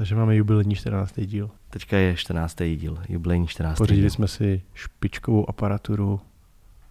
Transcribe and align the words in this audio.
Takže 0.00 0.14
máme 0.14 0.36
jubilejní 0.36 0.74
14. 0.74 1.20
díl. 1.20 1.50
Teďka 1.70 1.96
je 1.96 2.16
14. 2.16 2.56
díl, 2.76 2.98
jubilejní 3.08 3.46
14. 3.46 3.78
Pořídili 3.78 4.00
díl. 4.02 4.10
jsme 4.10 4.28
si 4.28 4.62
špičkovou 4.74 5.48
aparaturu, 5.48 6.20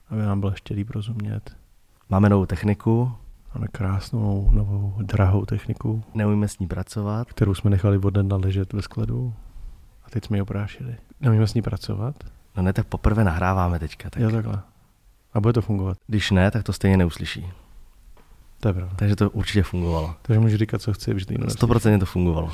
aby 0.09 0.21
nám 0.21 0.39
bylo 0.39 0.51
ještě 0.51 0.73
líp 0.73 0.89
rozumět. 0.89 1.55
Máme 2.09 2.29
novou 2.29 2.45
techniku, 2.45 3.11
Máme 3.55 3.67
krásnou, 3.67 4.49
novou, 4.51 4.93
drahou 5.01 5.45
techniku, 5.45 6.03
neumíme 6.13 6.47
s 6.47 6.59
ní 6.59 6.67
pracovat. 6.67 7.27
kterou 7.33 7.53
jsme 7.53 7.69
nechali 7.69 7.97
od 7.97 8.17
ledna 8.17 8.37
ležet 8.37 8.73
ve 8.73 8.81
skladu 8.81 9.33
a 10.05 10.09
teď 10.09 10.25
jsme 10.25 10.37
ji 10.37 10.41
oprášili. 10.41 10.95
Neumíme 11.21 11.47
s 11.47 11.53
ní 11.53 11.61
pracovat? 11.61 12.15
No 12.57 12.63
ne, 12.63 12.73
tak 12.73 12.87
poprvé 12.87 13.23
nahráváme 13.23 13.79
teďka. 13.79 14.09
Tak 14.09 14.23
Jo, 14.23 14.31
takhle. 14.31 14.61
A 15.33 15.39
bude 15.39 15.53
to 15.53 15.61
fungovat. 15.61 15.97
když 16.07 16.31
ne, 16.31 16.51
tak 16.51 16.63
to 16.63 16.73
stejně 16.73 16.97
neuslyší. 16.97 17.45
To 18.59 18.67
je 18.67 18.73
pravda. 18.73 18.95
Takže 18.95 19.15
to 19.15 19.29
určitě 19.29 19.63
fungovalo. 19.63 20.15
Takže 20.21 20.39
můžu 20.39 20.57
říkat, 20.57 20.81
co 20.81 20.93
chci, 20.93 21.13
vždy. 21.13 21.35
100% 21.37 21.99
to 21.99 22.05
fungovalo. 22.05 22.51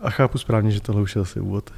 A 0.00 0.10
chápu 0.10 0.38
správně, 0.38 0.70
že 0.70 0.80
tohle 0.80 1.02
už 1.02 1.16
je 1.16 1.22
asi 1.22 1.40
úvod. 1.40 1.70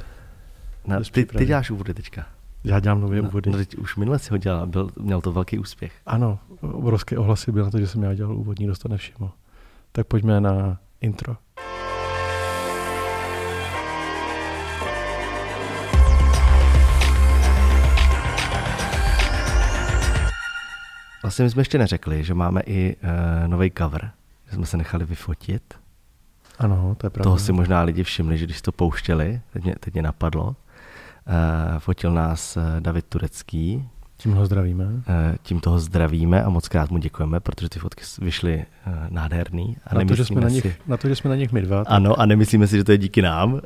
Na, 0.87 1.01
ty, 1.13 1.25
ty 1.27 1.47
děláš 1.47 1.71
úvody 1.71 1.95
teďka. 1.95 2.27
Já 2.65 2.81
dělám 2.81 3.01
nové 3.01 3.23
No, 3.23 3.29
úvody. 3.29 3.51
no, 3.51 3.57
teď 3.59 3.77
už 3.77 3.97
minule 3.97 4.19
si 4.19 4.31
ho 4.31 4.37
dělal, 4.37 4.67
byl, 4.67 4.91
měl 5.01 5.21
to 5.21 5.33
velký 5.33 5.59
úspěch. 5.59 5.93
Ano, 6.07 6.39
obrovské 6.61 7.19
ohlasy 7.19 7.53
byly 7.53 7.65
na 7.65 7.71
to, 7.71 7.79
že 7.81 7.87
jsem 7.87 8.03
já 8.03 8.15
dělal 8.15 8.37
úvod, 8.37 8.59
nikdo 8.59 8.75
si 8.75 8.81
to 8.83 8.89
nevšiml. 8.89 9.31
Tak 9.93 10.07
pojďme 10.07 10.41
na 10.41 10.79
intro. 11.01 11.37
Vlastně 21.23 21.45
my 21.45 21.51
jsme 21.51 21.61
ještě 21.61 21.79
neřekli, 21.79 22.25
že 22.25 22.35
máme 22.35 22.61
i 22.67 22.97
uh, 22.97 23.49
nový 23.49 23.73
cover, 23.79 24.11
že 24.51 24.55
jsme 24.57 24.67
se 24.67 24.77
nechali 24.77 25.05
vyfotit. 25.05 25.75
Ano, 26.59 26.95
to 26.99 27.07
je 27.07 27.11
pravda. 27.11 27.25
Toho 27.25 27.39
si 27.39 27.53
možná 27.53 27.83
lidi 27.83 28.05
všimli, 28.05 28.39
že 28.39 28.45
když 28.45 28.63
to 28.63 28.73
pouštěli, 28.73 29.41
teď 29.53 29.65
mě, 29.65 29.75
teď 29.81 29.93
mě 29.95 30.03
napadlo, 30.03 30.47
uh, 30.49 30.55
fotil 31.79 32.13
nás 32.13 32.57
uh, 32.57 32.63
David 32.81 33.05
Turecký, 33.09 33.89
Tím 34.17 34.33
ho 34.33 34.47
zdravíme. 34.47 34.85
uh, 34.85 35.01
tím 35.43 35.61
toho 35.61 35.79
zdravíme 35.79 36.43
a 36.45 36.49
moc 36.49 36.69
krát 36.69 36.91
mu 36.91 36.99
děkujeme, 36.99 37.41
protože 37.41 37.69
ty 37.69 37.79
fotky 37.79 38.05
vyšly 38.21 38.65
uh, 38.87 38.93
nádherný. 39.09 39.77
A 39.87 39.95
Na 39.95 40.05
to, 40.05 40.15
že 40.15 40.25
jsme 40.25 40.41
na, 40.41 40.49
nich, 40.49 40.81
na 40.87 40.97
to, 40.97 41.09
že 41.09 41.17
jsme 41.17 41.31
na 41.31 41.37
nich 41.37 41.53
my 41.53 41.63
dva. 41.63 41.85
tak- 41.85 41.93
Ano, 41.95 42.21
a 42.21 42.27
nemyslíme 42.27 42.67
si, 42.67 42.77
že 42.77 42.85
to 42.85 42.93
je 42.93 42.99
díky 42.99 43.23
nám. 43.23 43.61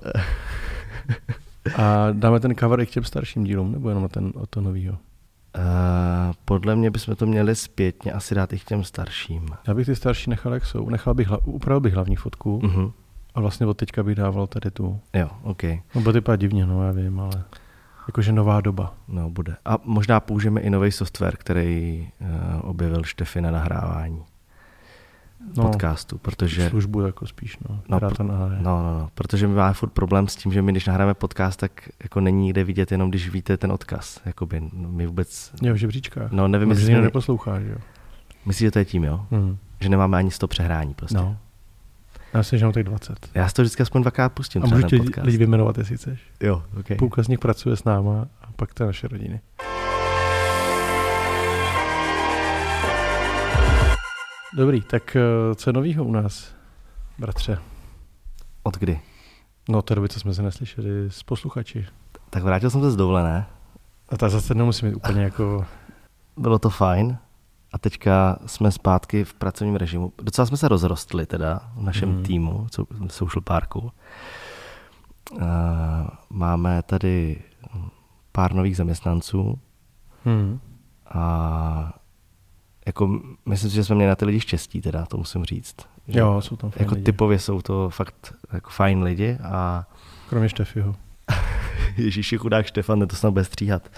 A 1.77 2.07
dáme 2.13 2.41
ten 2.41 2.55
cover 2.55 2.81
i 2.81 2.87
k 2.87 2.91
těm 2.91 3.05
starším 3.05 3.45
dílům, 3.45 3.73
nebo 3.73 3.89
jenom 3.89 4.03
na 4.03 4.09
ten, 4.09 4.33
o 4.35 4.47
to 4.47 4.61
novýho? 4.61 4.99
Uh, 5.59 5.63
podle 6.45 6.77
mě 6.77 6.91
bychom 6.91 7.17
to 7.17 7.27
měli 7.27 7.57
zpětně 7.57 8.13
asi 8.13 8.35
dát 8.35 8.53
i 8.53 8.59
k 8.59 8.65
těm 8.65 8.85
starším. 8.85 9.49
Já 9.69 9.75
bych 9.75 9.87
ty 9.87 9.97
starší 9.97 10.31
nechal, 10.31 10.55
jak 10.55 10.67
jsou. 10.67 10.89
Nechal 10.89 11.15
bych, 11.15 11.29
upravil 11.45 11.81
bych 11.81 11.95
hlavní 11.95 12.17
fotku 12.17 12.61
Uh-huh. 12.65 12.93
a 13.35 13.41
vlastně 13.41 13.67
od 13.67 13.77
teďka 13.77 14.03
bych 14.03 14.15
dával 14.15 14.47
tady 14.47 14.71
tu. 14.71 15.01
Jo, 15.15 15.29
OK. 15.43 15.63
No 15.63 15.79
bude 15.95 16.05
to 16.05 16.13
vypadat 16.13 16.37
divně, 16.41 16.67
no 16.67 16.87
já 16.87 16.93
vím, 16.93 17.21
ale 17.21 17.45
jakože 18.09 18.33
nová 18.33 18.61
doba. 18.61 18.95
No, 19.09 19.31
bude. 19.31 19.57
A 19.65 19.79
možná 19.85 20.21
použijeme 20.21 20.61
i 20.61 20.71
nový 20.71 20.93
software, 20.93 21.37
který 21.37 22.09
uh, 22.21 22.29
objevil 22.71 23.05
Štefy 23.05 23.41
na 23.41 23.51
nahrávání 23.51 24.23
No, 25.57 25.65
podcastu, 25.65 26.19
protože... 26.19 26.69
Službu 26.71 27.01
jako 27.01 27.27
spíš, 27.27 27.59
no. 27.69 27.81
No, 27.89 28.01
to. 28.01 28.23
No, 28.23 28.49
no, 28.49 28.83
no, 28.83 29.11
protože 29.15 29.47
my 29.49 29.55
máme 29.55 29.75
furt 29.75 29.89
problém 29.91 30.29
s 30.29 30.37
tím, 30.37 30.53
že 30.53 30.63
my, 30.63 30.73
když 30.73 30.87
nahráme 30.87 31.15
podcast, 31.15 31.61
tak 31.61 31.89
jako 32.03 32.21
není 32.21 32.43
nikde 32.43 32.65
vidět, 32.65 32.93
jenom 32.93 33.11
když 33.11 33.31
víte 33.31 33.57
ten 33.57 33.73
odkaz. 33.73 34.21
Jakoby, 34.25 34.61
no, 34.61 34.89
my 34.89 35.07
vůbec, 35.07 35.53
Je 35.63 35.73
v 35.73 35.77
žebříčkách. 35.77 36.33
no 36.33 36.49
nevím, 36.49 36.71
jestli 36.71 37.01
neposlouchá, 37.01 37.61
že 37.61 37.71
jo? 37.71 37.77
myslíš, 38.47 38.67
že 38.67 38.71
to 38.71 38.79
je 38.79 38.85
tím, 38.85 39.05
jo? 39.05 39.27
Hmm. 39.31 39.57
Že 39.81 39.89
nemáme 39.89 40.19
ani 40.19 40.31
100 40.31 40.49
přehrání 40.49 40.95
prostě. 40.95 41.17
No. 41.17 41.37
Já 42.35 42.43
si 42.43 42.55
jenom 42.57 42.73
tak 42.73 42.83
20. 42.85 43.29
Já 43.35 43.49
si 43.49 43.55
to 43.55 43.63
vždycky 43.63 43.83
aspoň 43.83 44.03
dvakrát 44.03 44.29
pustím, 44.29 44.63
A 44.63 44.67
můžu 44.67 44.83
ti 44.83 44.99
podcast. 44.99 45.27
lidi 45.27 45.39
vyjmenovat, 45.39 45.79
jestli 45.79 45.97
chceš. 45.97 46.21
Jo, 46.43 46.63
okay. 46.81 46.97
Půlka 46.97 47.23
z 47.23 47.29
nich 47.29 47.39
pracuje 47.39 47.77
s 47.77 47.85
náma 47.85 48.27
a 48.43 48.53
pak 48.57 48.75
to 48.75 48.83
je 48.83 48.87
naše 48.87 49.09
rodiny. 49.09 49.41
Dobrý, 54.57 54.81
tak 54.83 55.17
eh, 55.17 55.55
co 55.55 55.71
je 55.71 55.75
novýho 55.75 56.05
u 56.05 56.13
nás, 56.13 56.55
bratře? 57.19 57.59
Od 58.63 58.77
kdy? 58.79 59.01
No, 59.69 59.79
od 59.79 59.83
té 59.85 59.95
doby, 59.95 60.09
co 60.09 60.21
jsme 60.21 60.35
se 60.35 60.43
neslyšeli 60.43 61.11
s 61.11 61.23
posluchači. 61.23 61.87
Tak 62.31 62.43
vrátil 62.43 62.71
jsem 62.71 62.81
se 62.81 62.91
z 62.91 62.97
dovolené, 62.97 63.47
A 64.09 64.17
ta 64.17 64.29
zase 64.29 64.55
nemusí 64.55 64.87
být 64.87 64.95
úplně 64.95 65.23
jako... 65.23 65.67
bylo 66.37 66.59
to 66.59 66.71
fajn 66.71 67.19
a 67.73 67.79
teďka 67.79 68.39
jsme 68.47 68.71
zpátky 68.73 69.25
v 69.25 69.35
pracovním 69.35 69.77
režimu. 69.77 70.13
Docela 70.23 70.47
jsme 70.47 70.57
se 70.57 70.69
rozrostli 70.69 71.27
teda 71.27 71.61
v 71.77 71.83
našem 71.83 72.09
Mhm. 72.09 72.19
mm. 72.19 72.25
týmu, 72.25 72.67
co- 72.71 72.87
Social 73.09 73.43
Parku. 73.43 73.93
Uh, 75.33 75.41
máme 76.31 76.83
tady 76.83 77.43
pár 78.33 78.55
nových 78.55 78.77
zaměstnanců 78.77 79.59
Hmm. 80.25 80.61
a 81.15 81.93
jako 82.87 83.21
myslím 83.47 83.71
si, 83.71 83.77
že 83.77 83.85
jsme 83.85 83.95
měli 83.95 84.09
na 84.09 84.17
ty 84.17 84.25
lidi 84.25 84.41
štěstí 84.41 84.81
teda, 84.81 85.07
to 85.07 85.17
musím 85.17 85.45
říct. 85.45 85.77
Že 86.09 86.19
Jo, 86.21 86.41
jsou 86.41 86.57
tam 86.57 86.71
fajn 86.71 86.83
jako 86.85 86.95
lidi. 86.95 87.05
typově 87.05 87.39
jsou 87.39 87.63
to 87.63 87.91
fakt 87.91 88.35
jako 88.53 88.71
fajn 88.71 89.03
lidi 89.03 89.39
a 89.45 89.87
Kromě 90.29 90.49
Štefiho. 90.49 90.97
Ježíši 91.97 92.39
chudák 92.39 92.67
Štefan, 92.67 92.99
ten 92.99 93.09
to 93.09 93.17
snad 93.17 93.31
bude 93.31 93.45
stříhat. 93.45 93.89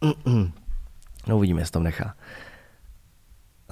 No 1.26 1.36
uvidíme, 1.36 1.60
jestli 1.60 1.72
tam 1.72 1.82
nechá. 1.82 2.14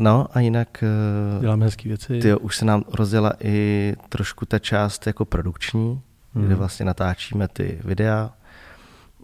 No 0.00 0.26
a 0.32 0.41
jinak, 0.41 0.82
eh, 0.82 1.41
Děláme 1.41 1.65
hezké 1.65 1.88
věci. 1.88 2.19
ty 2.20 2.34
už 2.34 2.56
se 2.56 2.65
nám 2.65 2.84
rozděla 2.94 3.32
i 3.41 3.94
trošku 4.09 4.47
ta 4.47 4.59
část 4.59 5.06
jako 5.06 5.25
produkční, 5.25 6.00
Mhm. 6.34 6.44
kde 6.47 6.55
vlastně 6.55 6.87
natáčíme 6.87 7.49
ty 7.49 7.78
videa. 7.84 8.31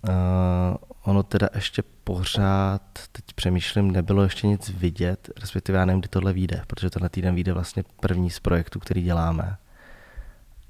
Uh, 0.08 0.12
ono 1.04 1.22
teda 1.22 1.48
ještě 1.54 1.82
pořád, 2.04 2.82
teď 3.12 3.24
přemýšlím, 3.34 3.90
nebylo 3.90 4.22
ještě 4.22 4.46
nic 4.46 4.68
vidět, 4.68 5.30
respektive 5.40 5.78
já 5.78 5.84
nevím, 5.84 6.00
kdy 6.00 6.08
tohle 6.08 6.32
vyjde, 6.32 6.62
protože 6.66 6.90
tenhle 6.90 7.08
týden 7.08 7.34
vyjde 7.34 7.52
vlastně 7.52 7.84
první 8.00 8.30
z 8.30 8.40
projektů, 8.40 8.78
který 8.78 9.02
děláme. 9.02 9.56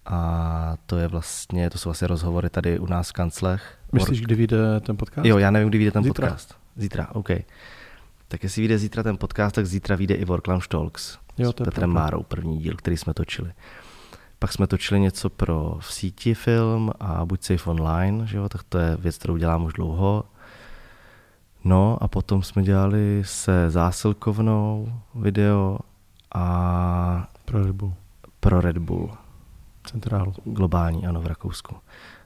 A 0.07 0.77
to 0.87 0.97
je 0.97 1.09
vlastně, 1.09 1.71
to 1.71 1.79
jsou 1.79 1.89
vlastně 1.89 2.09
rozhovory 2.09 2.51
tady 2.51 2.79
u 2.79 2.87
nás 2.87 3.09
v 3.09 3.13
kanclech. 3.13 3.79
Myslíš, 3.93 4.21
kdy 4.21 4.35
vyjde 4.35 4.81
ten 4.81 4.97
podcast? 4.97 5.27
Jo, 5.27 5.39
já 5.39 5.51
nevím, 5.51 5.69
kdy 5.69 5.79
vyjde 5.79 5.91
ten 5.91 6.05
Zítra. 6.05 6.27
podcast. 6.27 6.55
Zítra, 6.77 7.09
OK. 7.13 7.31
Tak 8.29 8.43
jestli 8.43 8.63
vyjde 8.63 8.79
zítra 8.79 9.03
ten 9.03 9.17
podcast, 9.17 9.55
tak 9.55 9.67
zítra 9.67 9.97
vyjde 9.97 10.15
i 10.15 10.25
Worklam 10.25 10.61
Talks 10.69 11.19
Jo, 11.39 11.53
s 11.53 11.55
to 11.55 11.63
je 11.63 11.65
Petrem. 11.65 11.91
Márou, 11.91 12.23
první 12.23 12.59
díl, 12.59 12.75
který 12.77 12.97
jsme 12.97 13.15
točili. 13.15 13.53
Pak 14.45 14.53
jsme 14.53 14.67
točili 14.67 15.01
něco 15.01 15.31
pro 15.31 15.77
v 15.81 15.93
síti 15.95 16.35
film 16.35 16.91
a 17.01 17.25
Buď 17.25 17.43
safe 17.43 17.71
online, 17.71 18.27
že 18.27 18.37
jo, 18.37 18.49
tak 18.49 18.63
to 18.63 18.79
je 18.79 18.97
věc, 18.97 19.19
kterou 19.19 19.37
dělám 19.37 19.65
už 19.65 19.73
dlouho. 19.73 20.25
No 21.65 21.99
a 22.01 22.09
potom 22.09 22.43
jsme 22.43 22.63
dělali 22.63 23.23
se 23.25 23.71
zásilkovnou 23.71 24.93
video 25.15 25.79
a 26.35 27.29
Pro 27.45 27.67
rybu. 27.67 27.95
pro 28.41 28.61
Red 28.61 28.79
Bull 28.79 29.11
Centrálu. 29.85 30.35
globální, 30.45 31.07
ano, 31.07 31.23
v 31.23 31.27
Rakousku. 31.27 31.77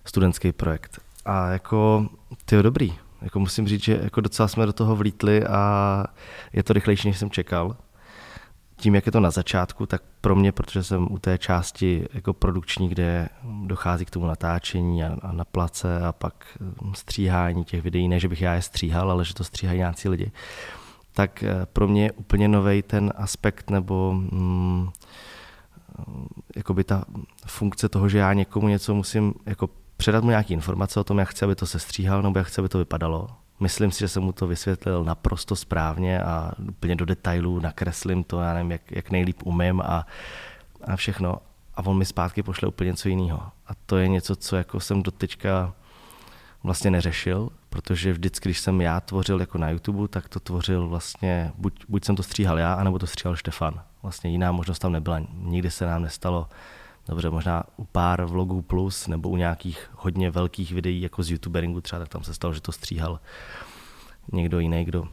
Studentský 0.05 0.53
projekt. 0.53 1.01
A 1.25 1.49
jako, 1.49 2.09
ty 2.45 2.55
jo, 2.55 2.63
dobrý. 2.63 2.95
Jako 3.23 3.41
musím 3.41 3.69
říct, 3.69 3.83
že 3.83 4.01
jako 4.03 4.21
docela 4.21 4.49
jsme 4.49 4.67
do 4.67 4.73
toho 4.73 4.97
vlítli 4.97 5.47
a 5.47 6.05
je 6.53 6.63
to 6.63 6.73
rychlejší, 6.73 7.09
než 7.09 7.19
jsem 7.19 7.31
čekal. 7.31 7.77
Tím, 8.81 8.95
jak 8.95 9.07
je 9.07 9.13
to 9.13 9.21
na 9.21 9.31
začátku, 9.31 9.87
tak 9.87 10.03
pro 10.21 10.37
mě, 10.37 10.53
protože 10.53 10.83
jsem 10.83 11.13
u 11.13 11.19
té 11.19 11.39
části 11.39 12.09
jako 12.15 12.33
produkční, 12.33 12.89
kde 12.89 13.29
dochází 13.67 14.05
k 14.05 14.11
tomu 14.11 14.27
natáčení 14.27 15.05
a, 15.05 15.17
a 15.23 15.33
na 15.33 15.45
place 15.45 16.01
a 16.01 16.13
pak 16.13 16.45
hm, 16.61 16.95
stříhání 16.95 17.65
těch 17.65 17.83
videí, 17.83 18.09
ne, 18.09 18.21
že 18.21 18.29
bych 18.29 18.43
já 18.43 18.55
je 18.55 18.63
stříhal, 18.63 19.11
ale 19.11 19.25
že 19.25 19.35
to 19.35 19.45
stříhají 19.45 19.79
nějací 19.79 20.09
lidi, 20.09 20.33
tak 21.13 21.43
eh, 21.43 21.67
pro 21.73 21.89
mě 21.89 22.05
je 22.05 22.13
úplně 22.13 22.49
nový 22.49 22.83
ten 22.83 23.13
aspekt 23.17 23.71
nebo 23.71 24.13
mm, 24.13 24.89
jakoby 26.57 26.85
ta 26.85 27.05
funkce 27.47 27.89
toho, 27.89 28.09
že 28.09 28.19
já 28.19 28.33
někomu 28.33 28.69
něco 28.69 28.95
musím 28.95 29.35
jako 29.47 29.71
předat 29.97 30.25
mu 30.25 30.31
nějaké 30.31 30.55
informace 30.55 31.01
o 31.01 31.05
tom, 31.05 31.19
jak 31.19 31.29
chci, 31.29 31.45
aby 31.45 31.55
to 31.55 31.67
se 31.67 31.79
stříhal, 31.79 32.23
nebo 32.23 32.39
jak 32.39 32.47
chci, 32.47 32.61
aby 32.61 32.69
to 32.69 32.79
vypadalo. 32.79 33.29
Myslím 33.61 33.91
si, 33.91 34.01
že 34.01 34.09
jsem 34.09 34.23
mu 34.23 34.33
to 34.33 34.47
vysvětlil 34.47 35.05
naprosto 35.05 35.57
správně 35.57 36.23
a 36.23 36.53
úplně 36.69 36.97
do 36.97 37.05
detailů 37.05 37.61
nakreslím 37.61 38.25
to, 38.25 38.41
já 38.41 38.55
nevím, 38.55 38.71
jak, 38.71 38.93
jak 38.93 39.11
nejlíp 39.11 39.37
umím 39.45 39.81
a, 39.81 40.07
a 40.85 40.97
všechno. 40.97 41.39
A 41.75 41.87
on 41.87 41.99
mi 41.99 42.05
zpátky 42.05 42.43
pošle 42.43 42.69
úplně 42.69 42.91
něco 42.91 43.09
jiného. 43.09 43.43
A 43.67 43.71
to 43.87 43.99
je 43.99 44.09
něco, 44.09 44.37
co 44.37 44.57
jako 44.57 44.81
jsem 44.81 45.03
doteďka 45.03 45.75
vlastně 46.63 46.91
neřešil, 46.91 47.51
protože 47.71 48.13
vždycky, 48.13 48.49
když 48.49 48.61
jsem 48.61 48.81
já 48.81 49.01
tvořil 49.01 49.41
jako 49.41 49.59
na 49.59 49.71
YouTube, 49.71 50.09
tak 50.09 50.29
to 50.29 50.41
tvořil 50.41 50.89
vlastně, 50.89 51.53
buď, 51.59 51.85
buď 51.89 52.05
jsem 52.05 52.17
to 52.17 52.23
stříhal 52.23 52.59
já, 52.59 52.75
anebo 52.75 52.99
to 52.99 53.07
stříhal 53.07 53.37
Štefan. 53.37 53.83
Vlastně 54.03 54.31
jiná 54.31 54.53
možnost 54.53 54.79
tam 54.79 54.93
nebyla. 54.93 55.21
Nikdy 55.35 55.71
se 55.71 55.87
nám 55.87 56.03
nestalo, 56.03 56.49
dobře, 57.09 57.31
možná 57.31 57.63
u 57.77 57.85
pár 57.85 58.25
vlogů 58.25 58.63
plus, 58.63 59.07
nebo 59.07 59.29
u 59.29 59.37
nějakých 59.37 59.91
hodně 59.97 60.31
velkých 60.31 60.73
videí, 60.73 61.01
jako 61.01 61.23
z 61.23 61.31
youtuberingu 61.31 61.81
třeba, 61.81 61.99
tak 61.99 62.09
tam 62.09 62.25
se 62.25 62.35
stalo, 62.35 62.55
že 62.55 62.61
to 62.61 62.73
stříhal 62.73 63.21
někdo 64.33 64.59
jiný, 64.59 64.85
kdo 64.85 65.09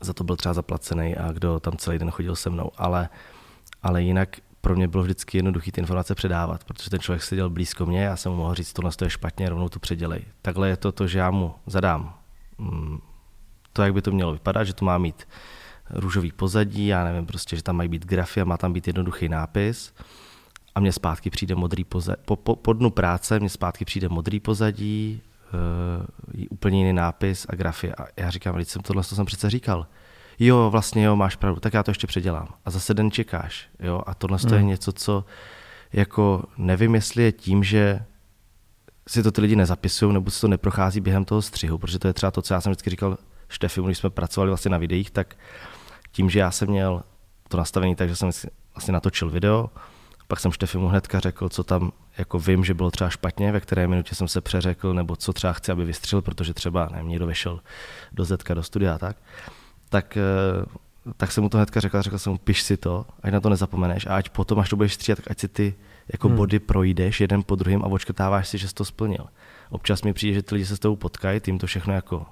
za 0.00 0.12
to 0.12 0.24
byl 0.24 0.36
třeba 0.36 0.54
zaplacený 0.54 1.16
a 1.16 1.32
kdo 1.32 1.60
tam 1.60 1.76
celý 1.76 1.98
den 1.98 2.10
chodil 2.10 2.36
se 2.36 2.50
mnou. 2.50 2.70
Ale, 2.76 3.08
ale 3.82 4.02
jinak 4.02 4.36
pro 4.60 4.76
mě 4.76 4.88
bylo 4.88 5.02
vždycky 5.02 5.38
jednoduché 5.38 5.72
ty 5.72 5.80
informace 5.80 6.14
předávat, 6.14 6.64
protože 6.64 6.90
ten 6.90 7.00
člověk 7.00 7.22
seděl 7.22 7.50
blízko 7.50 7.86
mě, 7.86 8.02
já 8.02 8.16
jsem 8.16 8.32
mu 8.32 8.38
mohl 8.38 8.54
říct, 8.54 8.72
tohle 8.72 8.90
je 9.02 9.10
špatně, 9.10 9.48
rovnou 9.48 9.68
to 9.68 9.78
předělej. 9.78 10.24
Takhle 10.42 10.68
je 10.68 10.76
to 10.76 10.92
to, 10.92 11.06
že 11.06 11.18
já 11.18 11.30
mu 11.30 11.54
zadám 11.66 12.14
mm, 12.58 13.00
to, 13.72 13.82
jak 13.82 13.94
by 13.94 14.02
to 14.02 14.10
mělo 14.10 14.32
vypadat, 14.32 14.64
že 14.64 14.74
to 14.74 14.84
má 14.84 14.98
mít 14.98 15.28
růžový 15.90 16.32
pozadí, 16.32 16.86
já 16.86 17.04
nevím, 17.04 17.26
prostě, 17.26 17.56
že 17.56 17.62
tam 17.62 17.76
mají 17.76 17.88
být 17.88 18.06
grafy 18.06 18.40
a 18.40 18.44
má 18.44 18.56
tam 18.56 18.72
být 18.72 18.86
jednoduchý 18.86 19.28
nápis 19.28 19.94
a 20.74 20.80
mně 20.80 20.92
zpátky 20.92 21.30
přijde 21.30 21.54
modrý 21.54 21.84
pozadí, 21.84 22.22
po, 22.24 22.36
po, 22.36 22.56
po 22.56 22.72
dnu 22.72 22.90
práce 22.90 23.40
mně 23.40 23.48
zpátky 23.48 23.84
přijde 23.84 24.08
modrý 24.08 24.40
pozadí, 24.40 25.22
uh, 26.34 26.44
úplně 26.50 26.78
jiný 26.78 26.92
nápis 26.92 27.46
a 27.48 27.54
grafy 27.54 27.94
a 27.94 28.06
já 28.16 28.30
říkám, 28.30 28.54
když 28.54 28.68
jsem 28.68 28.82
tohle 28.82 29.02
to 29.02 29.14
jsem 29.14 29.26
přece 29.26 29.50
říkal, 29.50 29.86
jo, 30.38 30.70
vlastně 30.70 31.04
jo, 31.04 31.16
máš 31.16 31.36
pravdu, 31.36 31.60
tak 31.60 31.74
já 31.74 31.82
to 31.82 31.90
ještě 31.90 32.06
předělám. 32.06 32.48
A 32.64 32.70
zase 32.70 32.94
den 32.94 33.10
čekáš, 33.10 33.68
jo, 33.80 34.02
a 34.06 34.14
tohle 34.14 34.38
hmm. 34.42 34.54
je 34.54 34.62
něco, 34.62 34.92
co 34.92 35.24
jako 35.92 36.42
nevím, 36.58 36.94
jestli 36.94 37.22
je 37.22 37.32
tím, 37.32 37.64
že 37.64 38.04
si 39.08 39.22
to 39.22 39.32
ty 39.32 39.40
lidi 39.40 39.56
nezapisují, 39.56 40.12
nebo 40.12 40.30
se 40.30 40.40
to 40.40 40.48
neprochází 40.48 41.00
během 41.00 41.24
toho 41.24 41.42
střihu, 41.42 41.78
protože 41.78 41.98
to 41.98 42.06
je 42.06 42.12
třeba 42.12 42.30
to, 42.30 42.42
co 42.42 42.54
já 42.54 42.60
jsem 42.60 42.72
vždycky 42.72 42.90
říkal 42.90 43.18
Štefi, 43.48 43.80
když 43.80 43.98
jsme 43.98 44.10
pracovali 44.10 44.50
vlastně 44.50 44.70
na 44.70 44.78
videích, 44.78 45.10
tak 45.10 45.36
tím, 46.12 46.30
že 46.30 46.38
já 46.38 46.50
jsem 46.50 46.68
měl 46.68 47.02
to 47.48 47.56
nastavené 47.56 47.96
tak, 47.96 48.08
že 48.08 48.16
jsem 48.16 48.30
vlastně 48.74 48.92
natočil 48.92 49.30
video, 49.30 49.70
pak 50.30 50.40
jsem 50.40 50.52
Štefimu 50.52 50.88
hnedka 50.88 51.20
řekl, 51.20 51.48
co 51.48 51.64
tam 51.64 51.92
jako 52.18 52.38
vím, 52.38 52.64
že 52.64 52.74
bylo 52.74 52.90
třeba 52.90 53.10
špatně, 53.10 53.52
ve 53.52 53.60
které 53.60 53.88
minutě 53.88 54.14
jsem 54.14 54.28
se 54.28 54.40
přeřekl, 54.40 54.94
nebo 54.94 55.16
co 55.16 55.32
třeba 55.32 55.52
chci, 55.52 55.72
aby 55.72 55.84
vystřelil, 55.84 56.22
protože 56.22 56.54
třeba 56.54 56.88
nevím, 56.92 57.08
někdo 57.08 57.26
vešel 57.26 57.60
do 58.12 58.24
Zetka, 58.24 58.54
do 58.54 58.62
studia 58.62 58.98
tak 58.98 59.16
tak, 59.90 60.16
eh, 60.16 60.64
tak 61.16 61.32
jsem 61.32 61.42
mu 61.42 61.48
to 61.48 61.58
hnedka 61.58 61.80
řekl, 61.80 62.02
řekl 62.02 62.18
jsem 62.18 62.32
mu, 62.32 62.38
piš 62.38 62.62
si 62.62 62.76
to, 62.76 63.06
ať 63.22 63.32
na 63.32 63.40
to 63.40 63.48
nezapomeneš 63.48 64.06
a 64.06 64.16
ať 64.16 64.28
potom, 64.28 64.58
až 64.58 64.68
to 64.68 64.76
budeš 64.76 64.94
stříhat, 64.94 65.18
tak 65.18 65.30
ať 65.30 65.38
si 65.38 65.48
ty 65.48 65.74
jako 66.12 66.28
hmm. 66.28 66.36
body 66.36 66.58
projdeš 66.58 67.20
jeden 67.20 67.42
po 67.42 67.54
druhém 67.54 67.82
a 67.84 67.86
očkrtáváš 67.86 68.48
si, 68.48 68.58
že 68.58 68.68
jsi 68.68 68.74
to 68.74 68.84
splnil. 68.84 69.26
Občas 69.70 70.02
mi 70.02 70.12
přijde, 70.12 70.34
že 70.34 70.42
ty 70.42 70.54
lidi 70.54 70.66
se 70.66 70.76
s 70.76 70.78
tebou 70.78 70.96
potkají, 70.96 71.40
ty 71.40 71.50
jim 71.50 71.58
to 71.58 71.66
všechno 71.66 71.94
jako, 71.94 72.26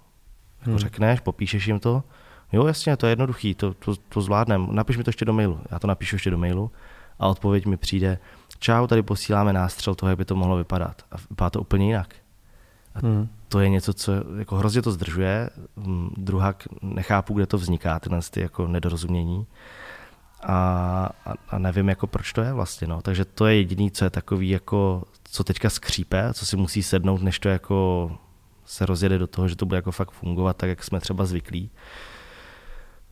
jako 0.61 0.71
hmm. 0.71 0.79
řekneš, 0.79 1.21
popíšeš 1.21 1.67
jim 1.67 1.81
to. 1.81 2.03
Jo, 2.53 2.67
jasně, 2.67 2.97
to 2.97 3.07
je 3.07 3.11
jednoduchý, 3.11 3.55
to, 3.55 3.75
to, 3.75 3.95
to 4.09 4.21
zvládnem. 4.21 4.69
Napiš 4.71 4.97
mi 4.97 5.05
to 5.05 5.09
ještě 5.09 5.25
do 5.25 5.33
mailu. 5.33 5.61
Já 5.71 5.79
to 5.79 5.87
napíšu 5.87 6.17
ještě 6.17 6.31
do 6.31 6.39
mailu 6.39 6.71
a 7.19 7.29
odpověď 7.29 7.67
mi 7.67 7.77
přijde, 7.77 8.19
čau, 8.59 8.87
tady 8.87 9.03
posíláme 9.03 9.53
nástřel 9.53 9.95
toho, 9.95 10.11
jak 10.11 10.19
by 10.19 10.25
to 10.25 10.37
mohlo 10.37 10.57
vypadat. 10.57 11.03
A 11.13 11.17
vypadá 11.31 11.51
to 11.51 11.61
úplně 11.61 11.87
jinak. 11.87 12.15
A 12.95 12.99
hmm. 12.99 13.29
to 13.49 13.61
je 13.61 13.69
něco, 13.69 13.95
co 13.95 14.13
jako 14.39 14.57
hrozně 14.57 14.83
to 14.83 14.93
zdržuje. 14.93 15.51
Hm, 15.77 16.15
druhá 16.17 16.55
nechápu, 16.83 17.35
kde 17.35 17.47
to 17.47 17.59
vzniká, 17.59 17.99
tyhle 17.99 18.21
ty 18.31 18.41
jako 18.41 18.67
nedorozumění. 18.67 19.47
A, 20.43 20.55
a, 21.27 21.35
a, 21.49 21.59
nevím, 21.59 21.89
jako 21.89 22.07
proč 22.07 22.33
to 22.33 22.41
je 22.41 22.53
vlastně. 22.53 22.87
No. 22.87 23.03
Takže 23.03 23.25
to 23.25 23.47
je 23.47 23.57
jediný, 23.57 23.91
co 23.91 24.05
je 24.05 24.11
takový, 24.11 24.49
jako, 24.49 25.03
co 25.25 25.45
teďka 25.45 25.71
skřípe, 25.71 26.35
co 26.35 26.47
si 26.47 26.57
musí 26.57 26.83
sednout, 26.83 27.23
než 27.23 27.39
to 27.39 27.49
jako 27.49 28.11
se 28.65 28.87
rozjede 28.87 29.19
do 29.19 29.27
toho, 29.27 29.49
že 29.49 29.57
to 29.57 29.67
bude 29.67 29.79
jako 29.79 29.91
fakt 29.91 30.11
fungovat 30.11 30.57
tak, 30.57 30.69
jak 30.69 30.85
jsme 30.85 31.01
třeba 31.01 31.27
zvyklí. 31.27 31.71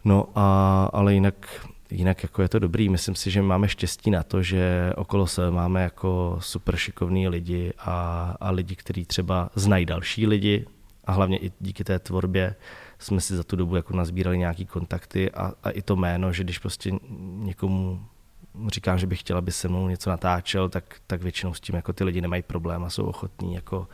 No 0.04 0.28
a, 0.34 0.90
ale 0.92 1.14
jinak 1.14 1.66
jinak 1.90 2.22
jako 2.22 2.42
je 2.42 2.48
to 2.48 2.58
dobrý. 2.58 2.88
Myslím 2.88 3.14
si, 3.14 3.30
že 3.30 3.42
máme 3.42 3.68
štěstí 3.68 4.10
na 4.10 4.22
to, 4.22 4.42
že 4.42 4.92
okolo 4.96 5.26
se 5.26 5.50
máme 5.50 5.82
jako 5.82 6.36
super 6.40 6.76
šikovní 6.76 7.28
lidi 7.28 7.72
a, 7.78 8.34
a 8.40 8.50
lidi, 8.50 8.76
kteří 8.76 9.04
třeba 9.04 9.50
znají 9.54 9.86
další 9.86 10.26
lidi 10.26 10.66
a 11.04 11.12
hlavně 11.12 11.38
i 11.38 11.52
díky 11.60 11.84
té 11.84 11.98
tvorbě 11.98 12.54
jsme 12.98 13.20
si 13.20 13.36
za 13.36 13.44
tu 13.44 13.56
dobu 13.56 13.76
jako 13.76 13.96
nazbírali 13.96 14.38
nějaký 14.38 14.66
kontakty 14.66 15.30
a, 15.30 15.52
a 15.62 15.70
i 15.70 15.82
to 15.82 15.96
jméno, 15.96 16.32
že 16.32 16.44
když 16.44 16.58
prostě 16.58 16.92
někomu 17.20 18.00
říkám, 18.68 18.98
že 18.98 19.06
bych 19.06 19.20
chtěla, 19.20 19.38
aby 19.38 19.52
se 19.52 19.68
mnou 19.68 19.88
něco 19.88 20.10
natáčel, 20.10 20.68
tak, 20.68 20.84
tak 21.06 21.22
většinou 21.22 21.54
s 21.54 21.60
tím 21.60 21.74
jako 21.74 21.92
ty 21.92 22.04
lidi 22.04 22.20
nemají 22.20 22.42
problém 22.42 22.84
a 22.84 22.90
jsou 22.90 23.04
ochotní 23.04 23.54
jako 23.54 23.88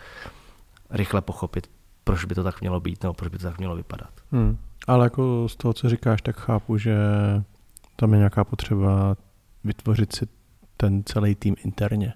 rychle 0.91 1.21
pochopit, 1.21 1.71
proč 2.05 2.25
by 2.25 2.35
to 2.35 2.45
tak 2.45 2.61
mělo 2.61 2.81
být 2.81 3.03
nebo 3.03 3.15
proč 3.15 3.33
by 3.33 3.39
to 3.39 3.45
tak 3.45 3.59
mělo 3.59 3.77
vypadat. 3.77 4.11
Hmm. 4.33 4.59
Ale 4.87 5.07
jako 5.07 5.49
z 5.49 5.57
toho, 5.57 5.75
co 5.75 5.89
říkáš, 5.89 6.23
tak 6.23 6.37
chápu, 6.37 6.79
že 6.79 6.97
tam 8.03 8.13
je 8.13 8.19
nějaká 8.19 8.45
potřeba 8.45 9.17
vytvořit 9.65 10.13
si 10.13 10.27
ten 10.77 11.03
celý 11.05 11.35
tým 11.35 11.57
interně 11.65 12.15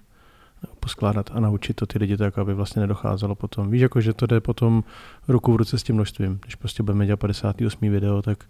poskládat 0.79 1.29
a 1.33 1.39
naučit 1.39 1.73
to 1.73 1.85
ty 1.85 1.99
lidi 1.99 2.17
tak, 2.17 2.37
aby 2.37 2.53
vlastně 2.53 2.79
nedocházelo 2.79 3.35
potom. 3.35 3.71
Víš, 3.71 3.81
jako, 3.81 4.01
že 4.01 4.13
to 4.13 4.25
jde 4.25 4.41
potom 4.41 4.83
ruku 5.27 5.53
v 5.53 5.55
ruce 5.55 5.77
s 5.77 5.83
tím 5.83 5.95
množstvím. 5.95 6.39
Když 6.41 6.55
prostě 6.55 6.83
budeme 6.83 7.05
dělat 7.05 7.19
58. 7.19 7.89
video, 7.89 8.21
tak 8.21 8.43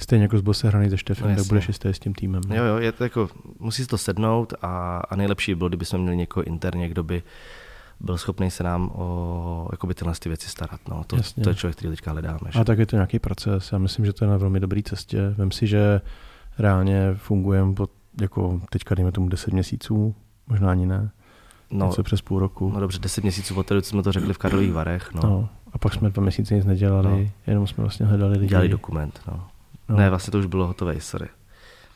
stejně 0.00 0.24
jako 0.24 0.38
zbyl 0.38 0.54
se 0.54 0.68
hraný 0.68 0.90
ze 0.90 0.98
Štefem, 0.98 1.30
no, 1.30 1.36
tak 1.36 1.46
budeš 1.46 1.68
jistý 1.68 1.88
s 1.88 1.98
tím 1.98 2.14
týmem. 2.14 2.42
Ne? 2.48 2.56
Jo, 2.56 2.64
jo, 2.64 2.76
je 2.78 2.92
to 2.92 3.04
jako, 3.04 3.28
musí 3.58 3.86
to 3.86 3.98
sednout 3.98 4.54
a, 4.62 4.98
a 4.98 5.16
nejlepší 5.16 5.54
bylo, 5.54 5.68
kdyby 5.68 5.84
jsme 5.84 5.98
měli 5.98 6.16
někoho 6.16 6.44
interně, 6.44 6.88
kdo 6.88 7.02
by 7.02 7.22
byl 8.00 8.18
schopný 8.18 8.50
se 8.50 8.64
nám 8.64 8.90
o 8.94 9.68
jakoby 9.72 9.94
tyhle 9.94 10.14
ty 10.18 10.28
věci 10.28 10.48
starat. 10.48 10.80
No. 10.88 11.04
To, 11.06 11.16
to 11.42 11.48
je 11.48 11.54
člověk, 11.54 11.76
který 11.76 11.90
teďka 11.90 12.12
hledáme. 12.12 12.50
A 12.60 12.64
tak 12.64 12.78
je 12.78 12.86
to 12.86 12.96
nějaký 12.96 13.18
proces. 13.18 13.72
Já 13.72 13.78
myslím, 13.78 14.06
že 14.06 14.12
to 14.12 14.24
je 14.24 14.30
na 14.30 14.36
velmi 14.36 14.60
dobré 14.60 14.82
cestě. 14.82 15.34
Vem 15.36 15.50
si, 15.50 15.66
že 15.66 16.00
reálně 16.58 17.14
fungujeme 17.14 17.74
pod, 17.74 17.90
jako 18.20 18.60
teďka 18.70 18.94
dejme 18.94 19.12
tomu 19.12 19.28
10 19.28 19.52
měsíců, 19.52 20.14
možná 20.46 20.70
ani 20.70 20.86
ne. 20.86 21.10
No, 21.70 21.86
něco 21.86 22.02
přes 22.02 22.22
půl 22.22 22.38
roku. 22.38 22.70
No 22.74 22.80
dobře, 22.80 22.98
10 22.98 23.24
měsíců 23.24 23.54
od 23.54 23.66
té, 23.66 23.82
co 23.82 23.90
jsme 23.90 24.02
to 24.02 24.12
řekli 24.12 24.34
v 24.34 24.38
Karlových 24.38 24.72
Varech. 24.72 25.14
No. 25.14 25.20
no. 25.22 25.48
A 25.72 25.78
pak 25.78 25.94
jsme 25.94 26.10
dva 26.10 26.22
měsíce 26.22 26.54
nic 26.54 26.64
nedělali, 26.64 27.24
no. 27.24 27.30
jenom 27.46 27.66
jsme 27.66 27.82
vlastně 27.82 28.06
hledali 28.06 28.38
lidi. 28.38 28.48
Dělali 28.48 28.68
dokument, 28.68 29.20
no. 29.28 29.46
no. 29.88 29.96
Ne, 29.96 30.10
vlastně 30.10 30.30
to 30.30 30.38
už 30.38 30.46
bylo 30.46 30.66
hotové, 30.66 31.00
sorry. 31.00 31.28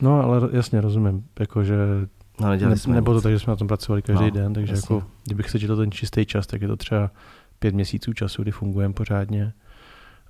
No, 0.01 0.23
ale 0.23 0.49
jasně 0.51 0.81
rozumím, 0.81 1.25
jakože 1.39 1.77
no, 2.39 2.55
ne, 2.55 2.77
jsme 2.77 2.95
nebo 2.95 3.13
to 3.13 3.21
tak, 3.21 3.31
že 3.31 3.39
jsme 3.39 3.51
na 3.51 3.55
tom 3.55 3.67
pracovali 3.67 4.01
každý 4.01 4.25
no, 4.25 4.31
den, 4.31 4.53
takže 4.53 4.73
jasně. 4.73 4.95
jako, 4.95 5.07
kdybych 5.25 5.49
se 5.49 5.59
ten 5.59 5.91
čistý 5.91 6.25
čas, 6.25 6.47
tak 6.47 6.61
je 6.61 6.67
to 6.67 6.77
třeba 6.77 7.11
pět 7.59 7.75
měsíců 7.75 8.13
času, 8.13 8.41
kdy 8.41 8.51
fungujeme 8.51 8.93
pořádně 8.93 9.53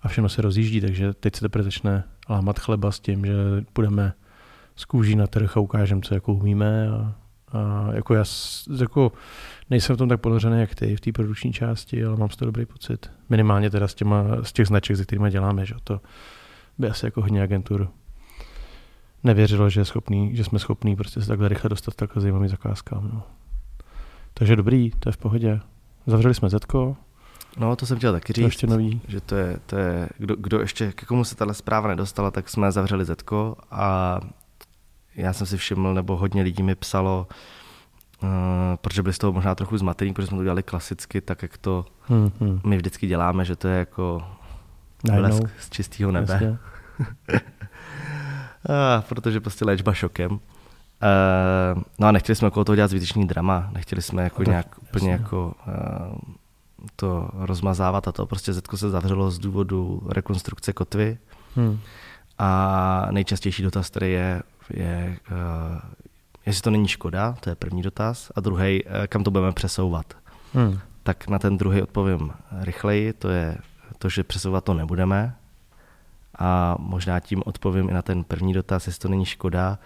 a 0.01 0.07
všechno 0.07 0.29
se 0.29 0.41
rozjíždí, 0.41 0.81
takže 0.81 1.13
teď 1.13 1.35
se 1.35 1.41
teprve 1.41 1.63
začne 1.63 2.03
lámat 2.29 2.59
chleba 2.59 2.91
s 2.91 2.99
tím, 2.99 3.25
že 3.25 3.33
budeme 3.75 4.13
z 4.75 4.85
kůží 4.85 5.15
na 5.15 5.27
trh 5.27 5.57
a 5.57 5.59
ukážeme, 5.59 6.01
co 6.01 6.13
jako 6.13 6.33
umíme 6.33 6.89
a, 6.89 7.15
a 7.57 7.89
jako 7.93 8.13
já 8.13 8.23
jako 8.79 9.11
nejsem 9.69 9.95
v 9.95 9.97
tom 9.97 10.09
tak 10.09 10.21
ponořený 10.21 10.59
jak 10.59 10.75
ty 10.75 10.95
v 10.95 11.01
té 11.01 11.11
produkční 11.11 11.53
části, 11.53 12.05
ale 12.05 12.17
mám 12.17 12.29
z 12.29 12.35
toho 12.35 12.47
dobrý 12.47 12.65
pocit. 12.65 13.11
Minimálně 13.29 13.69
teda 13.69 13.87
z, 13.87 13.95
těma, 13.95 14.23
z 14.41 14.53
těch 14.53 14.67
značek, 14.67 14.97
se 14.97 15.03
kterými 15.03 15.31
děláme, 15.31 15.65
že 15.65 15.75
to 15.83 16.01
by 16.77 16.89
asi 16.89 17.05
jako 17.05 17.21
hodně 17.21 17.43
agentur 17.43 17.89
nevěřilo, 19.23 19.69
že, 19.69 19.81
je 19.81 19.85
schopný, 19.85 20.35
že 20.35 20.43
jsme 20.43 20.59
schopní 20.59 20.95
prostě 20.95 21.21
se 21.21 21.27
takhle 21.27 21.47
rychle 21.47 21.69
dostat 21.69 21.95
takhle 21.95 22.21
zajímavým 22.21 22.49
zakázkám. 22.49 23.09
No. 23.13 23.23
Takže 24.33 24.55
dobrý, 24.55 24.91
to 24.99 25.09
je 25.09 25.13
v 25.13 25.17
pohodě. 25.17 25.59
Zavřeli 26.07 26.33
jsme 26.33 26.49
Zetko, 26.49 26.97
No, 27.57 27.75
to 27.75 27.85
jsem 27.85 27.97
chtěl 27.97 28.13
taky 28.13 28.33
říct, 28.33 28.45
ještě 28.45 28.67
nový. 28.67 29.01
že 29.07 29.21
to 29.21 29.35
je, 29.35 29.57
to 29.65 29.77
je 29.77 30.09
kdo, 30.17 30.35
kdo 30.35 30.59
ještě, 30.59 30.91
k 30.91 31.05
komu 31.05 31.23
se 31.23 31.35
tahle 31.35 31.53
zpráva 31.53 31.87
nedostala, 31.87 32.31
tak 32.31 32.49
jsme 32.49 32.71
zavřeli 32.71 33.05
Zetko 33.05 33.55
a 33.71 34.19
já 35.15 35.33
jsem 35.33 35.47
si 35.47 35.57
všiml, 35.57 35.93
nebo 35.93 36.17
hodně 36.17 36.41
lidí 36.41 36.63
mi 36.63 36.75
psalo, 36.75 37.27
uh, 38.23 38.29
protože 38.81 39.03
byli 39.03 39.13
z 39.13 39.17
toho 39.17 39.33
možná 39.33 39.55
trochu 39.55 39.77
zmatení, 39.77 40.13
protože 40.13 40.27
jsme 40.27 40.37
to 40.37 40.43
dělali 40.43 40.63
klasicky, 40.63 41.21
tak 41.21 41.41
jak 41.41 41.57
to 41.57 41.85
hmm, 42.01 42.31
hmm. 42.39 42.61
my 42.65 42.77
vždycky 42.77 43.07
děláme, 43.07 43.45
že 43.45 43.55
to 43.55 43.67
je 43.67 43.79
jako 43.79 44.23
blesk 45.03 45.43
z 45.59 45.69
čistého 45.69 46.11
nebe. 46.11 46.57
a, 48.69 49.01
protože 49.01 49.39
prostě 49.39 49.65
léčba 49.65 49.93
šokem. 49.93 50.31
Uh, 50.31 50.39
no 51.99 52.07
a 52.07 52.11
nechtěli 52.11 52.35
jsme 52.35 52.47
okolo 52.47 52.65
toho 52.65 52.75
dělat 52.75 52.87
zbytečný 52.87 53.27
drama, 53.27 53.69
nechtěli 53.73 54.01
jsme 54.01 54.23
jako 54.23 54.43
no 54.43 54.49
nějak 54.51 54.67
jasně. 54.67 54.87
úplně 54.89 55.11
jako 55.11 55.53
uh, 55.67 56.17
to 56.95 57.29
rozmazávat 57.33 58.07
a 58.07 58.11
to 58.11 58.25
prostě 58.25 58.53
Zetko 58.53 58.77
se 58.77 58.89
zavřelo 58.89 59.31
z 59.31 59.39
důvodu 59.39 60.01
rekonstrukce 60.09 60.73
kotvy. 60.73 61.17
Hmm. 61.55 61.79
A 62.37 63.07
nejčastější 63.11 63.63
dotaz, 63.63 63.89
který 63.89 64.11
je, 64.11 64.43
je 64.69 65.17
uh, 65.31 65.79
jestli 66.45 66.61
to 66.61 66.69
není 66.69 66.87
škoda, 66.87 67.35
to 67.39 67.49
je 67.49 67.55
první 67.55 67.81
dotaz, 67.81 68.31
a 68.35 68.41
druhý, 68.41 68.83
uh, 68.83 68.91
kam 69.07 69.23
to 69.23 69.31
budeme 69.31 69.51
přesouvat. 69.51 70.13
Hmm. 70.53 70.79
Tak 71.03 71.27
na 71.27 71.39
ten 71.39 71.57
druhý 71.57 71.81
odpovím 71.81 72.31
rychleji, 72.61 73.13
to 73.13 73.29
je 73.29 73.57
to, 73.97 74.09
že 74.09 74.23
přesouvat 74.23 74.63
to 74.63 74.73
nebudeme. 74.73 75.35
A 76.39 76.75
možná 76.79 77.19
tím 77.19 77.43
odpovím 77.45 77.89
i 77.89 77.93
na 77.93 78.01
ten 78.01 78.23
první 78.23 78.53
dotaz, 78.53 78.87
jestli 78.87 79.01
to 79.01 79.07
není 79.07 79.25
škoda. 79.25 79.77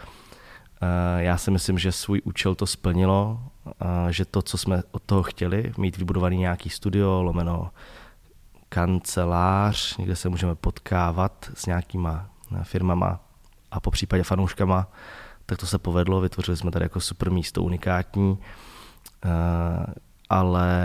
Uh, 0.82 1.22
já 1.22 1.38
si 1.38 1.52
myslím, 1.52 1.80
že 1.80 1.92
svůj 1.92 2.22
účel 2.24 2.56
to 2.56 2.68
splnilo, 2.68 3.40
že 4.10 4.26
to, 4.26 4.42
co 4.42 4.58
jsme 4.58 4.84
od 4.92 5.04
toho 5.04 5.24
chtěli, 5.24 5.74
mít 5.78 5.98
vybudovaný 5.98 6.38
nějaký 6.38 6.70
studio, 6.70 7.22
lomeno 7.22 7.72
kancelář, 8.70 9.98
někde 9.98 10.16
se 10.16 10.30
můžeme 10.30 10.56
potkávat 10.56 11.52
s 11.54 11.66
nějakýma 11.66 12.30
firmama 12.64 13.20
a 13.72 13.80
po 13.80 13.92
případě 13.92 14.24
fanouškama, 14.24 14.88
tak 15.46 15.58
to 15.58 15.66
se 15.66 15.78
povedlo, 15.78 16.22
vytvořili 16.22 16.58
jsme 16.58 16.72
tady 16.72 16.86
jako 16.86 17.00
super 17.00 17.32
místo, 17.32 17.64
unikátní, 17.64 18.40
eh, 19.26 19.30
ale 20.30 20.78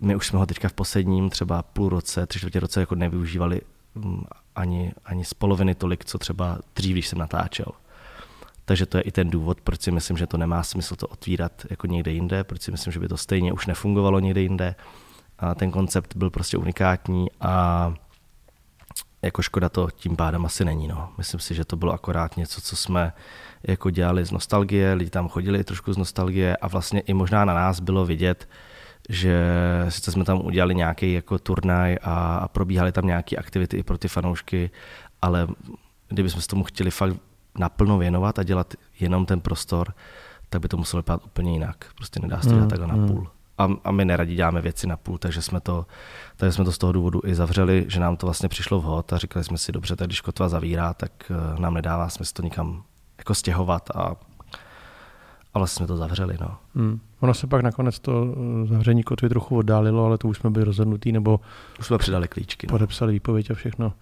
my 0.00 0.16
už 0.16 0.26
jsme 0.26 0.38
ho 0.38 0.46
teďka 0.46 0.68
v 0.68 0.72
posledním 0.72 1.30
třeba 1.30 1.62
půl 1.62 1.88
roce, 1.88 2.26
tři 2.26 2.38
čtvrtě 2.38 2.60
roce 2.60 2.80
jako 2.80 2.94
nevyužívali 2.94 3.60
mm, 3.94 4.24
ani, 4.56 4.92
ani 5.04 5.24
z 5.24 5.34
poloviny 5.34 5.74
tolik, 5.74 6.04
co 6.04 6.18
třeba 6.18 6.58
dřív, 6.74 6.92
když 6.92 7.08
jsem 7.08 7.18
natáčel. 7.18 7.72
Takže 8.68 8.86
to 8.86 8.96
je 8.98 9.02
i 9.02 9.10
ten 9.10 9.30
důvod, 9.30 9.60
proč 9.60 9.80
si 9.80 9.90
myslím, 9.90 10.16
že 10.16 10.26
to 10.26 10.36
nemá 10.36 10.62
smysl 10.62 10.96
to 10.96 11.06
otvírat 11.06 11.52
jako 11.70 11.86
někde 11.86 12.10
jinde, 12.10 12.44
proč 12.44 12.62
si 12.62 12.70
myslím, 12.70 12.92
že 12.92 13.00
by 13.00 13.08
to 13.08 13.16
stejně 13.16 13.52
už 13.52 13.66
nefungovalo 13.66 14.20
někde 14.20 14.40
jinde. 14.40 14.74
A 15.38 15.54
ten 15.54 15.70
koncept 15.70 16.16
byl 16.16 16.30
prostě 16.30 16.56
unikátní 16.56 17.26
a 17.40 17.94
jako 19.22 19.42
škoda 19.42 19.68
to 19.68 19.88
tím 19.90 20.16
pádem 20.16 20.46
asi 20.46 20.64
není. 20.64 20.88
No. 20.88 21.12
Myslím 21.18 21.40
si, 21.40 21.54
že 21.54 21.64
to 21.64 21.76
bylo 21.76 21.92
akorát 21.92 22.36
něco, 22.36 22.60
co 22.60 22.76
jsme 22.76 23.12
jako 23.62 23.90
dělali 23.90 24.24
z 24.24 24.30
nostalgie, 24.30 24.92
lidi 24.92 25.10
tam 25.10 25.28
chodili 25.28 25.64
trošku 25.64 25.92
z 25.92 25.96
nostalgie 25.96 26.56
a 26.56 26.68
vlastně 26.68 27.00
i 27.00 27.14
možná 27.14 27.44
na 27.44 27.54
nás 27.54 27.80
bylo 27.80 28.04
vidět, 28.04 28.48
že 29.08 29.36
sice 29.88 30.12
jsme 30.12 30.24
tam 30.24 30.46
udělali 30.46 30.74
nějaký 30.74 31.12
jako 31.12 31.38
turnaj 31.38 31.96
a, 32.02 32.36
a 32.36 32.48
probíhaly 32.48 32.92
tam 32.92 33.06
nějaké 33.06 33.36
aktivity 33.36 33.76
i 33.76 33.82
pro 33.82 33.98
ty 33.98 34.08
fanoušky, 34.08 34.70
ale 35.22 35.48
kdybychom 36.08 36.40
se 36.40 36.48
tomu 36.48 36.64
chtěli 36.64 36.90
fakt 36.90 37.16
naplno 37.58 37.98
věnovat 37.98 38.38
a 38.38 38.42
dělat 38.42 38.74
jenom 39.00 39.26
ten 39.26 39.40
prostor, 39.40 39.94
tak 40.48 40.62
by 40.62 40.68
to 40.68 40.76
muselo 40.76 41.02
vypadat 41.02 41.24
úplně 41.24 41.52
jinak. 41.52 41.84
Prostě 41.96 42.20
nedá 42.20 42.40
se 42.40 42.48
to 42.48 42.54
dělat 42.54 42.64
mm, 42.64 42.70
takhle 42.70 42.86
na 42.86 42.96
mm. 42.96 43.06
půl. 43.06 43.28
A, 43.58 43.68
a 43.84 43.90
my 43.90 44.04
neradi 44.04 44.34
děláme 44.34 44.60
věci 44.60 44.86
na 44.86 44.96
půl, 44.96 45.18
takže 45.18 45.42
jsme, 45.42 45.60
to, 45.60 45.86
takže 46.36 46.52
jsme 46.52 46.64
to 46.64 46.72
z 46.72 46.78
toho 46.78 46.92
důvodu 46.92 47.20
i 47.24 47.34
zavřeli, 47.34 47.84
že 47.88 48.00
nám 48.00 48.16
to 48.16 48.26
vlastně 48.26 48.48
přišlo 48.48 48.80
vhod 48.80 49.12
a 49.12 49.18
říkali 49.18 49.44
jsme 49.44 49.58
si, 49.58 49.72
dobře, 49.72 49.96
tak 49.96 50.06
když 50.06 50.20
kotva 50.20 50.48
zavírá, 50.48 50.94
tak 50.94 51.10
eh, 51.30 51.60
nám 51.60 51.74
nedává 51.74 52.08
smysl 52.08 52.32
to 52.34 52.42
nikam 52.42 52.82
jako 53.18 53.34
stěhovat 53.34 53.90
a, 53.90 54.14
a 55.54 55.58
vlastně 55.58 55.76
jsme 55.76 55.86
to 55.86 55.96
zavřeli. 55.96 56.36
No. 56.40 56.56
Hmm. 56.74 57.00
Ono 57.20 57.34
se 57.34 57.46
pak 57.46 57.62
nakonec 57.62 57.98
to 57.98 58.34
eh, 58.62 58.66
zavření 58.66 59.02
kotvy 59.02 59.28
trochu 59.28 59.56
oddálilo, 59.56 60.04
ale 60.04 60.18
to 60.18 60.28
už 60.28 60.38
jsme 60.38 60.50
byli 60.50 60.64
rozhodnutí, 60.64 61.12
nebo 61.12 61.40
už 61.80 61.86
jsme 61.86 61.98
přidali 61.98 62.28
klíčky. 62.28 62.66
No. 62.66 62.70
Podepsali 62.70 63.12
výpověď 63.12 63.50
a 63.50 63.54
všechno 63.54 63.92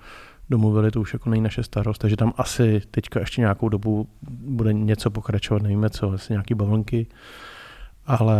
domluvili, 0.50 0.90
to 0.90 1.00
už 1.00 1.12
jako 1.12 1.30
není 1.30 1.42
naše 1.42 1.62
starost, 1.62 1.98
takže 1.98 2.16
tam 2.16 2.32
asi 2.36 2.82
teďka 2.90 3.20
ještě 3.20 3.40
nějakou 3.40 3.68
dobu 3.68 4.08
bude 4.30 4.72
něco 4.72 5.10
pokračovat, 5.10 5.62
nevíme 5.62 5.90
co, 5.90 6.10
asi 6.12 6.32
nějaký 6.32 6.54
bavlnky, 6.54 7.06
ale 8.06 8.38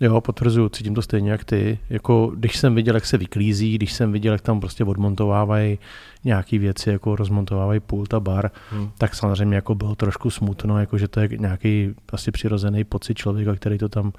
jo, 0.00 0.20
potvrzuju, 0.20 0.68
cítím 0.68 0.94
to 0.94 1.02
stejně 1.02 1.30
jak 1.30 1.44
ty. 1.44 1.78
Jako, 1.90 2.32
když 2.34 2.56
jsem 2.56 2.74
viděl, 2.74 2.94
jak 2.94 3.06
se 3.06 3.18
vyklízí, 3.18 3.74
když 3.74 3.92
jsem 3.92 4.12
viděl, 4.12 4.32
jak 4.32 4.40
tam 4.40 4.60
prostě 4.60 4.84
odmontovávají 4.84 5.78
nějaké 6.24 6.58
věci, 6.58 6.90
jako 6.90 7.16
rozmontovávají 7.16 7.80
pult 7.80 8.14
a 8.14 8.20
bar, 8.20 8.50
hmm. 8.70 8.90
tak 8.98 9.14
samozřejmě 9.14 9.56
jako 9.56 9.74
bylo 9.74 9.94
trošku 9.94 10.30
smutno, 10.30 10.80
jako 10.80 10.98
že 10.98 11.08
to 11.08 11.20
je 11.20 11.28
nějaký 11.36 11.94
asi 12.12 12.30
přirozený 12.30 12.84
pocit 12.84 13.14
člověka, 13.18 13.54
který 13.54 13.78
to 13.78 13.88
tam 13.88 14.12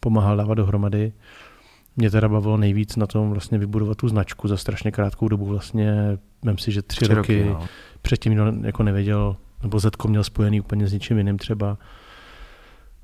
pomáhal 0.00 0.36
dávat 0.36 0.54
dohromady. 0.54 1.12
Mě 1.96 2.10
teda 2.10 2.28
bavilo 2.28 2.56
nejvíc 2.56 2.96
na 2.96 3.06
tom 3.06 3.30
vlastně 3.30 3.58
vybudovat 3.58 3.98
tu 3.98 4.08
značku 4.08 4.48
za 4.48 4.56
strašně 4.56 4.90
krátkou 4.90 5.28
dobu. 5.28 5.44
Vlastně, 5.44 6.18
vím 6.42 6.58
si, 6.58 6.72
že 6.72 6.82
tři, 6.82 7.04
tři 7.04 7.14
roky, 7.14 7.38
roky 7.38 7.50
no. 7.50 7.66
předtím 8.02 8.30
nikdo 8.30 8.52
jako 8.62 8.82
nevěděl, 8.82 9.36
nebo 9.62 9.78
Zetko 9.78 10.08
měl 10.08 10.24
spojený 10.24 10.60
úplně 10.60 10.86
s 10.86 10.92
něčím 10.92 11.18
jiným 11.18 11.38
třeba. 11.38 11.78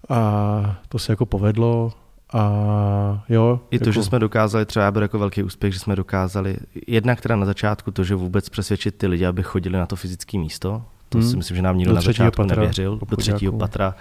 A 0.09 0.81
to 0.89 0.99
se 0.99 1.13
jako 1.13 1.27
povedlo. 1.27 1.93
A 2.33 3.25
jo. 3.29 3.61
I 3.71 3.79
to, 3.79 3.85
jako... 3.85 3.93
že 3.93 4.03
jsme 4.03 4.19
dokázali, 4.19 4.67
třeba 4.67 4.91
byl 4.91 5.03
jako 5.03 5.19
velký 5.19 5.43
úspěch, 5.43 5.73
že 5.73 5.79
jsme 5.79 5.97
dokázali, 5.97 6.57
jednak 6.87 7.21
teda 7.21 7.37
na 7.37 7.47
začátku 7.47 7.91
to, 7.91 8.05
že 8.05 8.15
vůbec 8.15 8.49
přesvědčit 8.49 8.99
ty 8.99 9.07
lidi, 9.07 9.27
aby 9.27 9.43
chodili 9.43 9.79
na 9.79 9.87
to 9.87 9.97
fyzické 9.97 10.39
místo, 10.39 10.83
to 11.09 11.19
hmm. 11.19 11.29
si 11.31 11.37
myslím, 11.37 11.57
že 11.57 11.63
nám 11.63 11.79
nikdo 11.79 11.95
na 11.95 12.01
začátku 12.01 12.43
patra, 12.43 12.57
nevěřil, 12.61 12.99
do 13.09 13.17
třetího 13.17 13.53
patra 13.53 13.95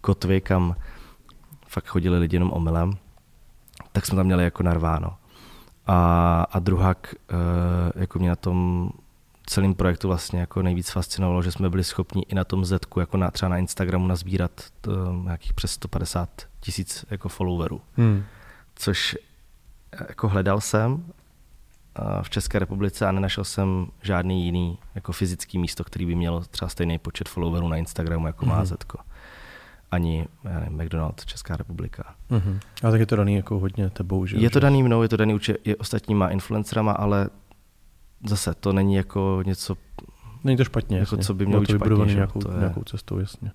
kotvy, 0.00 0.40
kam 0.40 0.76
fakt 1.68 1.86
chodili 1.86 2.18
lidi 2.18 2.36
jenom 2.36 2.52
omylem 2.52 2.92
tak 3.92 4.06
jsme 4.06 4.16
tam 4.16 4.26
měli 4.26 4.44
jako 4.44 4.62
narváno. 4.62 5.16
A, 5.86 6.42
a 6.50 6.58
druhak, 6.58 7.14
eh, 7.30 8.00
jako 8.00 8.18
mě 8.18 8.28
na 8.28 8.36
tom 8.36 8.90
celém 9.46 9.74
projektu 9.74 10.08
vlastně 10.08 10.40
jako 10.40 10.62
nejvíc 10.62 10.90
fascinovalo, 10.90 11.42
že 11.42 11.52
jsme 11.52 11.70
byli 11.70 11.84
schopni 11.84 12.22
i 12.28 12.34
na 12.34 12.44
tom 12.44 12.64
Zetku, 12.64 13.00
jako 13.00 13.16
na, 13.16 13.30
třeba 13.30 13.48
na 13.48 13.58
Instagramu, 13.58 14.06
nazbírat 14.06 14.50
to, 14.80 14.90
eh, 14.92 15.24
nějakých 15.24 15.54
přes 15.54 15.70
150 15.70 16.28
tisíc 16.60 17.04
jako 17.10 17.28
followerů. 17.28 17.80
Hmm. 17.96 18.24
Což 18.74 19.16
eh, 19.92 20.06
jako 20.08 20.28
hledal 20.28 20.60
jsem 20.60 21.04
v 22.22 22.30
České 22.30 22.58
republice 22.58 23.06
a 23.06 23.12
nenašel 23.12 23.44
jsem 23.44 23.86
žádný 24.02 24.44
jiný 24.44 24.78
jako 24.94 25.12
fyzický 25.12 25.58
místo, 25.58 25.84
který 25.84 26.06
by 26.06 26.14
mělo 26.14 26.40
třeba 26.40 26.68
stejný 26.68 26.98
počet 26.98 27.28
followerů 27.28 27.68
na 27.68 27.76
Instagramu, 27.76 28.26
jako 28.26 28.46
má 28.46 28.56
hmm. 28.56 28.66
Ani 29.92 30.26
já 30.44 30.60
nevím, 30.60 30.82
McDonald, 30.82 31.24
Česká 31.24 31.56
republika. 31.56 32.14
Uh-huh. 32.30 32.60
A 32.82 32.90
tak 32.90 33.00
je 33.00 33.06
to 33.06 33.16
daný 33.16 33.34
jako 33.34 33.58
hodně 33.58 33.90
tebou, 33.90 34.26
že? 34.26 34.36
Je 34.36 34.50
to 34.50 34.60
daný 34.60 34.82
mnou, 34.82 35.02
je 35.02 35.08
to 35.08 35.16
daný 35.16 35.34
určitě 35.34 35.58
i 35.64 35.76
ostatníma 35.76 36.28
influencerama, 36.28 36.92
ale 36.92 37.30
zase 38.26 38.54
to 38.54 38.72
není 38.72 38.94
jako 38.94 39.42
něco... 39.46 39.76
Není 40.44 40.56
to 40.56 40.64
špatně, 40.64 40.98
jako 40.98 41.14
jasně. 41.14 41.26
co 41.26 41.34
by 41.34 41.46
mělo 41.46 41.60
být 41.60 41.70
špatně, 41.70 42.14
nějakou, 42.14 42.40
to 42.40 42.52
je... 42.52 42.58
nějakou 42.58 42.82
cestou, 42.82 43.18
jasně. 43.18 43.52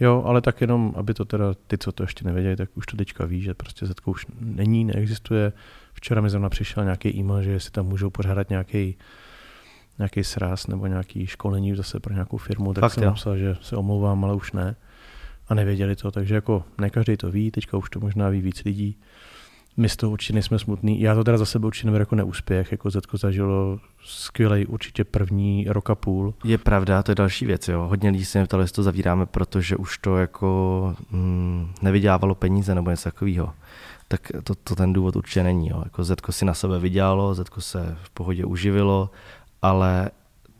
Jo, 0.00 0.22
ale 0.26 0.40
tak 0.40 0.60
jenom, 0.60 0.94
aby 0.96 1.14
to 1.14 1.24
teda 1.24 1.54
ty, 1.66 1.78
co 1.78 1.92
to 1.92 2.02
ještě 2.02 2.24
nevěděli, 2.24 2.56
tak 2.56 2.70
už 2.74 2.86
to 2.86 2.96
teďka 2.96 3.24
ví, 3.24 3.40
že 3.40 3.54
prostě 3.54 3.86
Zetko 3.86 4.10
už 4.10 4.26
není, 4.40 4.84
neexistuje. 4.84 5.52
Včera 5.92 6.20
mi 6.20 6.30
zrovna 6.30 6.48
přišel 6.48 6.84
nějaký 6.84 7.16
e-mail, 7.16 7.42
že 7.42 7.60
si 7.60 7.70
tam 7.70 7.86
můžou 7.86 8.10
pořádat 8.10 8.50
nějaký 8.50 8.96
nějaký 9.98 10.24
sraz 10.24 10.66
nebo 10.66 10.86
nějaký 10.86 11.26
školení 11.26 11.74
zase 11.74 12.00
pro 12.00 12.12
nějakou 12.12 12.36
firmu, 12.36 12.74
tak 12.74 12.82
Fakt, 12.82 12.92
jsem 12.92 13.04
napsal, 13.04 13.36
že 13.36 13.56
se 13.62 13.76
omlouvám, 13.76 14.24
ale 14.24 14.34
už 14.34 14.52
ne 14.52 14.76
a 15.48 15.54
nevěděli 15.54 15.96
to, 15.96 16.10
takže 16.10 16.34
jako 16.34 16.64
ne 16.78 16.90
každý 16.90 17.16
to 17.16 17.30
ví, 17.30 17.50
teďka 17.50 17.76
už 17.76 17.90
to 17.90 18.00
možná 18.00 18.28
ví 18.28 18.40
víc 18.40 18.64
lidí. 18.64 18.96
My 19.76 19.88
z 19.88 19.96
toho 19.96 20.12
určitě 20.12 20.32
nejsme 20.32 20.58
smutní. 20.58 21.00
Já 21.00 21.14
to 21.14 21.24
teda 21.24 21.38
za 21.38 21.44
sebe 21.44 21.66
určitě 21.66 21.88
jako 21.88 22.14
neúspěch, 22.14 22.72
jako 22.72 22.90
Zetko 22.90 23.16
zažilo 23.16 23.78
skvělej 24.04 24.66
určitě 24.68 25.04
první 25.04 25.66
rok 25.68 25.90
a 25.90 25.94
půl. 25.94 26.34
Je 26.44 26.58
pravda, 26.58 27.02
to 27.02 27.10
je 27.10 27.14
další 27.14 27.46
věc, 27.46 27.68
jo. 27.68 27.86
Hodně 27.88 28.10
lidí 28.10 28.24
se 28.24 28.38
mě 28.38 28.46
ptalo, 28.46 28.62
jestli 28.62 28.74
to 28.74 28.82
zavíráme, 28.82 29.26
protože 29.26 29.76
už 29.76 29.98
to 29.98 30.16
jako 30.16 30.94
mm, 31.10 31.72
nevydělávalo 31.82 32.34
peníze 32.34 32.74
nebo 32.74 32.90
něco 32.90 33.04
takového. 33.04 33.52
Tak 34.08 34.32
to, 34.44 34.54
to, 34.54 34.74
ten 34.74 34.92
důvod 34.92 35.16
určitě 35.16 35.42
není. 35.42 35.68
Jo. 35.68 35.80
Jako 35.84 36.04
Zetko 36.04 36.32
si 36.32 36.44
na 36.44 36.54
sebe 36.54 36.78
vydělalo, 36.78 37.34
Zetko 37.34 37.60
se 37.60 37.96
v 38.02 38.10
pohodě 38.10 38.44
uživilo, 38.44 39.10
ale 39.62 40.10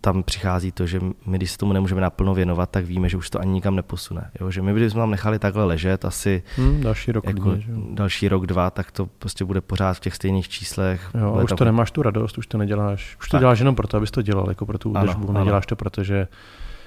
tam 0.06 0.22
přichází 0.22 0.72
to, 0.72 0.86
že 0.86 1.00
my, 1.26 1.38
když 1.38 1.50
se 1.50 1.58
tomu 1.58 1.72
nemůžeme 1.72 2.00
naplno 2.00 2.34
věnovat, 2.34 2.70
tak 2.70 2.84
víme, 2.84 3.08
že 3.08 3.16
už 3.16 3.30
to 3.30 3.40
ani 3.40 3.52
nikam 3.52 3.76
neposune. 3.76 4.30
Jo? 4.40 4.50
Že 4.50 4.62
my, 4.62 4.90
jsme 4.90 5.00
tam 5.00 5.10
nechali 5.10 5.38
takhle 5.38 5.64
ležet 5.64 6.04
asi 6.04 6.42
hmm, 6.56 6.80
další 6.80 7.12
rok, 7.12 7.24
jako, 7.26 7.50
dvě, 7.50 7.62
další 7.90 8.28
rok, 8.28 8.46
dva, 8.46 8.70
tak 8.70 8.90
to 8.90 9.06
prostě 9.06 9.44
bude 9.44 9.60
pořád 9.60 9.94
v 9.94 10.00
těch 10.00 10.14
stejných 10.14 10.48
číslech. 10.48 11.10
Jo, 11.20 11.34
a 11.34 11.42
už 11.42 11.48
tam... 11.48 11.58
to 11.58 11.64
nemáš 11.64 11.90
tu 11.90 12.02
radost, 12.02 12.38
už 12.38 12.46
to 12.46 12.58
neděláš. 12.58 13.16
Už 13.20 13.28
to 13.28 13.36
tak. 13.36 13.40
děláš 13.40 13.58
jenom 13.58 13.74
proto, 13.74 13.96
abys 13.96 14.10
to 14.10 14.22
dělal, 14.22 14.48
jako 14.48 14.66
pro 14.66 14.78
tu 14.78 14.90
údržbu. 14.90 15.28
Ano, 15.28 15.38
Neděláš 15.38 15.64
ano. 15.64 15.68
to, 15.68 15.76
protože 15.76 16.28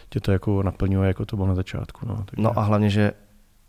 tě 0.09 0.19
to 0.19 0.31
jako 0.31 0.63
naplňuje, 0.63 1.07
jako 1.07 1.25
to 1.25 1.35
bylo 1.35 1.47
na 1.47 1.55
začátku. 1.55 2.05
No, 2.07 2.15
takže... 2.15 2.43
no 2.43 2.59
a 2.59 2.61
hlavně, 2.61 2.89
že 2.89 3.11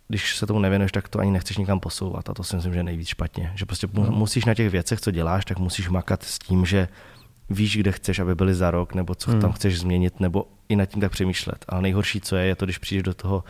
když 0.08 0.36
se 0.36 0.46
tomu 0.46 0.60
nevěnuješ, 0.60 0.92
tak 0.92 1.08
to 1.08 1.18
ani 1.18 1.30
nechceš 1.30 1.56
nikam 1.56 1.80
posouvat 1.80 2.30
a 2.30 2.34
to 2.34 2.44
si 2.44 2.56
myslím, 2.56 2.72
že 2.72 2.78
je 2.78 2.84
nejvíc 2.84 3.08
špatně. 3.08 3.52
Že 3.54 3.66
prostě 3.66 3.88
no. 3.92 4.10
musíš 4.10 4.44
na 4.44 4.54
těch 4.54 4.70
věcech, 4.70 5.00
co 5.00 5.10
děláš, 5.10 5.44
tak 5.44 5.58
musíš 5.58 5.88
makat 5.88 6.22
s 6.22 6.38
tím, 6.38 6.66
že 6.66 6.88
víš, 7.50 7.76
kde 7.76 7.92
chceš, 7.92 8.18
aby 8.18 8.34
byli 8.34 8.54
za 8.54 8.70
rok, 8.70 8.94
nebo 8.94 9.14
co 9.14 9.30
hmm. 9.30 9.40
tam 9.40 9.52
chceš 9.52 9.80
změnit, 9.80 10.20
nebo 10.20 10.46
i 10.68 10.76
nad 10.76 10.86
tím 10.86 11.00
tak 11.00 11.12
přemýšlet. 11.12 11.64
Ale 11.68 11.82
nejhorší, 11.82 12.20
co 12.20 12.36
je, 12.36 12.46
je 12.46 12.56
to, 12.56 12.66
když 12.66 12.78
přijdeš 12.78 13.02
do 13.02 13.14
toho, 13.14 13.44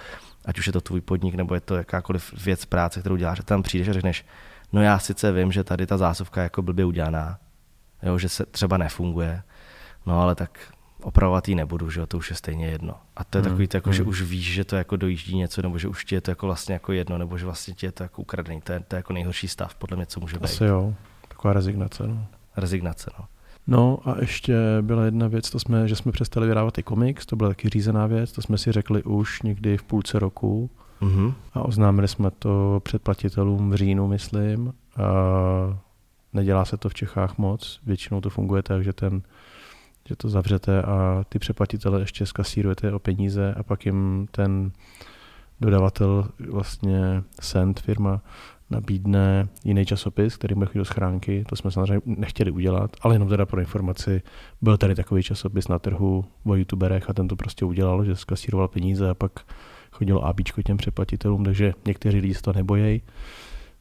ať 0.45 0.59
už 0.59 0.67
je 0.67 0.73
to 0.73 0.81
tvůj 0.81 1.01
podnik, 1.01 1.35
nebo 1.35 1.55
je 1.55 1.61
to 1.61 1.77
jakákoliv 1.77 2.45
věc 2.45 2.65
práce, 2.65 3.01
kterou 3.01 3.17
děláš, 3.17 3.41
a 3.41 3.43
tam 3.43 3.63
přijdeš 3.63 3.89
a 3.89 3.93
řekneš, 3.93 4.25
no 4.73 4.83
já 4.83 4.99
sice 4.99 5.33
vím, 5.33 5.53
že 5.53 5.65
tady 5.65 5.87
ta 5.87 5.97
zásuvka 5.97 6.41
je 6.41 6.45
jako 6.45 6.63
blbě 6.63 6.85
udělaná, 6.85 7.39
jo, 8.03 8.19
že 8.19 8.29
se 8.29 8.47
třeba 8.47 8.77
nefunguje, 8.77 9.43
no 10.07 10.21
ale 10.21 10.35
tak 10.35 10.59
opravovat 11.03 11.49
ji 11.49 11.55
nebudu, 11.55 11.91
že 11.91 12.01
jo, 12.01 12.07
to 12.07 12.19
už 12.19 12.31
je 12.31 12.37
stejně 12.37 12.67
jedno. 12.67 12.95
A 13.17 13.25
to 13.25 13.39
je 13.39 13.43
hmm. 13.43 13.51
takový, 13.51 13.69
to 13.69 13.77
jako, 13.77 13.91
hmm. 13.91 13.95
že 13.95 14.03
už 14.03 14.23
víš, 14.23 14.53
že 14.53 14.65
to 14.65 14.77
jako 14.77 14.97
dojíždí 14.97 15.37
něco, 15.37 15.63
nebo 15.63 15.79
že 15.79 15.89
už 15.89 16.05
ti 16.05 16.15
je 16.15 16.21
to 16.21 16.31
jako 16.31 16.47
vlastně 16.47 16.73
jako 16.73 16.93
jedno, 16.93 17.19
nebo 17.19 17.39
že 17.39 17.45
vlastně 17.45 17.75
ti 17.75 17.87
je 17.87 17.93
to 17.93 18.03
jako 18.03 18.23
ukradený. 18.23 18.61
To 18.61 18.73
je, 18.73 18.81
to 18.81 18.97
je 18.97 18.99
jako 18.99 19.13
nejhorší 19.13 19.49
stav, 19.49 19.75
podle 19.75 19.97
mě, 19.97 20.07
co 20.07 20.21
může 20.21 20.39
být. 20.39 20.45
Asi 20.45 20.65
jo, 20.65 20.95
taková 21.29 21.53
rezignace. 21.53 22.07
No. 22.07 22.27
Rezignace, 22.57 23.11
no. 23.19 23.25
No 23.67 23.99
a 24.05 24.21
ještě 24.21 24.57
byla 24.81 25.05
jedna 25.05 25.29
věc, 25.29 25.51
to 25.51 25.59
jsme, 25.59 25.89
že 25.89 25.97
jsme 25.97 26.13
přestali 26.13 26.49
vydávat 26.49 26.79
i 26.79 26.83
komiks, 26.83 27.27
to 27.27 27.37
byla 27.37 27.51
taky 27.51 27.69
řízená 27.69 28.07
věc, 28.07 28.33
to 28.33 28.43
jsme 28.43 28.59
si 28.59 28.73
řekli 28.73 29.03
už 29.03 29.43
někdy 29.43 29.77
v 29.77 29.83
půlce 29.83 30.19
roku 30.19 30.71
mm-hmm. 31.01 31.35
a 31.55 31.63
oznámili 31.63 32.09
jsme 32.09 32.31
to 32.31 32.81
předplatitelům 32.85 33.71
v 33.71 33.75
říjnu, 33.75 34.09
myslím. 34.09 34.75
A 34.97 35.03
nedělá 36.33 36.65
se 36.65 36.77
to 36.77 36.89
v 36.89 36.95
Čechách 36.95 37.39
moc, 37.39 37.81
většinou 37.87 38.21
to 38.21 38.31
funguje 38.31 38.63
tak, 38.63 38.85
že 38.85 38.93
ten 38.93 39.23
že 40.09 40.17
to 40.17 40.29
zavřete 40.29 40.83
a 40.83 41.25
ty 41.29 41.39
přeplatitele 41.39 42.01
ještě 42.01 42.27
skasírujete 42.27 42.93
o 42.93 42.99
peníze 42.99 43.55
a 43.55 43.63
pak 43.63 43.87
jim 43.87 44.29
ten 44.31 44.73
dodavatel 45.61 46.29
vlastně 46.51 47.23
Send 47.41 47.81
firma 47.81 48.21
nabídne 48.71 49.49
jiný 49.65 49.87
časopis, 49.87 50.37
který 50.37 50.55
bude 50.55 50.67
chodit 50.67 50.79
do 50.79 50.85
schránky. 50.85 51.45
To 51.49 51.57
jsme 51.57 51.71
samozřejmě 51.71 52.01
nechtěli 52.05 52.51
udělat, 52.51 52.97
ale 53.01 53.15
jenom 53.15 53.29
teda 53.29 53.47
pro 53.47 53.61
informaci, 53.61 54.23
byl 54.63 54.77
tady 54.77 54.95
takový 54.95 55.23
časopis 55.23 55.69
na 55.69 55.79
trhu 55.79 56.25
o 56.45 56.55
youtuberech 56.55 57.11
a 57.11 57.13
ten 57.13 57.29
to 57.29 57.37
prostě 57.37 57.65
udělal, 57.65 58.05
že 58.05 58.17
zkasíroval 58.17 58.69
peníze 58.69 59.11
a 59.11 59.15
pak 59.15 59.33
chodilo 59.93 60.25
ABčko 60.25 60.63
těm 60.63 60.77
přeplatitelům, 60.77 61.45
takže 61.45 61.73
někteří 61.87 62.19
lidi 62.19 62.35
se 62.35 62.43
to 62.43 62.53
nebojí. 62.53 63.03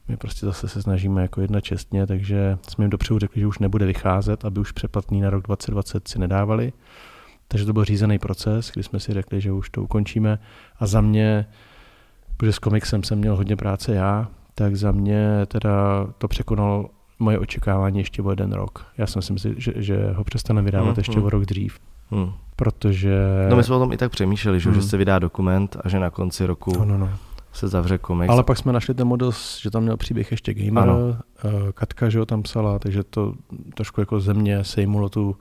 My 0.08 0.16
prostě 0.16 0.46
zase 0.46 0.68
se 0.68 0.82
snažíme 0.82 1.22
jako 1.22 1.40
jedna 1.40 1.60
čestně, 1.60 2.06
takže 2.06 2.58
jsme 2.68 2.84
jim 2.84 2.90
dopředu 2.90 3.18
řekli, 3.18 3.40
že 3.40 3.46
už 3.46 3.58
nebude 3.58 3.86
vycházet, 3.86 4.44
aby 4.44 4.60
už 4.60 4.72
přeplatný 4.72 5.20
na 5.20 5.30
rok 5.30 5.42
2020 5.44 6.08
si 6.08 6.18
nedávali. 6.18 6.72
Takže 7.48 7.66
to 7.66 7.72
byl 7.72 7.84
řízený 7.84 8.18
proces, 8.18 8.70
kdy 8.74 8.82
jsme 8.82 9.00
si 9.00 9.12
řekli, 9.12 9.40
že 9.40 9.52
už 9.52 9.70
to 9.70 9.82
ukončíme. 9.82 10.38
A 10.78 10.86
za 10.86 11.00
mě, 11.00 11.46
protože 12.36 12.52
s 12.52 12.58
komiksem 12.58 13.02
jsem 13.02 13.18
měl 13.18 13.36
hodně 13.36 13.56
práce 13.56 13.94
já, 13.94 14.28
tak 14.60 14.76
za 14.76 14.92
mě 14.92 15.46
teda 15.46 16.06
to 16.18 16.28
překonalo 16.28 16.90
moje 17.18 17.38
očekávání 17.38 17.98
ještě 17.98 18.22
o 18.22 18.30
jeden 18.30 18.52
rok. 18.52 18.86
Já 18.98 19.06
jsem 19.06 19.22
si 19.22 19.32
myslel, 19.32 19.54
že, 19.56 19.72
že 19.76 20.12
ho 20.12 20.24
přestane 20.24 20.62
vydávat 20.62 20.88
hmm, 20.88 20.94
ještě 20.98 21.16
hmm. 21.16 21.24
o 21.24 21.30
rok 21.30 21.44
dřív. 21.44 21.78
Hmm. 22.10 22.32
Protože... 22.56 23.16
No 23.50 23.56
my 23.56 23.64
jsme 23.64 23.74
o 23.74 23.78
tom 23.78 23.92
i 23.92 23.96
tak 23.96 24.12
přemýšleli, 24.12 24.60
že, 24.60 24.70
hmm. 24.70 24.80
že 24.80 24.88
se 24.88 24.96
vydá 24.96 25.18
dokument 25.18 25.76
a 25.84 25.88
že 25.88 26.00
na 26.00 26.10
konci 26.10 26.46
roku 26.46 26.78
no, 26.78 26.84
no, 26.84 26.98
no. 26.98 27.10
se 27.52 27.68
zavře 27.68 27.98
komiks. 27.98 28.30
Ale 28.30 28.42
pak 28.42 28.58
jsme 28.58 28.72
našli 28.72 28.94
ten 28.94 29.06
model, 29.06 29.32
že 29.60 29.70
tam 29.70 29.82
měl 29.82 29.96
příběh 29.96 30.30
ještě 30.30 30.54
gamer, 30.54 30.82
ano. 30.82 31.16
Eh, 31.44 31.72
Katka, 31.72 32.08
že 32.08 32.18
ho 32.18 32.26
tam 32.26 32.42
psala, 32.42 32.78
takže 32.78 33.02
to 33.04 33.34
trošku 33.74 34.00
jako 34.00 34.20
země 34.20 34.64
sejmulo 34.64 35.08
tu, 35.08 35.36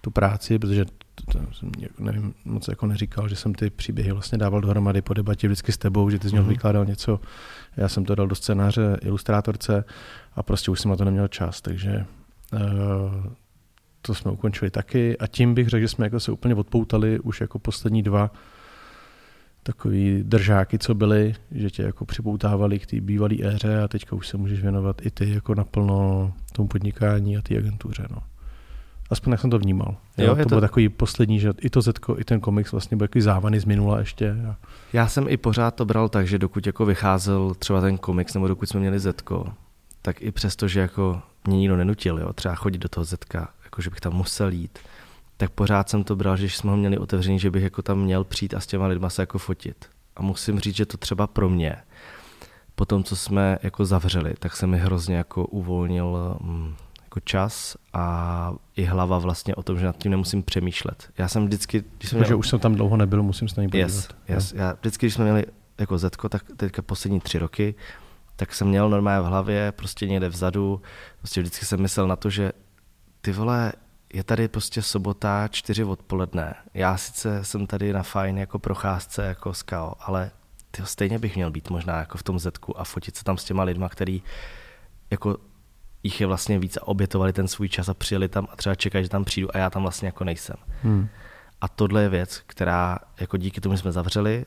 tu 0.00 0.10
práci, 0.10 0.58
protože 0.58 0.84
to, 1.32 1.38
jsem 1.52 1.70
nevím, 1.98 2.34
moc 2.44 2.68
jako 2.68 2.86
neříkal, 2.86 3.28
že 3.28 3.36
jsem 3.36 3.54
ty 3.54 3.70
příběhy 3.70 4.12
vlastně 4.12 4.38
dával 4.38 4.60
dohromady 4.60 5.02
po 5.02 5.14
debatě 5.14 5.48
vždycky 5.48 5.72
s 5.72 5.78
tebou, 5.78 6.10
že 6.10 6.18
ty 6.18 6.28
z 6.28 6.32
něho 6.32 6.44
mm-hmm. 6.44 6.48
vykládal 6.48 6.84
něco, 6.84 7.20
já 7.76 7.88
jsem 7.88 8.04
to 8.04 8.14
dal 8.14 8.26
do 8.26 8.34
scénáře 8.34 8.96
ilustrátorce 9.02 9.84
a 10.34 10.42
prostě 10.42 10.70
už 10.70 10.80
jsem 10.80 10.90
na 10.90 10.96
to 10.96 11.04
neměl 11.04 11.28
čas, 11.28 11.60
takže 11.60 12.06
uh, 12.52 12.60
to 14.02 14.14
jsme 14.14 14.30
ukončili 14.30 14.70
taky 14.70 15.18
a 15.18 15.26
tím 15.26 15.54
bych 15.54 15.68
řekl, 15.68 15.80
že 15.80 15.88
jsme 15.88 16.06
jako 16.06 16.20
se 16.20 16.32
úplně 16.32 16.54
odpoutali 16.54 17.20
už 17.20 17.40
jako 17.40 17.58
poslední 17.58 18.02
dva 18.02 18.30
takový 19.62 20.22
držáky, 20.22 20.78
co 20.78 20.94
byly, 20.94 21.34
že 21.50 21.70
tě 21.70 21.82
jako 21.82 22.04
připoutávali 22.04 22.78
k 22.78 22.86
té 22.86 23.00
bývalé 23.00 23.34
éře 23.42 23.82
a 23.82 23.88
teďka 23.88 24.16
už 24.16 24.28
se 24.28 24.36
můžeš 24.36 24.60
věnovat 24.60 25.06
i 25.06 25.10
ty 25.10 25.34
jako 25.34 25.54
naplno 25.54 26.32
tomu 26.52 26.68
podnikání 26.68 27.36
a 27.36 27.42
té 27.42 27.58
agentuře. 27.58 28.06
No. 28.10 28.22
Aspoň 29.10 29.30
jak 29.30 29.40
jsem 29.40 29.50
to 29.50 29.58
vnímal. 29.58 29.96
Jo, 30.18 30.26
jo, 30.26 30.36
to, 30.36 30.42
to 30.42 30.48
byl 30.48 30.60
takový 30.60 30.88
poslední, 30.88 31.40
že 31.40 31.52
i 31.60 31.70
to 31.70 31.80
Zetko, 31.80 32.18
i 32.18 32.24
ten 32.24 32.40
komiks 32.40 32.72
vlastně 32.72 32.96
byl 32.96 33.06
takový 33.06 33.22
závany 33.22 33.60
z 33.60 33.64
minula 33.64 33.98
ještě. 33.98 34.36
A... 34.50 34.56
Já 34.92 35.08
jsem 35.08 35.28
i 35.28 35.36
pořád 35.36 35.74
to 35.74 35.84
bral 35.84 36.08
tak, 36.08 36.28
že 36.28 36.38
dokud 36.38 36.66
jako 36.66 36.86
vycházel 36.86 37.54
třeba 37.54 37.80
ten 37.80 37.98
komiks, 37.98 38.34
nebo 38.34 38.48
dokud 38.48 38.68
jsme 38.68 38.80
měli 38.80 38.98
Zetko, 38.98 39.52
tak 40.02 40.22
i 40.22 40.32
přesto, 40.32 40.68
že 40.68 40.80
jako 40.80 41.22
mě 41.46 41.56
nikdo 41.56 41.76
nenutil, 41.76 42.18
jo, 42.18 42.32
třeba 42.32 42.54
chodit 42.54 42.78
do 42.78 42.88
toho 42.88 43.04
Zetka, 43.04 43.48
jako 43.64 43.82
že 43.82 43.90
bych 43.90 44.00
tam 44.00 44.12
musel 44.12 44.48
jít, 44.48 44.78
tak 45.36 45.50
pořád 45.50 45.88
jsem 45.88 46.04
to 46.04 46.16
bral, 46.16 46.36
že 46.36 46.46
jsme 46.46 46.70
ho 46.70 46.76
měli 46.76 46.98
otevřený, 46.98 47.38
že 47.38 47.50
bych 47.50 47.62
jako 47.62 47.82
tam 47.82 47.98
měl 47.98 48.24
přijít 48.24 48.54
a 48.54 48.60
s 48.60 48.66
těma 48.66 48.86
lidma 48.86 49.10
se 49.10 49.22
jako 49.22 49.38
fotit. 49.38 49.86
A 50.16 50.22
musím 50.22 50.60
říct, 50.60 50.76
že 50.76 50.86
to 50.86 50.96
třeba 50.96 51.26
pro 51.26 51.48
mě, 51.48 51.76
po 52.74 52.84
tom, 52.84 53.04
co 53.04 53.16
jsme 53.16 53.58
jako 53.62 53.84
zavřeli, 53.84 54.34
tak 54.38 54.56
se 54.56 54.66
mi 54.66 54.78
hrozně 54.78 55.16
jako 55.16 55.46
uvolnil 55.46 56.36
mm, 56.40 56.74
jako 57.18 57.24
čas 57.24 57.76
a 57.92 58.52
i 58.76 58.84
hlava 58.84 59.18
vlastně 59.18 59.54
o 59.54 59.62
tom, 59.62 59.78
že 59.78 59.86
nad 59.86 59.96
tím 59.96 60.10
nemusím 60.10 60.42
přemýšlet. 60.42 61.10
Já 61.18 61.28
jsem 61.28 61.46
vždycky... 61.46 61.84
Když 61.98 62.10
jsem 62.10 62.18
měl... 62.18 62.38
už 62.38 62.48
jsem 62.48 62.58
tam 62.58 62.74
dlouho 62.74 62.96
nebyl, 62.96 63.22
musím 63.22 63.48
se 63.48 63.54
na 63.60 63.62
ní 63.62 63.68
podívat. 63.68 63.86
Yes, 63.86 64.08
yes. 64.28 64.52
Já 64.52 64.72
vždycky, 64.72 65.06
když 65.06 65.14
jsme 65.14 65.24
měli 65.24 65.44
jako 65.78 65.98
Zetko, 65.98 66.28
tak 66.28 66.42
teďka 66.56 66.82
poslední 66.82 67.20
tři 67.20 67.38
roky, 67.38 67.74
tak 68.36 68.54
jsem 68.54 68.68
měl 68.68 68.90
normálně 68.90 69.22
v 69.22 69.30
hlavě, 69.30 69.72
prostě 69.72 70.06
někde 70.06 70.28
vzadu, 70.28 70.82
prostě 71.18 71.40
vždycky 71.40 71.66
jsem 71.66 71.80
myslel 71.80 72.08
na 72.08 72.16
to, 72.16 72.30
že 72.30 72.52
ty 73.20 73.32
vole, 73.32 73.72
je 74.12 74.24
tady 74.24 74.48
prostě 74.48 74.82
sobota, 74.82 75.48
čtyři 75.48 75.84
odpoledne. 75.84 76.54
Já 76.74 76.96
sice 76.96 77.44
jsem 77.44 77.66
tady 77.66 77.92
na 77.92 78.02
fajn 78.02 78.38
jako 78.38 78.58
procházce, 78.58 79.24
jako 79.24 79.54
skao, 79.54 79.94
ale 80.00 80.30
ty 80.70 80.82
stejně 80.84 81.18
bych 81.18 81.36
měl 81.36 81.50
být 81.50 81.70
možná 81.70 81.98
jako 81.98 82.18
v 82.18 82.22
tom 82.22 82.38
Zetku 82.38 82.80
a 82.80 82.84
fotit 82.84 83.16
se 83.16 83.24
tam 83.24 83.38
s 83.38 83.44
těma 83.44 83.62
lidma, 83.62 83.88
který 83.88 84.22
jako 85.10 85.36
jich 86.08 86.20
je 86.20 86.26
vlastně 86.26 86.58
víc 86.58 86.76
a 86.76 86.88
obětovali 86.88 87.32
ten 87.32 87.48
svůj 87.48 87.68
čas 87.68 87.88
a 87.88 87.94
přijeli 87.94 88.28
tam 88.28 88.48
a 88.50 88.56
třeba 88.56 88.74
čekají, 88.74 89.04
že 89.04 89.10
tam 89.10 89.24
přijdu 89.24 89.56
a 89.56 89.58
já 89.58 89.70
tam 89.70 89.82
vlastně 89.82 90.08
jako 90.08 90.24
nejsem. 90.24 90.56
Hmm. 90.82 91.08
A 91.60 91.68
tohle 91.68 92.02
je 92.02 92.08
věc, 92.08 92.42
která 92.46 92.98
jako 93.20 93.36
díky 93.36 93.60
tomu, 93.60 93.74
že 93.74 93.80
jsme 93.80 93.92
zavřeli, 93.92 94.44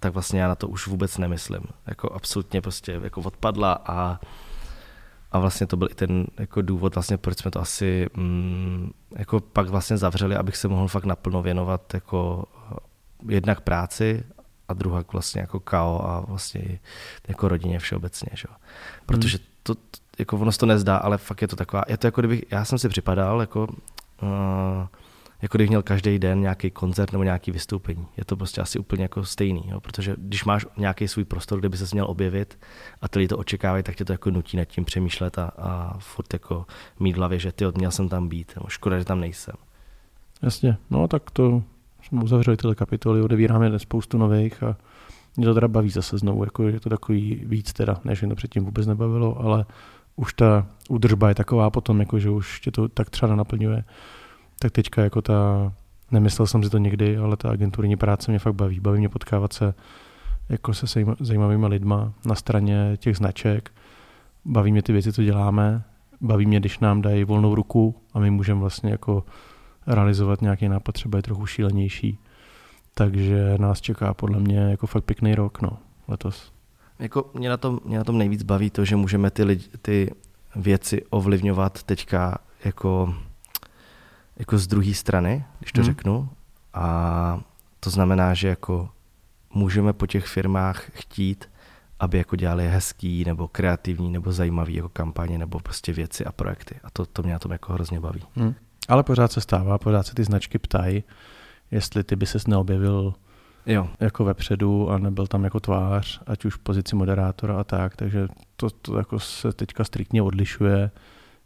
tak 0.00 0.12
vlastně 0.12 0.40
já 0.40 0.48
na 0.48 0.54
to 0.54 0.68
už 0.68 0.86
vůbec 0.86 1.18
nemyslím. 1.18 1.62
Jako 1.86 2.12
absolutně 2.12 2.60
prostě 2.60 3.00
jako 3.02 3.20
odpadla 3.20 3.72
a, 3.86 4.20
a 5.32 5.38
vlastně 5.38 5.66
to 5.66 5.76
byl 5.76 5.88
i 5.90 5.94
ten 5.94 6.26
jako 6.38 6.62
důvod, 6.62 6.94
vlastně, 6.94 7.18
proč 7.18 7.38
jsme 7.38 7.50
to 7.50 7.60
asi 7.60 8.06
mm, 8.16 8.90
jako 9.16 9.40
pak 9.40 9.68
vlastně 9.68 9.96
zavřeli, 9.96 10.36
abych 10.36 10.56
se 10.56 10.68
mohl 10.68 10.88
fakt 10.88 11.04
naplno 11.04 11.42
věnovat 11.42 11.94
jako 11.94 12.44
jednak 13.28 13.60
práci 13.60 14.24
a 14.68 14.74
druhá 14.74 15.04
vlastně 15.12 15.40
jako 15.40 15.60
KO 15.60 16.00
a 16.04 16.20
vlastně 16.20 16.78
jako 17.28 17.48
rodině 17.48 17.78
všeobecně. 17.78 18.28
Že? 18.34 18.48
Protože 19.06 19.38
to, 19.62 19.74
jako 20.18 20.38
ono 20.38 20.52
se 20.52 20.58
to 20.58 20.66
nezdá, 20.66 20.96
ale 20.96 21.18
fakt 21.18 21.42
je 21.42 21.48
to 21.48 21.56
taková, 21.56 21.82
je 21.88 21.96
to 21.96 22.06
jako 22.06 22.20
kdybych, 22.20 22.42
já 22.50 22.64
jsem 22.64 22.78
si 22.78 22.88
připadal 22.88 23.40
jako, 23.40 23.68
uh, 24.22 24.86
jako 25.42 25.58
kdybych 25.58 25.68
měl 25.68 25.82
každý 25.82 26.18
den 26.18 26.40
nějaký 26.40 26.70
koncert 26.70 27.12
nebo 27.12 27.24
nějaký 27.24 27.50
vystoupení. 27.50 28.06
Je 28.16 28.24
to 28.24 28.36
prostě 28.36 28.60
asi 28.60 28.78
úplně 28.78 29.02
jako 29.02 29.24
stejný, 29.24 29.64
jo? 29.68 29.80
protože 29.80 30.14
když 30.18 30.44
máš 30.44 30.66
nějaký 30.76 31.08
svůj 31.08 31.24
prostor, 31.24 31.58
kde 31.58 31.68
by 31.68 31.76
se 31.76 31.86
měl 31.92 32.06
objevit 32.10 32.58
a 33.00 33.08
ty 33.08 33.18
lidi 33.18 33.28
to 33.28 33.38
očekávají, 33.38 33.82
tak 33.82 33.96
tě 33.96 34.04
to 34.04 34.12
jako 34.12 34.30
nutí 34.30 34.56
nad 34.56 34.64
tím 34.64 34.84
přemýšlet 34.84 35.38
a, 35.38 35.50
a 35.58 35.98
furt 35.98 36.32
jako 36.32 36.66
mít 37.00 37.12
v 37.12 37.16
hlavě, 37.16 37.38
že 37.38 37.52
ty 37.52 37.64
měl 37.74 37.90
jsem 37.90 38.08
tam 38.08 38.28
být, 38.28 38.52
nebo 38.56 38.68
škoda, 38.68 38.98
že 38.98 39.04
tam 39.04 39.20
nejsem. 39.20 39.54
Jasně, 40.42 40.76
no 40.90 41.08
tak 41.08 41.30
to 41.30 41.62
jsme 42.02 42.22
uzavřeli 42.22 42.56
tyhle 42.56 42.74
kapitoly, 42.74 43.22
odevíráme 43.22 43.78
spoustu 43.78 44.18
nových 44.18 44.62
a 44.62 44.76
mě 45.36 45.46
to 45.46 45.54
teda 45.54 45.68
baví 45.68 45.90
zase 45.90 46.18
znovu, 46.18 46.44
jako 46.44 46.62
je 46.68 46.80
to 46.80 46.88
takový 46.88 47.42
víc 47.44 47.72
teda, 47.72 48.00
než 48.04 48.20
mě 48.20 48.28
to 48.28 48.34
předtím 48.34 48.64
vůbec 48.64 48.86
nebavilo, 48.86 49.40
ale 49.40 49.64
už 50.16 50.32
ta 50.32 50.66
údržba 50.88 51.28
je 51.28 51.34
taková 51.34 51.70
potom, 51.70 52.00
jako 52.00 52.18
že 52.18 52.30
už 52.30 52.60
tě 52.60 52.70
to 52.70 52.88
tak 52.88 53.10
třeba 53.10 53.36
naplňuje, 53.36 53.84
tak 54.58 54.72
teďka 54.72 55.02
jako 55.02 55.22
ta, 55.22 55.72
nemyslel 56.10 56.46
jsem 56.46 56.62
si 56.62 56.70
to 56.70 56.78
někdy, 56.78 57.16
ale 57.16 57.36
ta 57.36 57.50
agenturní 57.50 57.96
práce 57.96 58.30
mě 58.30 58.38
fakt 58.38 58.54
baví. 58.54 58.80
Baví 58.80 58.98
mě 58.98 59.08
potkávat 59.08 59.52
se 59.52 59.74
jako 60.48 60.74
se 60.74 61.04
zajímavými 61.20 61.66
lidma 61.66 62.12
na 62.24 62.34
straně 62.34 62.96
těch 62.96 63.16
značek. 63.16 63.70
Baví 64.44 64.72
mě 64.72 64.82
ty 64.82 64.92
věci, 64.92 65.12
co 65.12 65.22
děláme. 65.22 65.82
Baví 66.20 66.46
mě, 66.46 66.60
když 66.60 66.78
nám 66.78 67.02
dají 67.02 67.24
volnou 67.24 67.54
ruku 67.54 67.94
a 68.14 68.18
my 68.18 68.30
můžeme 68.30 68.60
vlastně 68.60 68.90
jako 68.90 69.24
realizovat 69.86 70.42
nějaký 70.42 70.68
nápad, 70.68 70.92
třeba 70.92 71.18
je 71.18 71.22
trochu 71.22 71.46
šílenější. 71.46 72.18
Takže 72.94 73.54
nás 73.58 73.80
čeká 73.80 74.14
podle 74.14 74.40
mě 74.40 74.58
jako 74.58 74.86
fakt 74.86 75.04
pěkný 75.04 75.34
rok 75.34 75.62
no, 75.62 75.78
letos. 76.08 76.52
Jako 77.02 77.30
mě 77.34 77.48
na, 77.48 77.56
tom, 77.56 77.80
mě 77.84 77.98
na 77.98 78.04
tom 78.04 78.18
nejvíc 78.18 78.42
baví 78.42 78.70
to, 78.70 78.84
že 78.84 78.96
můžeme 78.96 79.30
ty, 79.30 79.44
lidi, 79.44 79.64
ty 79.82 80.10
věci 80.56 81.02
ovlivňovat 81.10 81.82
teďka 81.82 82.38
jako, 82.64 83.14
jako 84.36 84.58
z 84.58 84.66
druhé 84.66 84.94
strany, 84.94 85.44
když 85.58 85.72
to 85.72 85.80
hmm. 85.80 85.86
řeknu. 85.86 86.28
A 86.74 87.40
to 87.80 87.90
znamená, 87.90 88.34
že 88.34 88.48
jako 88.48 88.88
můžeme 89.54 89.92
po 89.92 90.06
těch 90.06 90.26
firmách 90.26 90.90
chtít, 90.92 91.48
aby 92.00 92.18
jako 92.18 92.36
dělali 92.36 92.68
hezký 92.68 93.24
nebo 93.24 93.48
kreativní 93.48 94.10
nebo 94.12 94.32
zajímavý 94.32 94.74
jako 94.74 94.88
kampaně 94.88 95.38
nebo 95.38 95.60
prostě 95.60 95.92
věci 95.92 96.24
a 96.24 96.32
projekty. 96.32 96.74
A 96.84 96.90
to, 96.90 97.06
to 97.06 97.22
mě 97.22 97.32
na 97.32 97.38
tom 97.38 97.52
jako 97.52 97.72
hrozně 97.72 98.00
baví. 98.00 98.22
Hmm. 98.34 98.54
Ale 98.88 99.02
pořád 99.02 99.32
se 99.32 99.40
stává, 99.40 99.78
pořád 99.78 100.06
se 100.06 100.14
ty 100.14 100.24
značky 100.24 100.58
ptají, 100.58 101.04
jestli 101.70 102.04
ty 102.04 102.16
by 102.16 102.26
ses 102.26 102.46
neobjevil 102.46 103.14
jo. 103.66 103.88
jako 104.00 104.24
vepředu 104.24 104.90
a 104.90 104.98
nebyl 104.98 105.26
tam 105.26 105.44
jako 105.44 105.60
tvář, 105.60 106.20
ať 106.26 106.44
už 106.44 106.54
v 106.54 106.58
pozici 106.58 106.96
moderátora 106.96 107.60
a 107.60 107.64
tak, 107.64 107.96
takže 107.96 108.28
to, 108.56 108.70
to 108.70 108.98
jako 108.98 109.20
se 109.20 109.52
teďka 109.52 109.84
striktně 109.84 110.22
odlišuje, 110.22 110.90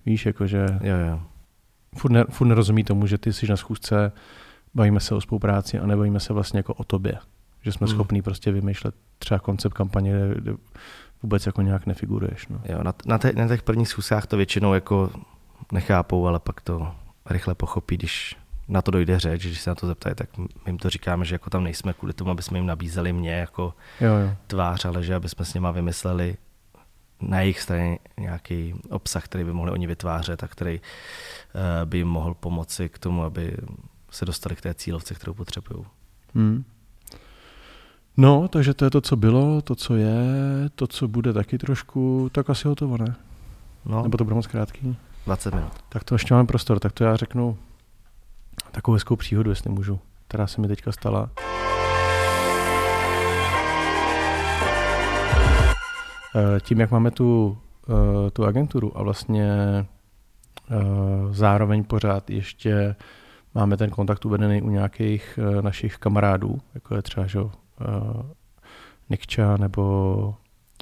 víš, 0.07 0.27
jakože 0.27 0.67
jo, 0.83 0.97
jo. 1.11 1.21
Furt, 1.97 2.11
ne, 2.11 2.25
furt 2.31 2.47
nerozumí 2.47 2.85
tomu, 2.85 3.07
že 3.07 3.19
ty 3.19 3.33
jsi 3.33 3.49
na 3.49 3.57
schůzce, 3.57 4.13
bavíme 4.75 5.01
se 5.01 5.15
o 5.15 5.21
spolupráci 5.21 5.79
a 5.79 5.87
nebavíme 5.87 6.21
se 6.21 6.33
vlastně 6.33 6.59
jako 6.59 6.75
o 6.75 6.85
tobě, 6.85 7.19
že 7.63 7.73
jsme 7.73 7.87
hmm. 7.87 7.95
schopní 7.95 8.23
prostě 8.23 8.53
vymýšlet 8.53 8.95
třeba 9.19 9.39
koncept 9.39 9.75
kampaně, 9.75 10.13
kde, 10.13 10.35
kde 10.41 10.53
vůbec 11.23 11.47
jako 11.47 11.63
nějak 11.63 11.87
nefiguruješ. 11.87 12.49
No. 12.49 12.61
Jo, 12.69 12.83
na, 12.83 12.95
na, 13.07 13.19
te, 13.19 13.33
na 13.33 13.49
těch 13.49 13.63
prvních 13.63 13.89
schůzkách 13.89 14.27
to 14.27 14.37
většinou 14.37 14.75
jako 14.75 15.11
nechápou, 15.73 16.27
ale 16.27 16.41
pak 16.41 16.61
to 16.61 16.95
rychle 17.31 17.55
pochopí, 17.55 17.97
když 17.97 18.37
na 18.69 18.83
to 18.83 18.91
dojde 18.91 19.19
řeč, 19.19 19.47
když 19.47 19.61
se 19.61 19.71
na 19.71 19.75
to 19.75 19.87
zeptají, 19.87 20.15
tak 20.15 20.39
my 20.39 20.47
jim 20.67 20.79
to 20.79 20.91
říkáme, 20.91 21.25
že 21.25 21.35
jako 21.35 21.51
tam 21.51 21.65
nejsme 21.65 21.93
kvůli 21.93 22.13
tomu, 22.13 22.31
aby 22.31 22.43
jsme 22.43 22.59
jim 22.59 22.67
nabízeli 22.67 23.13
mě 23.13 23.33
jako 23.33 23.75
jo, 24.01 24.15
jo. 24.15 24.37
tvář, 24.47 24.85
ale 24.85 25.03
že 25.03 25.15
aby 25.15 25.29
jsme 25.29 25.45
s 25.45 25.55
nima 25.55 25.71
vymysleli 25.71 26.37
na 27.21 27.41
jejich 27.41 27.61
straně 27.61 27.99
nějaký 28.21 28.75
obsah, 28.91 29.25
který 29.25 29.45
by 29.45 29.53
mohli 29.53 29.71
oni 29.71 29.87
vytvářet 29.87 30.43
a 30.43 30.49
který 30.49 30.81
uh, 30.81 31.61
by 31.85 31.99
jim 31.99 32.09
mohl 32.09 32.35
pomoci 32.35 32.89
k 32.89 32.99
tomu, 32.99 33.23
aby 33.23 33.57
se 34.11 34.25
dostali 34.25 34.57
k 34.57 34.61
té 34.61 34.75
cílovce, 34.75 35.15
kterou 35.15 35.35
potřebují. 35.35 35.85
Hmm. 36.35 36.65
No, 38.17 38.49
takže 38.49 38.75
to 38.75 38.85
je 38.85 38.91
to, 38.91 39.01
co 39.01 39.17
bylo, 39.17 39.63
to, 39.63 39.75
co 39.75 39.97
je, 39.97 40.17
to, 40.75 40.87
co 40.87 41.09
bude 41.09 41.33
taky 41.33 41.59
trošku, 41.59 42.31
tak 42.33 42.51
asi 42.51 42.69
hotovo, 42.69 42.97
ne? 42.97 43.17
No. 43.85 44.03
Nebo 44.03 44.19
to 44.19 44.25
bude 44.25 44.35
moc 44.35 44.47
krátký? 44.47 44.97
20 45.27 45.55
minut. 45.55 45.73
Tak 45.89 46.05
to 46.05 46.15
ještě 46.15 46.35
máme 46.35 46.47
prostor, 46.47 46.79
tak 46.79 46.93
to 46.93 47.05
já 47.05 47.17
řeknu 47.17 47.59
takovou 48.71 48.95
hezkou 48.95 49.17
příhodu, 49.17 49.51
jestli 49.51 49.71
můžu, 49.71 50.01
která 50.29 50.47
se 50.47 50.61
mi 50.61 50.69
teďka 50.69 50.93
stala. 50.93 51.31
Eh, 56.37 56.61
tím, 56.61 56.81
jak 56.81 56.91
máme 56.91 57.11
tu, 57.11 57.59
eh, 57.89 58.31
tu 58.31 58.45
agenturu 58.45 58.99
a 58.99 59.03
vlastně 59.03 59.51
eh, 60.71 60.77
zároveň 61.31 61.85
pořád 61.85 62.31
ještě 62.31 62.97
máme 63.55 63.77
ten 63.77 63.91
kontakt 63.91 64.25
uvedený 64.25 64.63
u 64.63 64.71
nějakých 64.71 65.39
našich 65.61 65.97
kamarádů, 65.97 66.61
jako 66.75 66.97
je 66.97 67.03
třeba 67.03 67.27
že, 67.27 67.39
Nikča 69.11 69.57
nebo 69.57 70.35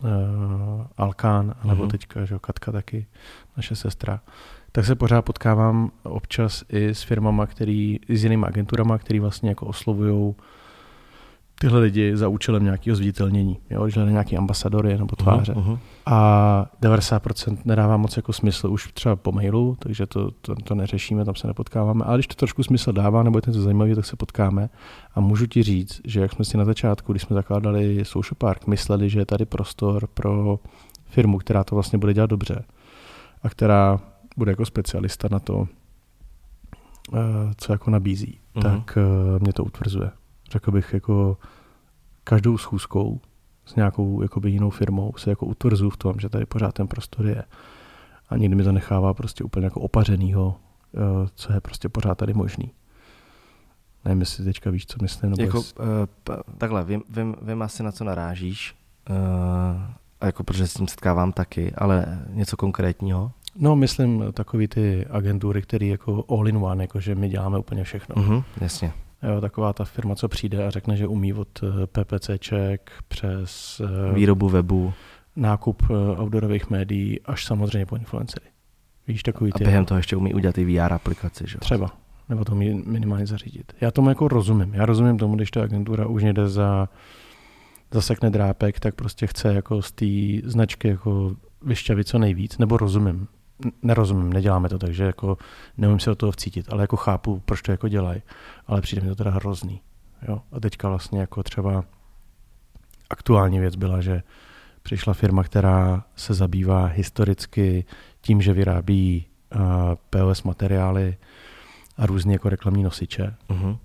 uh, 0.05 0.87
Alkán, 0.97 1.55
nebo 1.65 1.85
mm-hmm. 1.85 1.91
teďka 1.91 2.25
že, 2.25 2.39
Katka 2.41 2.73
taky, 2.73 3.07
naše 3.57 3.77
sestra, 3.77 4.21
tak 4.73 4.85
se 4.85 4.95
pořád 4.95 5.23
potkávám 5.23 5.91
občas 6.03 6.65
i 6.69 6.89
s 6.89 7.03
firmama, 7.03 7.47
který, 7.47 8.01
s 8.09 8.25
jinými 8.25 8.47
agenturama, 8.47 8.99
který 8.99 9.21
vlastně 9.21 9.49
jako 9.49 9.67
oslovují 9.67 10.35
tyhle 11.61 11.81
lidi 11.81 12.17
za 12.17 12.29
účelem 12.29 12.65
nějakého 12.65 12.97
zviditelnění, 12.97 13.59
jo, 13.71 13.89
že 13.89 14.05
nějaký 14.05 14.37
ambasadory 14.37 14.99
nebo 14.99 15.17
tváře. 15.17 15.53
Uh-huh. 15.53 15.79
A 16.07 16.67
90% 16.83 17.59
nedává 17.65 17.97
moc 17.97 18.17
jako 18.17 18.33
smysl 18.33 18.71
už 18.71 18.93
třeba 18.93 19.17
po 19.17 19.33
mailu, 19.33 19.77
takže 19.79 20.07
to, 20.07 20.31
to, 20.31 20.55
to 20.55 20.75
neřešíme, 20.75 21.25
tam 21.25 21.35
se 21.35 21.47
nepotkáváme. 21.47 22.05
Ale 22.05 22.19
když 22.19 22.27
to 22.27 22.35
trošku 22.35 22.63
smysl 22.63 22.93
dává, 22.93 23.23
nebo 23.23 23.39
je 23.39 23.43
to 23.43 23.53
zajímavé, 23.53 23.95
tak 23.95 24.05
se 24.05 24.17
potkáme. 24.17 24.69
A 25.15 25.21
můžu 25.21 25.47
ti 25.47 25.63
říct, 25.63 26.01
že 26.05 26.21
jak 26.21 26.33
jsme 26.33 26.45
si 26.45 26.57
na 26.57 26.65
začátku, 26.65 27.13
když 27.13 27.23
jsme 27.23 27.35
zakládali 27.35 28.05
Social 28.05 28.37
Park, 28.39 28.67
mysleli, 28.67 29.11
že 29.11 29.19
je 29.19 29.27
tady 29.27 29.45
prostor 29.45 30.07
pro 30.07 30.59
firmu, 31.07 31.39
která 31.39 31.65
to 31.65 31.75
vlastně 31.75 31.99
bude 31.99 32.15
dělat 32.15 32.31
dobře 32.31 32.65
a 33.43 33.49
která 33.49 34.01
bude 34.37 34.53
jako 34.53 34.67
specialista 34.67 35.29
na 35.31 35.39
to, 35.39 35.69
eh, 37.15 37.19
co 37.57 37.73
jako 37.73 37.91
nabízí, 37.91 38.39
uh-huh. 38.57 38.63
tak 38.63 38.99
eh, 38.99 39.39
mě 39.41 39.53
to 39.53 39.65
utvrzuje 39.65 40.11
řekl 40.55 40.71
bych, 40.71 40.95
jako 40.95 41.37
každou 42.25 42.59
schůzkou 42.59 43.21
s 43.65 43.75
nějakou 43.75 44.23
jakoby 44.23 44.51
jinou 44.51 44.71
firmou 44.71 45.13
se 45.17 45.31
jako 45.31 45.47
utvrzu 45.47 45.91
v 45.91 45.97
tom, 45.97 46.15
že 46.21 46.29
tady 46.29 46.47
pořád 46.47 46.75
ten 46.75 46.89
prostor 46.89 47.27
je. 47.27 47.43
A 48.29 48.37
nikdy 48.37 48.57
mi 48.57 48.65
to 48.65 48.73
nechává 48.73 49.15
prostě 49.15 49.45
úplně 49.45 49.67
jako 49.67 49.81
opařenýho, 49.81 50.57
eh, 50.95 51.29
co 51.35 51.53
je 51.53 51.61
prostě 51.61 51.89
pořád 51.89 52.19
tady 52.19 52.35
možný. 52.35 52.71
Nevím, 54.05 54.21
jestli 54.21 54.45
teďka 54.45 54.71
víš, 54.71 54.87
co 54.87 54.97
myslím. 55.03 55.31
Nebo 55.31 55.43
jako, 55.43 55.59
jest... 55.59 55.79
uh, 55.79 55.85
takhle, 56.59 56.85
vím, 56.85 57.03
vím, 57.09 57.37
vím 57.43 57.63
asi, 57.63 57.83
na 57.83 57.93
co 57.93 58.05
narážíš, 58.05 58.75
uh, 59.11 59.17
a 60.21 60.27
jako 60.27 60.45
protože 60.45 60.67
s 60.69 60.75
tím 60.75 60.89
setkávám 60.89 61.33
taky, 61.33 61.73
ale 61.75 62.23
něco 62.29 62.57
konkrétního? 62.57 63.33
No, 63.57 63.77
myslím 63.77 64.25
takový 64.33 64.69
ty 64.69 65.07
agentury, 65.07 65.63
které 65.63 65.87
jako 65.87 66.25
all 66.29 66.49
in 66.49 66.57
one, 66.57 66.85
jako 66.85 67.01
že 67.01 67.15
my 67.15 67.29
děláme 67.29 67.59
úplně 67.59 67.85
všechno. 67.85 68.15
Uh-huh, 68.15 68.45
jasně. 68.61 68.93
Jo, 69.29 69.41
taková 69.41 69.73
ta 69.73 69.85
firma, 69.85 70.15
co 70.15 70.29
přijde 70.29 70.67
a 70.67 70.71
řekne, 70.71 70.97
že 70.97 71.07
umí 71.07 71.33
od 71.33 71.49
eh, 71.63 71.87
PPCček 71.87 72.93
přes 73.09 73.81
eh, 73.85 74.15
výrobu 74.15 74.49
webu, 74.49 74.93
nákup 75.37 75.83
eh, 75.91 75.95
outdoorových 76.23 76.71
médií 76.71 77.21
až 77.21 77.45
samozřejmě 77.45 77.87
po 77.87 77.97
influencery. 77.97 78.47
Víš, 79.09 79.23
takový 79.23 79.53
ty... 79.53 79.65
A 79.65 79.67
během 79.67 79.85
toho 79.85 79.99
ještě 79.99 80.17
umí 80.17 80.35
udělat 80.35 80.59
i 80.59 80.65
VR 80.65 80.93
aplikaci, 80.93 81.45
že? 81.47 81.59
Třeba. 81.59 81.91
Nebo 82.29 82.45
to 82.45 82.53
umí 82.53 82.83
minimálně 82.87 83.27
zařídit. 83.27 83.73
Já 83.81 83.91
tomu 83.91 84.09
jako 84.09 84.29
rozumím. 84.29 84.75
Já 84.75 84.87
rozumím 84.87 85.19
tomu, 85.19 85.37
když 85.37 85.51
ta 85.51 85.63
agentura 85.63 86.07
už 86.07 86.23
jde 86.23 86.49
za 86.49 86.89
zasekne 87.91 88.31
drápek, 88.31 88.81
tak 88.81 88.95
prostě 88.95 89.27
chce 89.27 89.55
jako 89.55 89.83
z 89.83 89.93
té 89.93 90.07
značky 90.51 90.89
jako 90.89 91.37
vyšťavit 91.63 92.09
co 92.09 92.19
nejvíc, 92.19 92.59
nebo 92.59 92.77
rozumím 92.77 93.29
nerozumím, 93.83 94.33
neděláme 94.33 94.69
to, 94.69 94.79
takže 94.79 95.05
jako 95.05 95.39
neumím 95.77 96.01
se 96.01 96.11
do 96.11 96.17
toho 96.17 96.33
vcítit, 96.33 96.73
ale 96.73 96.83
jako 96.83 96.97
chápu, 96.97 97.43
proč 97.45 97.63
to 97.63 97.71
jako 97.71 97.89
dělají, 97.89 98.23
ale 98.67 98.81
přijde 98.81 99.03
mi 99.03 99.09
to 99.09 99.15
teda 99.15 99.31
hrozný. 99.31 99.81
Jo? 100.29 100.43
A 100.53 100.61
teďka 100.61 100.89
vlastně 100.89 101.21
jako 101.21 101.43
třeba 101.43 101.85
aktuální 103.11 103.61
věc 103.61 103.77
byla, 103.77 104.01
že 104.01 104.23
přišla 104.83 105.15
firma, 105.15 105.43
která 105.43 106.05
se 106.17 106.35
zabývá 106.35 106.87
historicky 106.87 107.85
tím, 108.21 108.43
že 108.43 108.53
vyrábí 108.53 109.27
uh, 109.55 109.61
POS 110.11 110.43
materiály 110.43 111.17
a 111.97 112.07
různé 112.07 112.33
jako 112.33 112.49
reklamní 112.49 112.83
nosiče. 112.83 113.35
Uh-huh. 113.49 113.79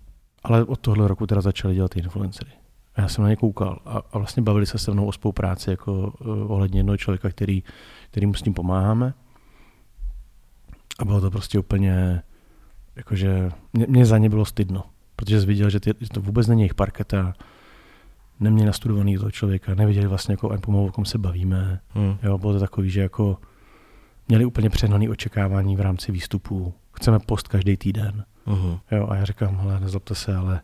Ale 0.44 0.63
od 0.63 0.80
tohle 0.80 1.08
roku 1.08 1.28
teda 1.28 1.42
začali 1.42 1.76
dělat 1.76 1.98
influencery. 1.98 2.52
A 2.96 3.02
já 3.02 3.08
jsem 3.08 3.24
na 3.24 3.30
ně 3.30 3.36
koukal 3.36 3.80
a, 3.86 4.02
a 4.12 4.18
vlastně 4.18 4.44
bavili 4.44 4.65
se 4.65 4.78
se 4.78 4.92
mnou 4.92 5.06
o 5.06 5.12
spolupráci 5.12 5.70
jako 5.70 5.94
uh, 5.94 6.52
ohledně 6.52 6.80
jednoho 6.80 6.98
člověka, 6.98 7.30
který, 7.30 7.63
kterýmu 8.12 8.34
s 8.34 8.42
tím 8.42 8.54
pomáháme. 8.54 9.13
A 11.00 11.06
bylo 11.06 11.22
to 11.22 11.32
prostě 11.32 11.60
úplně, 11.60 12.22
jakože 12.96 13.52
mě, 13.74 13.86
mě 13.90 14.06
za 14.06 14.18
ně 14.18 14.30
bylo 14.30 14.46
stydno, 14.46 14.84
protože 15.16 15.42
jsi 15.42 15.48
viděl, 15.48 15.70
že, 15.70 15.80
ty, 15.80 15.94
že 16.00 16.10
to 16.10 16.22
vůbec 16.22 16.48
není 16.48 16.62
jejich 16.62 16.74
parketa, 16.74 17.34
neměli 18.40 18.68
nastudovaný 18.68 19.18
toho 19.18 19.32
člověka, 19.32 19.76
nevěděli 19.76 20.08
vlastně 20.08 20.34
jako 20.34 20.58
pomalu, 20.62 20.86
o 20.86 20.92
kom 20.92 21.06
se 21.06 21.18
bavíme. 21.18 21.80
Hmm. 21.90 22.18
Jo, 22.24 22.38
bylo 22.38 22.54
to 22.54 22.60
takový, 22.60 22.90
že 22.90 23.02
jako 23.02 23.38
měli 24.28 24.46
úplně 24.46 24.70
přehnaný 24.70 25.10
očekávání 25.10 25.76
v 25.76 25.82
rámci 25.82 26.12
výstupů. 26.12 26.74
Chceme 26.94 27.20
post 27.20 27.48
každý 27.48 27.78
týden. 27.78 28.26
Uh-huh. 28.48 28.80
Jo, 28.92 29.08
a 29.10 29.16
já 29.16 29.26
říkám, 29.26 29.58
hele, 29.58 29.80
nezlobte 29.80 30.16
se, 30.16 30.36
ale 30.36 30.62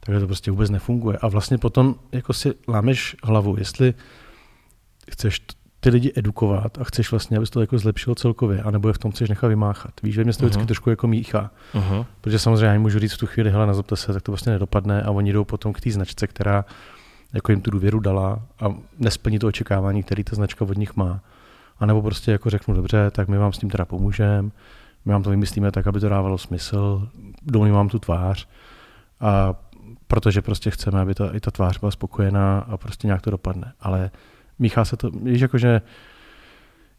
takhle 0.00 0.20
to 0.20 0.26
prostě 0.26 0.50
vůbec 0.50 0.70
nefunguje. 0.70 1.18
A 1.18 1.28
vlastně 1.28 1.58
potom 1.58 1.94
jako 2.12 2.32
si 2.32 2.54
lámeš 2.68 3.16
hlavu, 3.22 3.56
jestli 3.58 3.94
chceš 5.10 5.40
ty 5.80 5.90
lidi 5.90 6.12
edukovat 6.16 6.78
a 6.78 6.84
chceš 6.84 7.10
vlastně, 7.10 7.36
aby 7.36 7.46
to 7.46 7.60
jako 7.60 7.78
zlepšilo 7.78 8.14
celkově, 8.14 8.62
anebo 8.62 8.88
je 8.88 8.94
v 8.94 8.98
tom 8.98 9.10
chceš 9.10 9.28
nechat 9.28 9.48
vymáchat. 9.48 9.92
Víš, 10.02 10.14
že 10.14 10.24
mě 10.24 10.32
to 10.32 10.44
vždycky 10.44 10.62
uh-huh. 10.62 10.66
trošku 10.66 10.90
jako 10.90 11.06
míchá. 11.06 11.50
Uh-huh. 11.74 12.06
Protože 12.20 12.38
samozřejmě 12.38 12.66
já 12.66 12.78
můžu 12.78 12.98
říct 12.98 13.12
v 13.12 13.18
tu 13.18 13.26
chvíli, 13.26 13.50
hele, 13.50 13.66
nazvete 13.66 13.96
se, 13.96 14.12
tak 14.12 14.22
to 14.22 14.32
vlastně 14.32 14.52
nedopadne 14.52 15.02
a 15.02 15.10
oni 15.10 15.32
jdou 15.32 15.44
potom 15.44 15.72
k 15.72 15.80
té 15.80 15.90
značce, 15.90 16.26
která 16.26 16.64
jako 17.32 17.52
jim 17.52 17.60
tu 17.60 17.70
důvěru 17.70 18.00
dala 18.00 18.42
a 18.60 18.74
nesplní 18.98 19.38
to 19.38 19.46
očekávání, 19.46 20.02
který 20.02 20.24
ta 20.24 20.36
značka 20.36 20.64
od 20.64 20.76
nich 20.76 20.96
má. 20.96 21.20
A 21.78 21.86
nebo 21.86 22.02
prostě 22.02 22.32
jako 22.32 22.50
řeknu, 22.50 22.74
dobře, 22.74 23.10
tak 23.10 23.28
my 23.28 23.38
vám 23.38 23.52
s 23.52 23.58
tím 23.58 23.70
teda 23.70 23.84
pomůžeme, 23.84 24.50
my 25.04 25.12
vám 25.12 25.22
to 25.22 25.30
vymyslíme 25.30 25.72
tak, 25.72 25.86
aby 25.86 26.00
to 26.00 26.08
dávalo 26.08 26.38
smysl, 26.38 27.08
domů 27.42 27.72
vám 27.72 27.88
tu 27.88 27.98
tvář 27.98 28.48
a 29.20 29.54
protože 30.06 30.42
prostě 30.42 30.70
chceme, 30.70 31.00
aby 31.00 31.14
ta, 31.14 31.30
i 31.30 31.40
ta 31.40 31.50
tvář 31.50 31.78
byla 31.78 31.90
spokojená 31.90 32.58
a 32.58 32.76
prostě 32.76 33.06
nějak 33.06 33.22
to 33.22 33.30
dopadne. 33.30 33.72
Ale 33.80 34.10
míchá 34.60 34.84
se 34.84 34.96
to, 34.96 35.10
víš, 35.10 35.40
jakože 35.40 35.80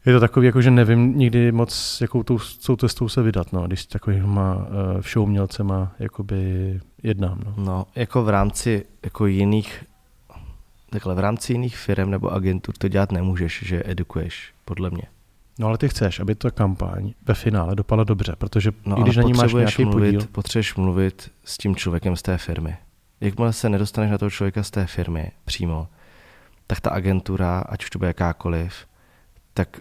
je 0.06 0.14
to 0.14 0.20
takový, 0.20 0.46
jako 0.46 0.62
že 0.62 0.72
nevím 0.72 1.18
nikdy 1.18 1.52
moc, 1.52 1.98
jakou 2.02 2.24
tou, 2.24 2.40
tou 2.66 2.76
cestou 2.76 3.10
se 3.10 3.22
vydat, 3.22 3.54
no, 3.54 3.68
když 3.68 3.82
s 3.82 3.86
takovýma 3.86 4.56
uh, 4.56 5.02
showmělcema 5.02 5.92
jakoby 6.00 6.80
jednám. 7.04 7.40
No. 7.46 7.54
no, 7.58 7.86
jako 7.96 8.24
v 8.24 8.30
rámci 8.30 8.86
jako 9.04 9.26
jiných, 9.26 9.84
takhle 10.90 11.16
v 11.16 11.20
rámci 11.20 11.54
jiných 11.54 11.78
firm 11.78 12.10
nebo 12.10 12.34
agentur 12.34 12.76
to 12.78 12.88
dělat 12.88 13.12
nemůžeš, 13.12 13.64
že 13.66 13.84
edukuješ, 13.86 14.54
podle 14.66 14.90
mě. 14.90 15.04
No 15.60 15.68
ale 15.68 15.78
ty 15.78 15.90
chceš, 15.90 16.20
aby 16.20 16.36
ta 16.36 16.52
kampaň 16.52 17.14
ve 17.26 17.34
finále 17.34 17.76
dopadla 17.76 18.04
dobře, 18.04 18.36
protože 18.38 18.72
no, 18.86 19.00
i 19.00 19.02
když 19.02 19.18
na 19.18 19.24
ní 19.24 19.34
máš 19.34 19.54
nějaký 19.54 19.86
mluvit, 19.86 20.16
podíl... 20.16 20.28
Potřebuješ 20.32 20.76
mluvit 20.76 21.32
s 21.44 21.58
tím 21.58 21.76
člověkem 21.76 22.16
z 22.16 22.22
té 22.22 22.38
firmy. 22.38 22.78
Jakmile 23.22 23.54
se 23.54 23.70
nedostaneš 23.70 24.12
na 24.12 24.18
toho 24.18 24.30
člověka 24.30 24.64
z 24.64 24.72
té 24.72 24.86
firmy 24.86 25.32
přímo, 25.46 25.88
tak 26.72 26.82
ta 26.82 26.90
agentura, 26.90 27.60
ať 27.60 27.84
už 27.84 27.90
to 27.90 28.00
bude 28.00 28.08
jakákoliv, 28.08 28.88
tak 29.54 29.80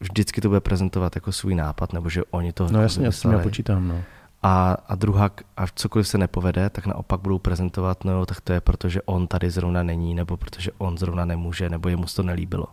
vždycky 0.00 0.40
to 0.40 0.48
bude 0.48 0.60
prezentovat 0.60 1.14
jako 1.14 1.32
svůj 1.32 1.54
nápad, 1.54 1.92
nebo 1.92 2.08
že 2.08 2.24
oni 2.30 2.52
to 2.52 2.68
No 2.70 2.82
jasně, 2.82 3.04
já 3.04 3.12
s 3.12 3.20
tím 3.20 3.30
já 3.30 3.38
počítám, 3.38 3.88
no. 3.88 4.02
A, 4.42 4.76
a 4.88 4.94
druhá, 4.94 5.30
a 5.56 5.66
cokoliv 5.74 6.08
se 6.08 6.18
nepovede, 6.18 6.70
tak 6.70 6.86
naopak 6.86 7.20
budou 7.20 7.38
prezentovat, 7.38 8.04
no 8.04 8.26
tak 8.26 8.40
to 8.40 8.52
je 8.52 8.60
proto, 8.60 8.88
že 8.88 9.02
on 9.02 9.26
tady 9.26 9.50
zrovna 9.50 9.82
není, 9.82 10.14
nebo 10.14 10.36
protože 10.36 10.70
on 10.78 10.98
zrovna 10.98 11.24
nemůže, 11.24 11.68
nebo 11.68 11.88
jemu 11.88 12.04
to 12.16 12.22
nelíbilo. 12.22 12.66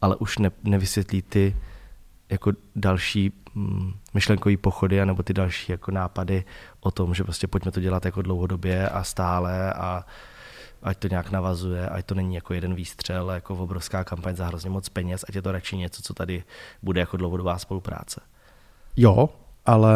Ale 0.00 0.16
už 0.16 0.38
ne, 0.38 0.50
nevysvětlí 0.64 1.22
ty 1.22 1.56
jako 2.30 2.52
další 2.76 3.32
mm, 3.54 3.92
myšlenkové 4.14 4.56
pochody, 4.56 5.06
nebo 5.06 5.22
ty 5.22 5.34
další 5.34 5.72
jako 5.72 5.90
nápady 5.90 6.44
o 6.80 6.90
tom, 6.90 7.14
že 7.14 7.24
prostě 7.24 7.46
pojďme 7.46 7.70
to 7.70 7.80
dělat 7.80 8.04
jako 8.04 8.22
dlouhodobě 8.22 8.88
a 8.88 9.04
stále 9.04 9.72
a 9.72 10.04
ať 10.84 10.98
to 10.98 11.08
nějak 11.08 11.30
navazuje, 11.30 11.88
ať 11.88 12.06
to 12.06 12.14
není 12.14 12.34
jako 12.34 12.54
jeden 12.54 12.74
výstřel, 12.74 13.30
jako 13.30 13.54
obrovská 13.54 14.04
kampaň 14.04 14.36
za 14.36 14.46
hrozně 14.46 14.70
moc 14.70 14.88
peněz, 14.88 15.24
ať 15.28 15.34
je 15.34 15.42
to 15.42 15.52
radši 15.52 15.76
něco, 15.76 16.02
co 16.02 16.14
tady 16.14 16.44
bude 16.82 17.00
jako 17.00 17.16
dlouhodobá 17.16 17.58
spolupráce. 17.58 18.20
Jo, 18.96 19.28
ale 19.66 19.94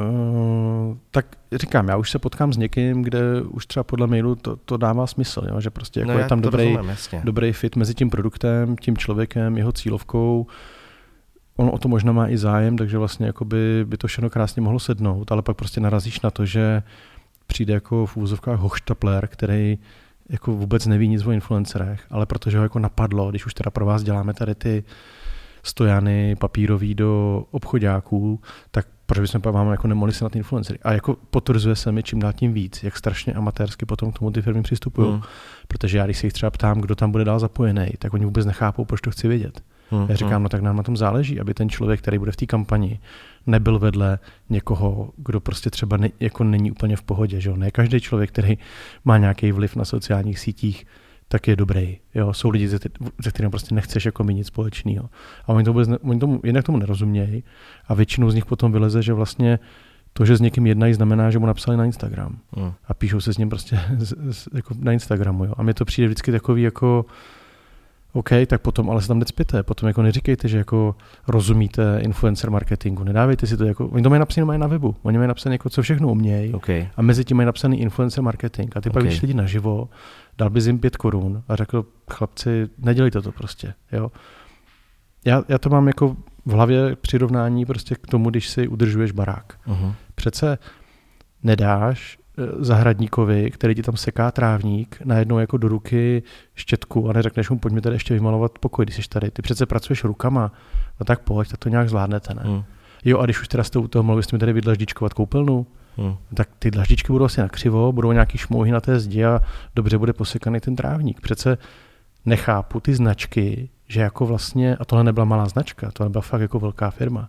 Uh, 0.00 0.96
tak 1.10 1.26
říkám, 1.52 1.88
já 1.88 1.96
už 1.96 2.10
se 2.10 2.18
potkám 2.18 2.52
s 2.52 2.56
někým, 2.56 3.02
kde 3.02 3.42
už 3.42 3.66
třeba 3.66 3.84
podle 3.84 4.06
mailu 4.06 4.34
to, 4.34 4.56
to 4.56 4.76
dává 4.76 5.06
smysl, 5.06 5.42
jo? 5.48 5.60
že 5.60 5.70
prostě 5.70 6.00
jako 6.00 6.12
no 6.12 6.18
je 6.18 6.24
tam 6.24 6.40
dobrý, 6.40 6.76
rozumím, 6.76 6.96
dobrý 7.24 7.52
fit 7.52 7.76
mezi 7.76 7.94
tím 7.94 8.10
produktem, 8.10 8.76
tím 8.76 8.96
člověkem, 8.96 9.56
jeho 9.56 9.72
cílovkou. 9.72 10.46
On 11.56 11.70
o 11.72 11.78
to 11.78 11.88
možná 11.88 12.12
má 12.12 12.28
i 12.28 12.38
zájem, 12.38 12.76
takže 12.76 12.98
vlastně 12.98 13.26
jakoby 13.26 13.84
by 13.84 13.96
to 13.96 14.06
všechno 14.06 14.30
krásně 14.30 14.62
mohlo 14.62 14.78
sednout, 14.78 15.32
ale 15.32 15.42
pak 15.42 15.56
prostě 15.56 15.80
narazíš 15.80 16.20
na 16.20 16.30
to, 16.30 16.46
že 16.46 16.82
přijde 17.50 17.74
jako 17.74 18.06
v 18.06 18.16
úzovkách 18.16 18.58
hoštapler, 18.58 19.26
který 19.26 19.78
jako 20.28 20.52
vůbec 20.52 20.86
neví 20.86 21.08
nic 21.08 21.26
o 21.26 21.30
influencerech, 21.30 22.06
ale 22.10 22.26
protože 22.26 22.58
ho 22.58 22.62
jako 22.62 22.78
napadlo, 22.78 23.30
když 23.30 23.46
už 23.46 23.54
teda 23.54 23.70
pro 23.70 23.86
vás 23.86 24.02
děláme 24.02 24.34
tady 24.34 24.54
ty 24.54 24.84
stojany 25.62 26.36
papírový 26.36 26.94
do 26.94 27.44
obchodáků, 27.50 28.40
tak 28.70 28.86
proč 29.06 29.20
bychom 29.20 29.52
vám 29.52 29.70
jako 29.70 29.88
nemohli 29.88 30.12
se 30.12 30.24
na 30.24 30.30
ty 30.30 30.38
influencery. 30.38 30.78
A 30.82 30.92
jako 30.92 31.16
potvrzuje 31.30 31.76
se 31.76 31.92
mi 31.92 32.02
čím 32.02 32.20
dál 32.20 32.32
tím 32.32 32.52
víc, 32.52 32.82
jak 32.82 32.96
strašně 32.96 33.32
amatérsky 33.32 33.86
potom 33.86 34.12
k 34.12 34.18
tomu 34.18 34.30
ty 34.30 34.42
firmy 34.42 34.62
přistupují. 34.62 35.12
Mm. 35.12 35.22
Protože 35.68 35.98
já, 35.98 36.04
když 36.04 36.18
se 36.18 36.26
jich 36.26 36.32
třeba 36.32 36.50
ptám, 36.50 36.80
kdo 36.80 36.94
tam 36.94 37.12
bude 37.12 37.24
dál 37.24 37.38
zapojený, 37.38 37.88
tak 37.98 38.14
oni 38.14 38.24
vůbec 38.24 38.46
nechápou, 38.46 38.84
proč 38.84 39.00
to 39.00 39.10
chci 39.10 39.28
vědět. 39.28 39.62
Hmm, 39.90 40.06
Já 40.08 40.16
říkám, 40.16 40.32
hmm. 40.32 40.42
no 40.42 40.48
tak 40.48 40.60
nám 40.62 40.76
na 40.76 40.82
tom 40.82 40.96
záleží, 40.96 41.40
aby 41.40 41.54
ten 41.54 41.68
člověk, 41.68 42.00
který 42.00 42.18
bude 42.18 42.32
v 42.32 42.36
té 42.36 42.46
kampani, 42.46 43.00
nebyl 43.50 43.78
vedle 43.78 44.18
někoho, 44.50 45.10
kdo 45.16 45.40
prostě 45.40 45.70
třeba 45.70 45.96
ne, 45.96 46.08
jako 46.20 46.44
není 46.44 46.70
úplně 46.70 46.96
v 46.96 47.02
pohodě. 47.02 47.40
Že? 47.40 47.52
Ne 47.56 47.70
každý 47.70 48.00
člověk, 48.00 48.30
který 48.30 48.58
má 49.04 49.18
nějaký 49.18 49.52
vliv 49.52 49.76
na 49.76 49.84
sociálních 49.84 50.38
sítích, 50.38 50.86
tak 51.28 51.48
je 51.48 51.56
dobrý. 51.56 51.98
Jo? 52.14 52.32
Jsou 52.32 52.50
lidi, 52.50 52.68
se 52.68 52.78
kterými 53.28 53.50
prostě 53.50 53.74
nechceš 53.74 54.04
jako 54.04 54.24
mít 54.24 54.34
nic 54.34 54.46
společného. 54.46 55.10
A 55.44 55.48
oni, 55.48 55.64
to 55.64 55.72
vůbec, 55.72 55.88
oni 56.02 56.20
tomu, 56.20 56.40
jinak 56.44 56.64
tomu 56.64 56.78
nerozumějí 56.78 57.44
a 57.88 57.94
většinou 57.94 58.30
z 58.30 58.34
nich 58.34 58.46
potom 58.46 58.72
vyleze, 58.72 59.02
že 59.02 59.12
vlastně 59.12 59.58
to, 60.12 60.24
že 60.24 60.36
s 60.36 60.40
někým 60.40 60.66
jednají, 60.66 60.94
znamená, 60.94 61.30
že 61.30 61.38
mu 61.38 61.46
napsali 61.46 61.76
na 61.76 61.84
Instagram. 61.84 62.38
Hmm. 62.56 62.72
A 62.84 62.94
píšou 62.94 63.20
se 63.20 63.34
s 63.34 63.38
ním 63.38 63.48
prostě 63.48 63.80
z, 63.98 64.14
z, 64.30 64.48
jako 64.54 64.74
na 64.78 64.92
Instagramu. 64.92 65.44
Jo? 65.44 65.54
A 65.56 65.62
mně 65.62 65.74
to 65.74 65.84
přijde 65.84 66.08
vždycky 66.08 66.32
takový 66.32 66.62
jako 66.62 67.04
OK, 68.12 68.30
tak 68.46 68.60
potom 68.60 68.90
ale 68.90 69.02
se 69.02 69.08
tam 69.08 69.18
necpěte, 69.18 69.62
potom 69.62 69.86
jako 69.86 70.02
neříkejte, 70.02 70.48
že 70.48 70.58
jako 70.58 70.94
rozumíte 71.28 71.98
influencer 72.02 72.50
marketingu, 72.50 73.04
nedávejte 73.04 73.46
si 73.46 73.56
to 73.56 73.64
jako, 73.64 73.86
oni 73.86 74.02
to 74.02 74.10
mají 74.10 74.20
napsané 74.20 74.44
mají 74.44 74.60
na 74.60 74.66
webu, 74.66 74.96
oni 75.02 75.18
mají 75.18 75.28
napsané 75.28 75.54
jako 75.54 75.70
co 75.70 75.82
všechno 75.82 76.08
umějí 76.08 76.52
okay. 76.52 76.88
a 76.96 77.02
mezi 77.02 77.24
tím 77.24 77.36
mají 77.36 77.46
napsaný 77.46 77.80
influencer 77.80 78.24
marketing 78.24 78.76
a 78.76 78.80
ty 78.80 78.90
okay. 78.90 78.94
pak 78.94 79.08
když 79.08 79.22
lidi 79.22 79.34
naživo, 79.34 79.88
dal 80.38 80.50
bys 80.50 80.66
jim 80.66 80.78
pět 80.78 80.96
korun 80.96 81.42
a 81.48 81.56
řekl, 81.56 81.86
chlapci, 82.10 82.68
nedělejte 82.78 83.22
to 83.22 83.32
prostě, 83.32 83.74
jo. 83.92 84.10
Já, 85.24 85.42
já 85.48 85.58
to 85.58 85.70
mám 85.70 85.86
jako 85.86 86.16
v 86.46 86.52
hlavě 86.52 86.96
přirovnání 86.96 87.66
prostě 87.66 87.94
k 87.94 88.06
tomu, 88.06 88.30
když 88.30 88.48
si 88.48 88.68
udržuješ 88.68 89.12
barák. 89.12 89.54
Uh-huh. 89.66 89.94
Přece 90.14 90.58
nedáš 91.42 92.18
zahradníkovi, 92.58 93.50
který 93.50 93.74
ti 93.74 93.82
tam 93.82 93.96
seká 93.96 94.30
trávník, 94.30 94.98
najednou 95.04 95.38
jako 95.38 95.56
do 95.56 95.68
ruky 95.68 96.22
štětku 96.54 97.10
a 97.10 97.12
neřekneš 97.12 97.50
mu, 97.50 97.58
pojďme 97.58 97.80
tady 97.80 97.94
ještě 97.96 98.14
vymalovat 98.14 98.58
pokoj, 98.58 98.84
když 98.84 98.96
jsi 98.96 99.08
tady. 99.08 99.30
Ty 99.30 99.42
přece 99.42 99.66
pracuješ 99.66 100.04
rukama, 100.04 100.52
no 101.00 101.04
tak 101.04 101.20
pojď, 101.20 101.48
tak 101.48 101.58
to 101.58 101.68
nějak 101.68 101.88
zvládnete, 101.88 102.34
ne? 102.34 102.42
Hmm. 102.44 102.62
Jo, 103.04 103.18
a 103.18 103.24
když 103.24 103.40
už 103.40 103.48
teda 103.48 103.64
jste 103.64 103.78
u 103.78 103.88
toho 103.88 104.02
mluvili, 104.02 104.22
jste 104.22 104.36
mi 104.36 104.40
tady 104.40 104.52
vydlaždičkovat 104.52 105.14
koupelnu, 105.14 105.66
hmm. 105.96 106.16
tak 106.34 106.48
ty 106.58 106.70
dlaždičky 106.70 107.12
budou 107.12 107.24
asi 107.24 107.40
nakřivo, 107.40 107.92
budou 107.92 108.12
nějaký 108.12 108.38
šmouhy 108.38 108.70
na 108.70 108.80
té 108.80 109.00
zdi 109.00 109.24
a 109.24 109.40
dobře 109.74 109.98
bude 109.98 110.12
posekaný 110.12 110.60
ten 110.60 110.76
trávník. 110.76 111.20
Přece 111.20 111.58
nechápu 112.26 112.80
ty 112.80 112.94
značky, 112.94 113.68
že 113.88 114.00
jako 114.00 114.26
vlastně, 114.26 114.76
a 114.76 114.84
tohle 114.84 115.04
nebyla 115.04 115.24
malá 115.24 115.48
značka, 115.48 115.90
to 115.90 116.04
nebyla 116.04 116.22
fakt 116.22 116.40
jako 116.40 116.60
velká 116.60 116.90
firma. 116.90 117.28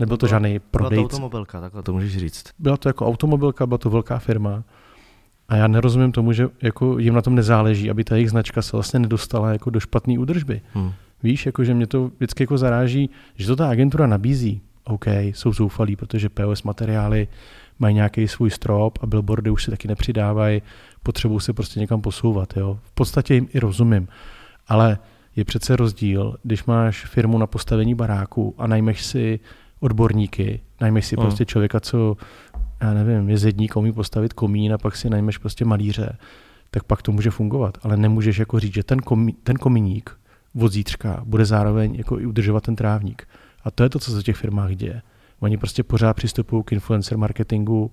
Nebyl 0.00 0.16
to, 0.16 0.26
to 0.26 0.30
žádný 0.30 0.58
prodejce. 0.58 0.96
Byla 0.96 1.08
to 1.08 1.14
automobilka, 1.14 1.60
takhle 1.60 1.82
to 1.82 1.92
můžeš 1.92 2.16
říct. 2.16 2.44
Byla 2.58 2.76
to 2.76 2.88
jako 2.88 3.06
automobilka, 3.06 3.66
byla 3.66 3.78
to 3.78 3.90
velká 3.90 4.18
firma. 4.18 4.64
A 5.48 5.56
já 5.56 5.66
nerozumím 5.66 6.12
tomu, 6.12 6.32
že 6.32 6.48
jako 6.62 6.98
jim 6.98 7.14
na 7.14 7.22
tom 7.22 7.34
nezáleží, 7.34 7.90
aby 7.90 8.04
ta 8.04 8.14
jejich 8.14 8.30
značka 8.30 8.62
se 8.62 8.76
vlastně 8.76 9.00
nedostala 9.00 9.52
jako 9.52 9.70
do 9.70 9.80
špatné 9.80 10.18
údržby. 10.18 10.60
Hmm. 10.72 10.92
Víš, 11.22 11.46
jako, 11.46 11.64
že 11.64 11.74
mě 11.74 11.86
to 11.86 12.10
vždycky 12.16 12.42
jako 12.42 12.58
zaráží, 12.58 13.10
že 13.34 13.46
to 13.46 13.56
ta 13.56 13.70
agentura 13.70 14.06
nabízí. 14.06 14.60
OK, 14.84 15.06
jsou 15.06 15.52
zoufalí, 15.52 15.96
protože 15.96 16.28
POS 16.28 16.62
materiály 16.62 17.28
mají 17.78 17.94
nějaký 17.94 18.28
svůj 18.28 18.50
strop 18.50 18.98
a 19.02 19.06
billboardy 19.06 19.50
už 19.50 19.64
si 19.64 19.70
taky 19.70 19.88
nepřidávají, 19.88 20.62
potřebují 21.02 21.40
se 21.40 21.52
prostě 21.52 21.80
někam 21.80 22.00
posouvat. 22.00 22.56
Jo. 22.56 22.78
V 22.82 22.92
podstatě 22.92 23.34
jim 23.34 23.48
i 23.54 23.58
rozumím. 23.58 24.08
Ale 24.68 24.98
je 25.36 25.44
přece 25.44 25.76
rozdíl, 25.76 26.36
když 26.42 26.64
máš 26.64 27.06
firmu 27.06 27.38
na 27.38 27.46
postavení 27.46 27.94
baráku 27.94 28.54
a 28.58 28.66
najmeš 28.66 29.02
si 29.02 29.40
odborníky, 29.80 30.60
najmeš 30.80 31.06
si 31.06 31.16
mm. 31.16 31.22
prostě 31.22 31.44
člověka, 31.44 31.80
co, 31.80 32.16
já 32.80 32.94
nevím, 32.94 33.28
je 33.28 33.38
zedník, 33.38 33.76
umí 33.76 33.92
postavit 33.92 34.32
komín 34.32 34.72
a 34.72 34.78
pak 34.78 34.96
si 34.96 35.10
najmeš 35.10 35.38
prostě 35.38 35.64
malíře, 35.64 36.16
tak 36.70 36.84
pak 36.84 37.02
to 37.02 37.12
může 37.12 37.30
fungovat. 37.30 37.78
Ale 37.82 37.96
nemůžeš 37.96 38.38
jako 38.38 38.60
říct, 38.60 38.74
že 38.74 38.82
ten, 38.82 38.98
komí, 38.98 39.32
ten 39.32 39.56
komíník 39.56 40.18
od 40.60 40.72
zítřka 40.72 41.22
bude 41.24 41.44
zároveň 41.44 41.94
jako 41.94 42.20
i 42.20 42.26
udržovat 42.26 42.64
ten 42.64 42.76
trávník. 42.76 43.28
A 43.64 43.70
to 43.70 43.82
je 43.82 43.88
to, 43.88 43.98
co 43.98 44.10
se 44.12 44.20
v 44.20 44.22
těch 44.22 44.36
firmách 44.36 44.74
děje. 44.74 45.02
Oni 45.40 45.56
prostě 45.56 45.82
pořád 45.82 46.14
přistupují 46.14 46.62
k 46.64 46.72
influencer 46.72 47.18
marketingu 47.18 47.92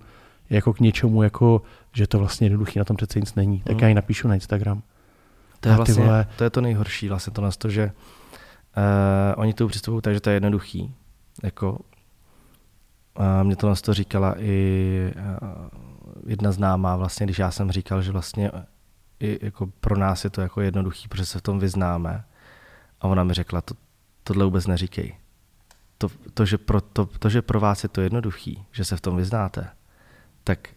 jako 0.50 0.74
k 0.74 0.80
něčemu, 0.80 1.24
jako, 1.24 1.62
že 1.94 2.08
to 2.08 2.20
vlastně 2.20 2.46
jednoduchý, 2.46 2.80
na 2.80 2.86
tom 2.86 2.98
přece 2.98 3.20
nic 3.20 3.36
není. 3.36 3.62
Tak 3.62 3.76
mm. 3.76 3.80
já 3.82 3.88
ji 3.88 3.94
napíšu 3.94 4.28
na 4.28 4.36
Instagram. 4.36 4.82
To 5.60 5.70
je, 5.70 5.76
vlastně, 5.76 6.04
vole... 6.04 6.28
to 6.38 6.44
je 6.44 6.50
to 6.50 6.62
nejhorší, 6.62 7.10
vlastně 7.10 7.34
to 7.34 7.42
nás 7.42 7.58
to, 7.58 7.70
že 7.70 7.86
uh, 7.86 9.42
oni 9.42 9.54
to 9.54 9.68
přistupují 9.68 10.02
tak, 10.02 10.14
že 10.14 10.20
to 10.20 10.30
je 10.30 10.34
jednoduchý. 10.34 10.94
Jako, 11.44 11.72
uh, 13.20 13.44
mě 13.44 13.56
to 13.56 13.76
to 13.76 13.94
říkala 13.94 14.40
i 14.40 15.14
jedna 16.26 16.52
známá, 16.52 16.96
vlastně, 16.96 17.26
když 17.26 17.40
já 17.40 17.52
jsem 17.52 17.72
říkal, 17.72 18.02
že 18.02 18.12
vlastně 18.12 18.52
i 19.20 19.46
jako 19.46 19.68
pro 19.68 19.98
nás 19.98 20.24
je 20.24 20.30
to 20.30 20.42
jako 20.42 20.62
jednoduchý, 20.62 21.08
protože 21.08 21.26
se 21.26 21.40
v 21.40 21.42
tom 21.42 21.60
vyznáme. 21.60 22.24
A 23.02 23.08
ona 23.08 23.24
mi 23.24 23.34
řekla, 23.34 23.62
to, 23.62 23.76
tohle 24.24 24.46
vůbec 24.46 24.68
neříkej. 24.68 25.18
To, 25.98 26.10
to, 26.34 26.46
že 26.46 26.58
pro, 26.58 26.82
to, 26.82 27.06
to, 27.06 27.30
že 27.30 27.42
pro 27.42 27.60
vás 27.60 27.84
je 27.84 27.90
to 27.90 28.02
jednoduchý, 28.02 28.66
že 28.72 28.86
se 28.86 28.98
v 28.98 29.02
tom 29.02 29.18
vyznáte, 29.18 29.70
tak 30.44 30.70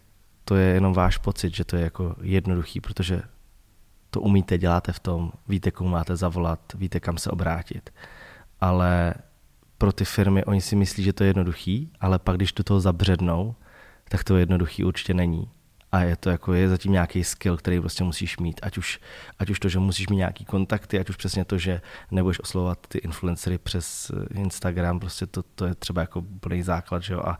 to 0.44 0.56
je 0.56 0.66
jenom 0.66 0.92
váš 0.92 1.16
pocit, 1.16 1.54
že 1.54 1.64
to 1.64 1.76
je 1.76 1.82
jako 1.82 2.16
jednoduchý, 2.20 2.80
protože 2.80 3.22
to 4.10 4.20
umíte, 4.20 4.58
děláte 4.58 4.92
v 4.92 5.00
tom, 5.00 5.32
víte, 5.48 5.70
komu 5.70 5.90
máte 5.90 6.16
zavolat, 6.16 6.60
víte, 6.74 7.00
kam 7.00 7.18
se 7.18 7.30
obrátit. 7.30 7.90
Ale 8.60 9.14
pro 9.80 9.92
ty 9.92 10.04
firmy, 10.04 10.44
oni 10.44 10.60
si 10.60 10.76
myslí, 10.76 11.04
že 11.04 11.12
to 11.12 11.24
je 11.24 11.28
jednoduchý, 11.28 11.92
ale 12.00 12.18
pak, 12.18 12.36
když 12.36 12.52
do 12.52 12.64
toho 12.64 12.80
zabřednou, 12.80 13.54
tak 14.08 14.24
to 14.24 14.36
jednoduchý 14.36 14.84
určitě 14.84 15.14
není. 15.14 15.50
A 15.92 16.00
je 16.00 16.16
to 16.16 16.30
jako, 16.30 16.52
je 16.52 16.68
zatím 16.68 16.92
nějaký 16.92 17.24
skill, 17.24 17.56
který 17.56 17.80
prostě 17.80 18.04
musíš 18.04 18.38
mít. 18.38 18.60
Ať 18.62 18.78
už, 18.78 19.00
ať 19.38 19.50
už 19.50 19.60
to, 19.60 19.68
že 19.68 19.78
musíš 19.78 20.08
mít 20.08 20.16
nějaký 20.16 20.44
kontakty, 20.44 21.00
ať 21.00 21.10
už 21.10 21.16
přesně 21.16 21.44
to, 21.44 21.58
že 21.58 21.80
nebudeš 22.10 22.40
oslovovat 22.40 22.86
ty 22.86 22.98
influencery 22.98 23.58
přes 23.58 24.12
Instagram, 24.30 25.00
prostě 25.00 25.26
to, 25.26 25.42
to 25.42 25.66
je 25.66 25.74
třeba 25.74 26.00
jako 26.00 26.20
úplný 26.20 26.62
základ, 26.62 27.02
že 27.02 27.14
jo? 27.14 27.20
A, 27.24 27.38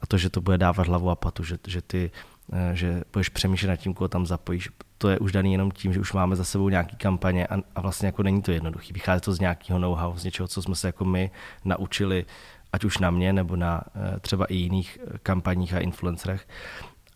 a 0.00 0.06
to, 0.06 0.18
že 0.18 0.30
to 0.30 0.40
bude 0.40 0.58
dávat 0.58 0.86
hlavu 0.86 1.10
a 1.10 1.16
patu, 1.16 1.44
že, 1.44 1.58
že 1.66 1.82
ty 1.82 2.10
Eh, 2.10 2.35
že 2.72 3.02
budeš 3.12 3.28
přemýšlet 3.28 3.68
nad 3.68 3.76
tím, 3.76 3.94
koho 3.94 4.08
tam 4.08 4.26
zapojíš. 4.26 4.68
To 4.98 5.08
je 5.08 5.18
už 5.18 5.32
daný 5.32 5.52
jenom 5.52 5.70
tím, 5.70 5.92
že 5.92 6.00
už 6.00 6.12
máme 6.12 6.36
za 6.36 6.44
sebou 6.44 6.68
nějaký 6.68 6.96
kampaně 6.96 7.46
a, 7.46 7.56
a 7.74 7.80
vlastně 7.80 8.06
jako 8.06 8.22
není 8.22 8.42
to 8.42 8.52
jednoduchý. 8.52 8.92
Vychází 8.92 9.20
to 9.20 9.32
z 9.32 9.40
nějakého 9.40 9.78
know-how, 9.78 10.16
z 10.16 10.24
něčeho, 10.24 10.48
co 10.48 10.62
jsme 10.62 10.74
se 10.74 10.88
jako 10.88 11.04
my 11.04 11.30
naučili, 11.64 12.24
ať 12.72 12.84
už 12.84 12.98
na 12.98 13.10
mě 13.10 13.32
nebo 13.32 13.56
na 13.56 13.80
eh, 13.94 14.20
třeba 14.20 14.44
i 14.44 14.54
jiných 14.54 14.98
eh, 15.00 15.18
kampaních 15.22 15.74
a 15.74 15.78
influencerech. 15.78 16.48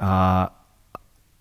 A, 0.01 0.49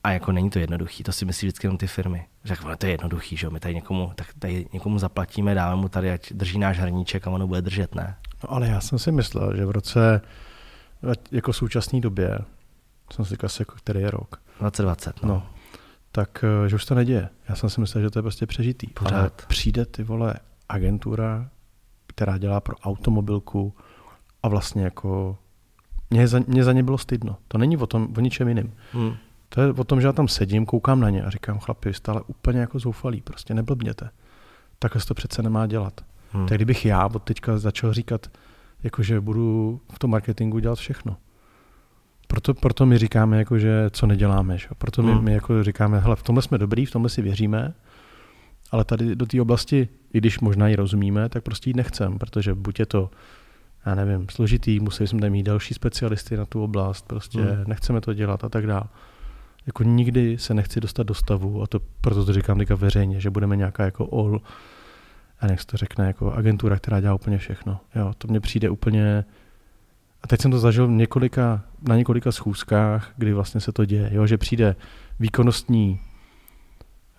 a 0.04 0.12
jako 0.12 0.32
není 0.32 0.50
to 0.50 0.60
jednoduchý, 0.60 1.04
to 1.04 1.12
si 1.12 1.26
myslí 1.26 1.48
vždycky 1.48 1.68
jenom 1.68 1.78
ty 1.78 1.88
firmy. 1.88 2.26
Že 2.44 2.54
jako, 2.54 2.76
to 2.76 2.86
je 2.86 2.92
jednoduchý, 2.92 3.38
že 3.38 3.50
my 3.50 3.60
tady 3.60 3.76
někomu, 3.76 4.12
tak 4.16 4.28
tady 4.40 4.66
někomu 4.74 5.00
zaplatíme, 5.00 5.56
dáme 5.56 5.82
mu 5.82 5.90
tady, 5.90 6.12
ať 6.12 6.34
drží 6.34 6.60
náš 6.60 6.80
hrníček 6.80 7.28
a 7.28 7.30
ono 7.30 7.48
bude 7.48 7.62
držet, 7.62 7.96
ne? 7.96 8.16
No 8.44 8.54
ale 8.54 8.68
já 8.68 8.82
jsem 8.82 9.00
si 9.00 9.12
myslel, 9.12 9.56
že 9.56 9.66
v 9.66 9.72
roce 9.72 10.22
jako 11.32 11.54
současné 11.54 12.00
době 12.00 12.40
jsem 13.14 13.26
si 13.26 13.30
říkal, 13.30 13.50
jako, 13.60 13.76
který 13.76 14.02
je 14.02 14.12
rok. 14.12 14.42
2020, 14.60 15.24
no. 15.24 15.30
no. 15.30 15.44
Tak, 16.12 16.44
eh, 16.44 16.70
že 16.70 16.76
už 16.76 16.86
to 16.86 16.96
neděje. 16.96 17.30
Já 17.50 17.56
jsem 17.56 17.70
si 17.70 17.82
myslel, 17.82 18.04
že 18.04 18.10
to 18.10 18.20
je 18.20 18.24
prostě 18.24 18.46
přežitý. 18.46 18.88
Pořád. 18.88 19.14
Ale 19.14 19.32
přijde 19.48 19.86
ty 19.86 20.04
vole 20.04 20.34
agentura, 20.70 21.50
která 22.08 22.38
dělá 22.38 22.60
pro 22.60 22.76
automobilku 22.76 23.74
a 24.44 24.48
vlastně 24.48 24.84
jako 24.84 25.38
mě 26.10 26.28
za, 26.28 26.40
mě 26.48 26.64
za 26.64 26.74
ně 26.74 26.84
bylo 26.84 26.98
stydno. 26.98 27.38
To 27.48 27.58
není 27.58 27.78
o 27.78 27.88
tom, 27.88 28.08
o 28.18 28.20
ničem 28.20 28.48
jiným. 28.48 28.74
Hmm. 28.94 29.14
To 29.50 29.62
je 29.62 29.68
o 29.74 29.84
tom, 29.84 30.02
že 30.02 30.08
já 30.08 30.14
tam 30.14 30.28
sedím, 30.28 30.66
koukám 30.66 31.00
na 31.00 31.10
ně 31.10 31.24
a 31.24 31.30
říkám, 31.30 31.60
chlapi, 31.60 31.94
stále 31.94 32.22
úplně 32.28 32.60
jako 32.60 32.80
zoufalí, 32.80 33.22
prostě 33.22 33.54
neblbněte. 33.54 34.10
Takhle 34.80 35.02
se 35.02 35.08
to 35.08 35.14
přece 35.14 35.44
nemá 35.44 35.68
dělat. 35.68 36.02
Hmm. 36.32 36.48
Tak 36.48 36.58
kdybych 36.58 36.86
já 36.86 37.06
od 37.06 37.24
teďka 37.24 37.58
začal 37.58 37.94
říkat, 37.94 38.28
jakože 38.84 39.22
budu 39.22 39.82
v 39.94 40.00
tom 40.00 40.12
marketingu 40.12 40.60
dělat 40.60 40.80
všechno. 40.80 41.18
Proto, 42.32 42.54
proto 42.54 42.86
my 42.86 42.98
říkáme, 42.98 43.38
jako, 43.38 43.60
že 43.60 43.90
co 43.90 44.08
neděláme. 44.08 44.58
Že? 44.58 44.68
Proto 44.78 45.04
my, 45.04 45.12
hmm. 45.12 45.24
my 45.24 45.34
jako 45.34 45.64
říkáme, 45.64 46.00
hele, 46.00 46.16
v 46.16 46.24
tomhle 46.24 46.42
jsme 46.42 46.58
dobrý, 46.58 46.86
v 46.86 46.92
tomhle 46.92 47.10
si 47.10 47.22
věříme, 47.22 47.74
ale 48.72 48.86
tady 48.86 49.16
do 49.16 49.26
té 49.26 49.42
oblasti, 49.42 49.90
i 50.14 50.18
když 50.18 50.40
možná 50.40 50.68
ji 50.68 50.76
rozumíme, 50.76 51.30
tak 51.30 51.44
prostě 51.44 51.70
jít 51.70 51.76
nechcem, 51.76 52.20
protože 52.20 52.54
buď 52.54 52.80
je 52.80 52.86
to, 52.86 53.10
já 53.86 53.96
nevím, 53.96 54.28
složitý, 54.32 54.80
museli 54.80 55.08
jsme 55.08 55.22
tam 55.22 55.30
mít 55.30 55.44
další 55.44 55.74
specialisty 55.74 56.38
na 56.38 56.46
tu 56.46 56.64
oblast, 56.64 57.08
prostě 57.08 57.42
hmm. 57.42 57.64
nechceme 57.68 58.02
to 58.02 58.14
dělat 58.14 58.44
a 58.44 58.50
tak 58.50 58.68
dále. 58.68 58.84
Jako 59.66 59.84
nikdy 59.84 60.38
se 60.38 60.54
nechci 60.54 60.80
dostat 60.80 61.04
do 61.04 61.14
stavu, 61.14 61.62
a 61.62 61.68
to 61.68 61.80
proto 62.02 62.26
to 62.26 62.34
říkám 62.34 62.58
teďka 62.58 62.76
veřejně, 62.76 63.20
že 63.20 63.30
budeme 63.30 63.56
nějaká 63.56 63.86
jako 63.86 64.10
all, 64.12 64.42
a 65.40 65.48
nech 65.48 65.66
to 65.66 65.78
řekne, 65.78 66.08
jako 66.08 66.34
agentura, 66.34 66.78
která 66.78 67.02
dělá 67.02 67.14
úplně 67.14 67.38
všechno. 67.38 67.80
Jo, 67.96 68.14
to 68.18 68.28
mně 68.28 68.40
přijde 68.40 68.70
úplně, 68.70 69.26
a 70.24 70.28
teď 70.28 70.42
jsem 70.42 70.52
to 70.52 70.60
zažil 70.60 70.88
několika, 70.88 71.62
na 71.88 71.96
několika 71.96 72.32
schůzkách, 72.32 73.12
kdy 73.18 73.34
vlastně 73.34 73.62
se 73.62 73.72
to 73.72 73.86
děje, 73.86 74.10
jo, 74.14 74.28
že 74.28 74.38
přijde 74.38 74.76
výkonnostní 75.20 76.00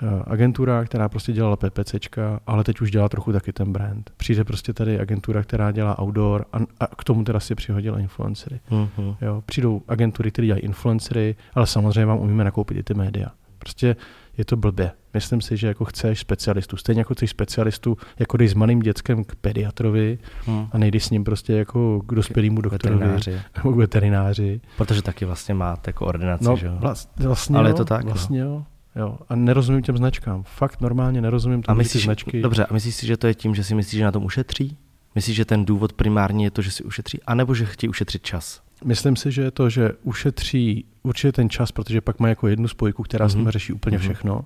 uh, 0.03 0.23
agentura, 0.27 0.85
která 0.85 1.09
prostě 1.09 1.33
dělala 1.33 1.57
PPCčka, 1.57 2.41
ale 2.47 2.65
teď 2.65 2.81
už 2.81 2.91
dělá 2.91 3.09
trochu 3.09 3.33
taky 3.33 3.53
ten 3.53 3.73
brand. 3.73 4.11
Přijde 4.17 4.45
prostě 4.45 4.73
tady 4.73 5.01
agentura, 5.01 5.43
která 5.43 5.73
dělá 5.73 6.03
outdoor 6.03 6.45
a, 6.53 6.59
a 6.81 6.87
k 6.87 7.05
tomu 7.05 7.25
teda 7.25 7.41
si 7.41 7.55
přihodila 7.55 7.99
influencery. 7.99 8.61
Uh-huh. 8.71 9.17
Jo, 9.21 9.43
přijdou 9.47 9.83
agentury, 9.89 10.31
které 10.31 10.47
dělají 10.47 10.63
influencery, 10.63 11.37
ale 11.55 11.67
samozřejmě 11.67 12.07
vám 12.07 12.19
umíme 12.19 12.45
nakoupit 12.45 12.79
i 12.79 12.83
ty 12.83 12.95
média. 12.95 13.27
Prostě 13.59 13.97
je 14.41 14.45
to 14.45 14.57
blbě. 14.57 14.91
Myslím 15.15 15.41
si, 15.41 15.57
že 15.57 15.67
jako 15.67 15.85
chceš 15.85 16.21
specialistu. 16.21 16.77
Stejně 16.77 17.01
jako 17.01 17.15
chceš 17.15 17.31
specialistu, 17.31 17.97
jako 18.19 18.37
jdeš 18.37 18.51
s 18.51 18.55
malým 18.55 18.81
dětskem 18.81 19.25
k 19.25 19.35
pediatrovi 19.35 20.19
hmm. 20.47 20.69
a 20.73 20.79
nejdeš 20.79 21.05
s 21.05 21.11
ním 21.11 21.25
prostě 21.25 21.53
jako 21.53 22.03
k 22.07 22.15
dospělému 22.15 22.61
doktorovi. 22.61 23.01
Veterináři. 23.01 23.41
Nebo 23.57 23.73
k 23.73 23.77
veterináři. 23.77 24.61
Protože 24.77 25.03
taky 25.03 25.25
vlastně 25.25 25.55
máte 25.55 25.89
jako 25.89 26.07
ordinaci, 26.07 26.45
no, 26.45 26.57
že 26.57 26.67
jo? 26.67 26.79
Vlastně 27.17 27.59
Ale 27.59 27.69
jo, 27.69 27.75
je 27.75 27.77
to 27.77 27.85
tak, 27.85 28.05
Vlastně 28.05 28.45
no. 28.45 28.51
jo. 28.51 28.65
Jo, 28.97 29.19
a 29.29 29.37
nerozumím 29.37 29.83
těm 29.83 29.97
značkám. 29.97 30.43
Fakt 30.43 30.81
normálně 30.81 31.21
nerozumím 31.21 31.63
tomu, 31.63 31.75
a 31.75 31.79
myslíš, 31.79 32.03
ty 32.03 32.05
značky. 32.05 32.43
Dobře, 32.43 32.65
a 32.65 32.75
myslíš 32.75 32.95
si, 32.95 33.07
že 33.07 33.17
to 33.17 33.27
je 33.27 33.35
tím, 33.35 33.55
že 33.55 33.65
si 33.65 33.75
myslíš, 33.75 33.99
že 33.99 34.05
na 34.05 34.13
tom 34.13 34.25
ušetří? 34.25 34.77
Myslíš, 35.15 35.37
že 35.37 35.45
ten 35.45 35.65
důvod 35.65 35.93
primární 35.93 36.45
je 36.45 36.51
to, 36.51 36.63
že 36.63 36.71
si 36.71 36.85
ušetří, 36.85 37.23
anebo 37.23 37.55
že 37.55 37.67
chtějí 37.67 37.91
ušetřit 37.91 38.23
čas? 38.23 38.63
Myslím 38.85 39.17
si, 39.17 39.33
že 39.33 39.43
je 39.43 39.51
to, 39.51 39.71
že 39.71 39.93
ušetří 40.03 40.85
určitě 41.03 41.33
ten 41.33 41.51
čas, 41.51 41.73
protože 41.73 42.01
pak 42.01 42.21
má 42.21 42.29
jako 42.29 42.49
jednu 42.49 42.69
spojku, 42.69 43.03
která 43.03 43.27
mm-hmm. 43.27 43.31
s 43.31 43.35
mhm. 43.35 43.41
nimi 43.41 43.51
řeší 43.51 43.73
úplně 43.73 43.99
mm-hmm. 43.99 44.01
všechno. 44.01 44.45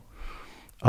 A 0.83 0.89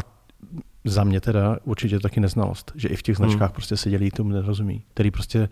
za 0.85 1.03
mě 1.03 1.21
teda 1.21 1.57
určitě 1.63 1.99
taky 1.99 2.19
neznalost, 2.19 2.71
že 2.75 2.87
i 2.87 2.95
v 2.95 3.01
těch 3.01 3.17
značkách 3.17 3.49
mm. 3.49 3.53
prostě 3.53 3.77
se 3.77 3.89
dělí 3.89 4.11
tomu 4.11 4.29
nerozumí, 4.29 4.83
který 4.93 5.11
prostě 5.11 5.49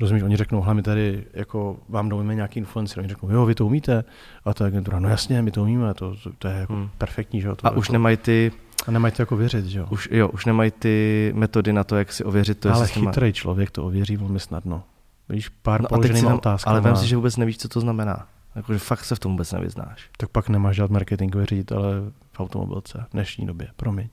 Rozumíš, 0.00 0.22
oni 0.22 0.36
řeknou, 0.36 0.60
hlavně 0.60 0.82
tady 0.82 1.24
jako 1.32 1.76
vám 1.88 2.08
domíme 2.08 2.34
nějaký 2.34 2.58
influencer, 2.58 2.98
oni 2.98 3.08
řeknou, 3.08 3.30
jo, 3.30 3.46
vy 3.46 3.54
to 3.54 3.66
umíte, 3.66 4.04
a 4.44 4.54
ta 4.54 4.66
agentura, 4.66 5.00
no 5.00 5.08
jasně, 5.08 5.42
my 5.42 5.50
to 5.50 5.62
umíme, 5.62 5.94
to, 5.94 6.16
to, 6.22 6.32
to 6.38 6.48
je 6.48 6.54
jako 6.54 6.72
hmm. 6.72 6.88
perfektní, 6.98 7.40
že 7.40 7.48
jo. 7.48 7.56
To 7.56 7.66
a 7.66 7.70
jako, 7.70 7.78
už 7.78 7.90
nemají 7.90 8.16
ty... 8.16 8.52
A 8.86 8.90
nemají 8.90 9.12
to 9.12 9.22
jako 9.22 9.36
věřit, 9.36 9.66
že 9.66 9.78
jo. 9.78 9.86
Už, 9.90 10.08
jo, 10.12 10.28
už 10.28 10.46
nemají 10.46 10.70
ty 10.70 11.32
metody 11.34 11.72
na 11.72 11.84
to, 11.84 11.96
jak 11.96 12.12
si 12.12 12.24
ověřit 12.24 12.58
to, 12.58 12.74
Ale 12.74 12.86
chytrý 12.86 13.26
má... 13.26 13.32
člověk 13.32 13.70
to 13.70 13.86
ověří 13.86 14.16
velmi 14.16 14.40
snadno. 14.40 14.82
Víš, 15.28 15.48
pár 15.48 15.82
no 15.82 15.88
položenýma 15.88 16.34
otázkama. 16.34 16.76
Ale 16.76 16.88
vím 16.88 16.96
si, 16.96 17.06
že 17.06 17.16
vůbec 17.16 17.36
nevíš, 17.36 17.58
co 17.58 17.68
to 17.68 17.80
znamená. 17.80 18.26
Jakože 18.56 18.78
fakt 18.78 19.04
se 19.04 19.14
v 19.14 19.18
tom 19.18 19.32
vůbec 19.32 19.52
nevyznáš. 19.52 20.10
Tak 20.16 20.28
pak 20.28 20.48
nemáš 20.48 20.76
žádný 20.76 20.92
marketingový 20.92 21.46
ředitel 21.46 22.12
v 22.32 22.40
automobilce 22.40 23.04
v 23.08 23.12
dnešní 23.12 23.46
době, 23.46 23.68
promiň. 23.76 24.08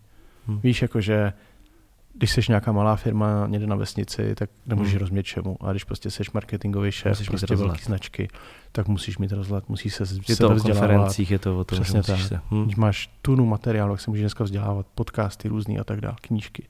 Hmm. 0.48 0.60
Víš, 0.60 0.82
jakože 0.82 1.34
když 2.14 2.32
jsi 2.32 2.42
nějaká 2.50 2.72
malá 2.72 2.96
firma 2.96 3.48
někde 3.48 3.68
na 3.68 3.76
vesnici, 3.76 4.36
tak 4.36 4.50
nemůžeš 4.66 4.94
hmm. 4.94 5.00
rozumět 5.00 5.24
čemu. 5.24 5.58
A 5.60 5.72
když 5.72 5.84
prostě 5.84 6.12
jsi 6.12 6.24
marketingový 6.34 6.92
šéf, 6.92 7.12
musíš 7.12 7.30
prostě 7.30 7.56
velký 7.56 7.84
značky, 7.84 8.28
tak 8.72 8.88
musíš 8.88 9.18
mít 9.18 9.32
rozhled, 9.32 9.70
musíš 9.70 9.96
se 9.96 10.04
Je 10.30 10.36
to 10.36 10.50
o 10.50 10.60
konferencích, 10.60 11.32
je 11.32 11.40
to 11.40 11.60
o 11.60 11.64
tom, 11.64 11.82
Přesně 11.82 12.04
tak. 12.04 12.20
Se. 12.20 12.42
Hmm. 12.50 12.64
Když 12.64 12.76
máš 12.76 13.10
tunu 13.22 13.46
materiálu, 13.46 13.94
tak 13.94 14.02
se 14.02 14.12
můžeš 14.12 14.22
dneska 14.22 14.44
vzdělávat, 14.44 14.86
podcasty 14.96 15.48
různý 15.48 15.80
a 15.80 15.84
tak 15.84 16.02
dále, 16.02 16.16
knížky. 16.22 16.68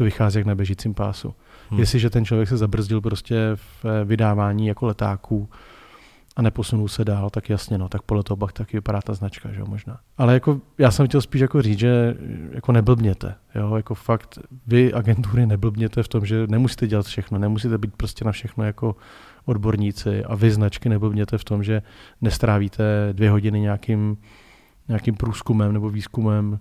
To 0.00 0.04
vychází 0.04 0.38
jak 0.38 0.46
na 0.46 0.54
běžícím 0.54 0.94
pásu. 0.94 1.34
Hmm. 1.70 1.80
Jestliže 1.80 2.10
ten 2.10 2.24
člověk 2.24 2.48
se 2.48 2.56
zabrzdil 2.56 3.00
prostě 3.00 3.36
v 3.54 4.04
vydávání 4.04 4.66
jako 4.66 4.86
letáků, 4.86 5.48
a 6.36 6.42
neposunul 6.42 6.88
se 6.88 7.04
dál, 7.04 7.30
tak 7.30 7.50
jasně, 7.50 7.78
no, 7.78 7.88
tak 7.88 8.02
podle 8.02 8.22
toho 8.22 8.36
pak 8.36 8.52
taky 8.52 8.76
vypadá 8.76 9.00
ta 9.00 9.14
značka, 9.14 9.52
že 9.52 9.60
jo, 9.60 9.66
možná. 9.68 10.00
Ale 10.18 10.34
jako, 10.34 10.60
já 10.78 10.90
jsem 10.90 11.06
chtěl 11.06 11.20
spíš 11.20 11.40
jako 11.40 11.62
říct, 11.62 11.78
že 11.78 12.16
jako 12.50 12.72
neblbněte, 12.72 13.34
jo, 13.54 13.76
jako 13.76 13.94
fakt, 13.94 14.38
vy 14.66 14.92
agentury 14.92 15.46
neblbněte 15.46 16.02
v 16.02 16.08
tom, 16.08 16.26
že 16.26 16.46
nemusíte 16.46 16.86
dělat 16.86 17.06
všechno, 17.06 17.38
nemusíte 17.38 17.78
být 17.78 17.96
prostě 17.96 18.24
na 18.24 18.32
všechno 18.32 18.64
jako 18.64 18.96
odborníci 19.44 20.24
a 20.24 20.34
vy 20.34 20.50
značky 20.50 20.88
neblbněte 20.88 21.38
v 21.38 21.44
tom, 21.44 21.62
že 21.62 21.82
nestrávíte 22.20 22.84
dvě 23.12 23.30
hodiny 23.30 23.60
nějakým, 23.60 24.16
nějakým 24.88 25.14
průzkumem 25.14 25.72
nebo 25.72 25.90
výzkumem 25.90 26.60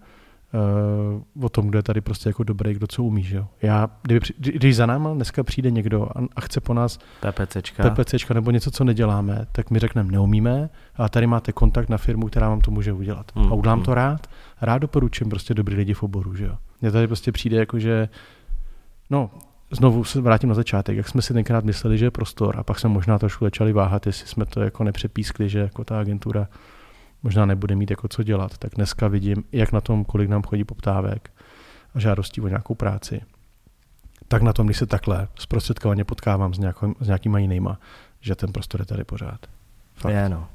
uh, 0.54 1.46
o 1.46 1.50
tom, 1.50 1.68
kdo 1.68 1.80
je 1.80 1.84
tady 1.84 2.02
prostě 2.02 2.30
jako 2.30 2.44
dobrý, 2.44 2.74
kdo 2.74 2.88
co 2.88 3.04
umí. 3.04 3.24
Že 3.24 3.38
jo? 3.38 3.48
Já, 3.62 3.90
kdyby, 4.02 4.26
když 4.38 4.76
za 4.76 4.86
náma 4.86 5.14
dneska 5.14 5.44
přijde 5.44 5.72
někdo 5.72 6.10
a, 6.16 6.22
a 6.36 6.42
chce 6.42 6.62
po 6.62 6.74
nás 6.74 6.98
PPCčka. 6.98 7.90
PPCčka 7.90 8.34
nebo 8.34 8.52
něco, 8.52 8.72
co 8.72 8.84
neděláme, 8.84 9.46
tak 9.52 9.72
my 9.72 9.80
řekneme, 9.80 10.12
neumíme, 10.12 10.70
a 10.96 11.10
tady 11.10 11.28
máte 11.28 11.52
kontakt 11.52 11.90
na 11.90 11.98
firmu, 11.98 12.28
která 12.28 12.50
vám 12.50 12.62
to 12.62 12.72
může 12.72 12.94
udělat. 12.94 13.32
Hmm. 13.36 13.52
A 13.52 13.56
udělám 13.56 13.80
hmm. 13.80 13.86
to 13.86 13.94
rád. 13.94 14.28
Rád 14.62 14.78
doporučím 14.78 15.30
prostě 15.30 15.54
dobrý 15.54 15.76
lidi 15.76 15.94
v 15.94 16.04
oboru. 16.04 16.36
Že 16.36 16.46
jo? 16.46 16.58
Mně 16.82 16.92
tady 16.92 17.08
prostě 17.08 17.32
přijde 17.32 17.58
jako, 17.58 17.80
že 17.80 18.10
no, 19.10 19.30
znovu 19.72 20.04
se 20.04 20.22
vrátím 20.22 20.50
na 20.50 20.56
začátek, 20.56 20.98
jak 20.98 21.08
jsme 21.08 21.22
si 21.22 21.34
tenkrát 21.34 21.64
mysleli, 21.64 21.98
že 21.98 22.06
je 22.06 22.12
prostor 22.12 22.60
a 22.60 22.64
pak 22.64 22.80
jsme 22.80 22.90
možná 22.90 23.20
trošku 23.20 23.46
začali 23.46 23.74
váhat, 23.74 24.08
jestli 24.08 24.28
jsme 24.28 24.46
to 24.46 24.62
jako 24.62 24.84
nepřepískli, 24.84 25.50
že 25.50 25.60
jako 25.60 25.84
ta 25.84 26.00
agentura 26.00 26.48
možná 27.24 27.46
nebude 27.46 27.76
mít 27.76 27.90
jako 27.90 28.08
co 28.08 28.24
dělat, 28.24 28.58
tak 28.58 28.76
dneska 28.76 29.08
vidím, 29.08 29.44
jak 29.52 29.72
na 29.72 29.82
tom, 29.82 30.06
kolik 30.06 30.30
nám 30.30 30.44
chodí 30.44 30.64
poptávek 30.64 31.32
a 31.96 32.00
žádostí 32.00 32.42
o 32.42 32.48
nějakou 32.48 32.76
práci, 32.76 33.22
tak 34.28 34.42
na 34.42 34.54
tom, 34.54 34.68
když 34.68 34.78
se 34.78 34.86
takhle 34.86 35.28
zprostředkovaně 35.36 36.04
potkávám 36.04 36.54
s, 36.54 36.60
nějakou, 36.60 36.96
s 37.00 37.08
nějakýma 37.08 37.40
jinýma, 37.40 37.80
že 38.22 38.36
ten 38.36 38.52
prostor 38.54 38.82
je 38.82 38.86
tady 38.86 39.04
pořád. 39.04 39.40
Fakt. 39.96 40.14
Je, 40.14 40.30
no. 40.30 40.48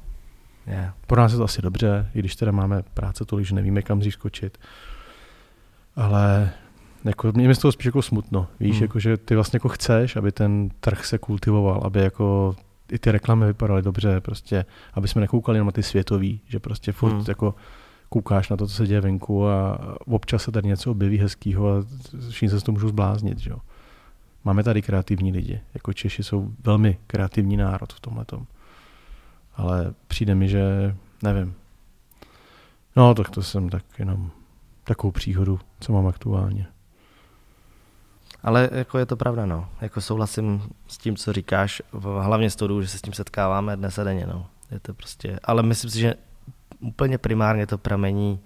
Je. 0.67 0.91
Pro 1.07 1.21
nás 1.21 1.31
je 1.31 1.37
to 1.37 1.43
asi 1.43 1.61
dobře, 1.61 2.09
i 2.15 2.19
když 2.19 2.35
teda 2.35 2.51
máme 2.51 2.83
práce 2.93 3.25
tolik, 3.25 3.45
že 3.45 3.55
nevíme, 3.55 3.81
kam 3.81 3.99
dřív 3.99 4.13
skočit. 4.13 4.57
Ale 5.95 6.51
jako, 7.05 7.31
mě 7.31 7.47
je 7.47 7.55
z 7.55 7.59
toho 7.59 7.71
spíš 7.71 7.85
jako 7.85 8.01
smutno. 8.01 8.47
Víš, 8.59 8.75
hmm. 8.75 8.81
jako, 8.83 8.99
že 8.99 9.17
ty 9.17 9.35
vlastně 9.35 9.57
jako 9.57 9.69
chceš, 9.69 10.15
aby 10.15 10.31
ten 10.31 10.69
trh 10.79 11.05
se 11.05 11.17
kultivoval, 11.17 11.81
aby 11.83 11.99
jako 11.99 12.55
i 12.91 12.99
ty 12.99 13.11
reklamy 13.11 13.45
vypadaly 13.45 13.81
dobře, 13.81 14.21
prostě, 14.21 14.65
aby 14.93 15.07
jsme 15.07 15.21
nekoukali 15.21 15.59
na 15.59 15.71
ty 15.71 15.83
světový, 15.83 16.41
že 16.47 16.59
prostě 16.59 16.91
furt 16.91 17.13
hmm. 17.13 17.25
jako 17.27 17.55
koukáš 18.09 18.49
na 18.49 18.57
to, 18.57 18.67
co 18.67 18.73
se 18.73 18.87
děje 18.87 19.01
venku 19.01 19.47
a 19.47 19.79
občas 20.05 20.43
se 20.43 20.51
tady 20.51 20.67
něco 20.67 20.91
objeví 20.91 21.17
hezkýho 21.17 21.69
a 21.69 21.83
všichni 22.29 22.49
se 22.49 22.59
z 22.59 22.63
toho 22.63 22.73
můžou 22.73 22.87
zbláznit, 22.87 23.39
že 23.39 23.49
jo. 23.49 23.57
Máme 24.43 24.63
tady 24.63 24.81
kreativní 24.81 25.31
lidi, 25.31 25.61
jako 25.73 25.93
Češi 25.93 26.23
jsou 26.23 26.51
velmi 26.63 26.97
kreativní 27.07 27.57
národ 27.57 27.93
v 27.93 27.99
tomhle 27.99 28.25
Ale 29.55 29.93
přijde 30.07 30.35
mi, 30.35 30.47
že 30.47 30.95
nevím. 31.23 31.53
No, 32.95 33.13
tak 33.15 33.29
to 33.29 33.43
jsem 33.43 33.69
tak 33.69 33.83
jenom 33.99 34.31
takovou 34.83 35.11
příhodu, 35.11 35.59
co 35.79 35.93
mám 35.93 36.07
aktuálně. 36.07 36.67
Ale 38.45 38.69
jako 38.71 38.97
je 38.97 39.05
to 39.05 39.15
pravda, 39.15 39.45
no. 39.45 39.69
Jako 39.81 40.01
souhlasím 40.01 40.61
s 40.87 40.97
tím, 40.97 41.15
co 41.15 41.33
říkáš, 41.33 41.81
hlavně 42.19 42.49
z 42.49 42.55
toho, 42.55 42.81
že 42.81 42.87
se 42.87 42.97
s 42.97 43.01
tím 43.01 43.13
setkáváme 43.13 43.77
dnes 43.77 43.99
a 43.99 44.03
denně, 44.03 44.27
no. 44.27 44.47
Je 44.71 44.79
to 44.79 44.93
prostě, 44.93 45.39
ale 45.43 45.63
myslím 45.63 45.91
si, 45.91 45.99
že 45.99 46.13
úplně 46.79 47.17
primárně 47.17 47.67
to 47.67 47.77
pramení 47.77 48.39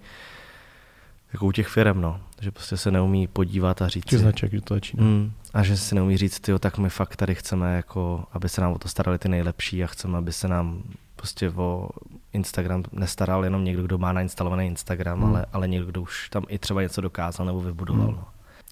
jako 1.32 1.46
u 1.46 1.52
těch 1.52 1.68
firm, 1.68 2.00
no. 2.00 2.20
Že 2.40 2.50
prostě 2.50 2.76
se 2.76 2.90
neumí 2.90 3.26
podívat 3.26 3.82
a 3.82 3.88
říct 3.88 4.04
Těch 4.04 4.18
značek, 4.18 4.52
že 4.52 4.60
to 4.60 4.74
začíná. 4.74 5.04
Mm, 5.04 5.32
a 5.54 5.62
že 5.62 5.76
si 5.76 5.94
neumí 5.94 6.16
říct, 6.16 6.40
tyjo, 6.40 6.58
tak 6.58 6.78
my 6.78 6.90
fakt 6.90 7.16
tady 7.16 7.34
chceme, 7.34 7.76
jako, 7.76 8.24
aby 8.32 8.48
se 8.48 8.60
nám 8.60 8.72
o 8.72 8.78
to 8.78 8.88
starali 8.88 9.18
ty 9.18 9.28
nejlepší 9.28 9.84
a 9.84 9.86
chceme, 9.86 10.18
aby 10.18 10.32
se 10.32 10.48
nám 10.48 10.82
prostě 11.16 11.50
o 11.50 11.88
Instagram 12.32 12.82
nestaral 12.92 13.44
jenom 13.44 13.64
někdo, 13.64 13.82
kdo 13.82 13.98
má 13.98 14.12
nainstalovaný 14.12 14.66
Instagram, 14.66 15.18
mm. 15.18 15.24
ale, 15.24 15.46
ale 15.52 15.68
někdo, 15.68 15.86
kdo 15.86 16.02
už 16.02 16.28
tam 16.30 16.44
i 16.48 16.58
třeba 16.58 16.82
něco 16.82 17.00
dokázal 17.00 17.46
nebo 17.46 17.60
vybudoval. 17.60 18.08
Mm. 18.08 18.14
No. 18.14 18.24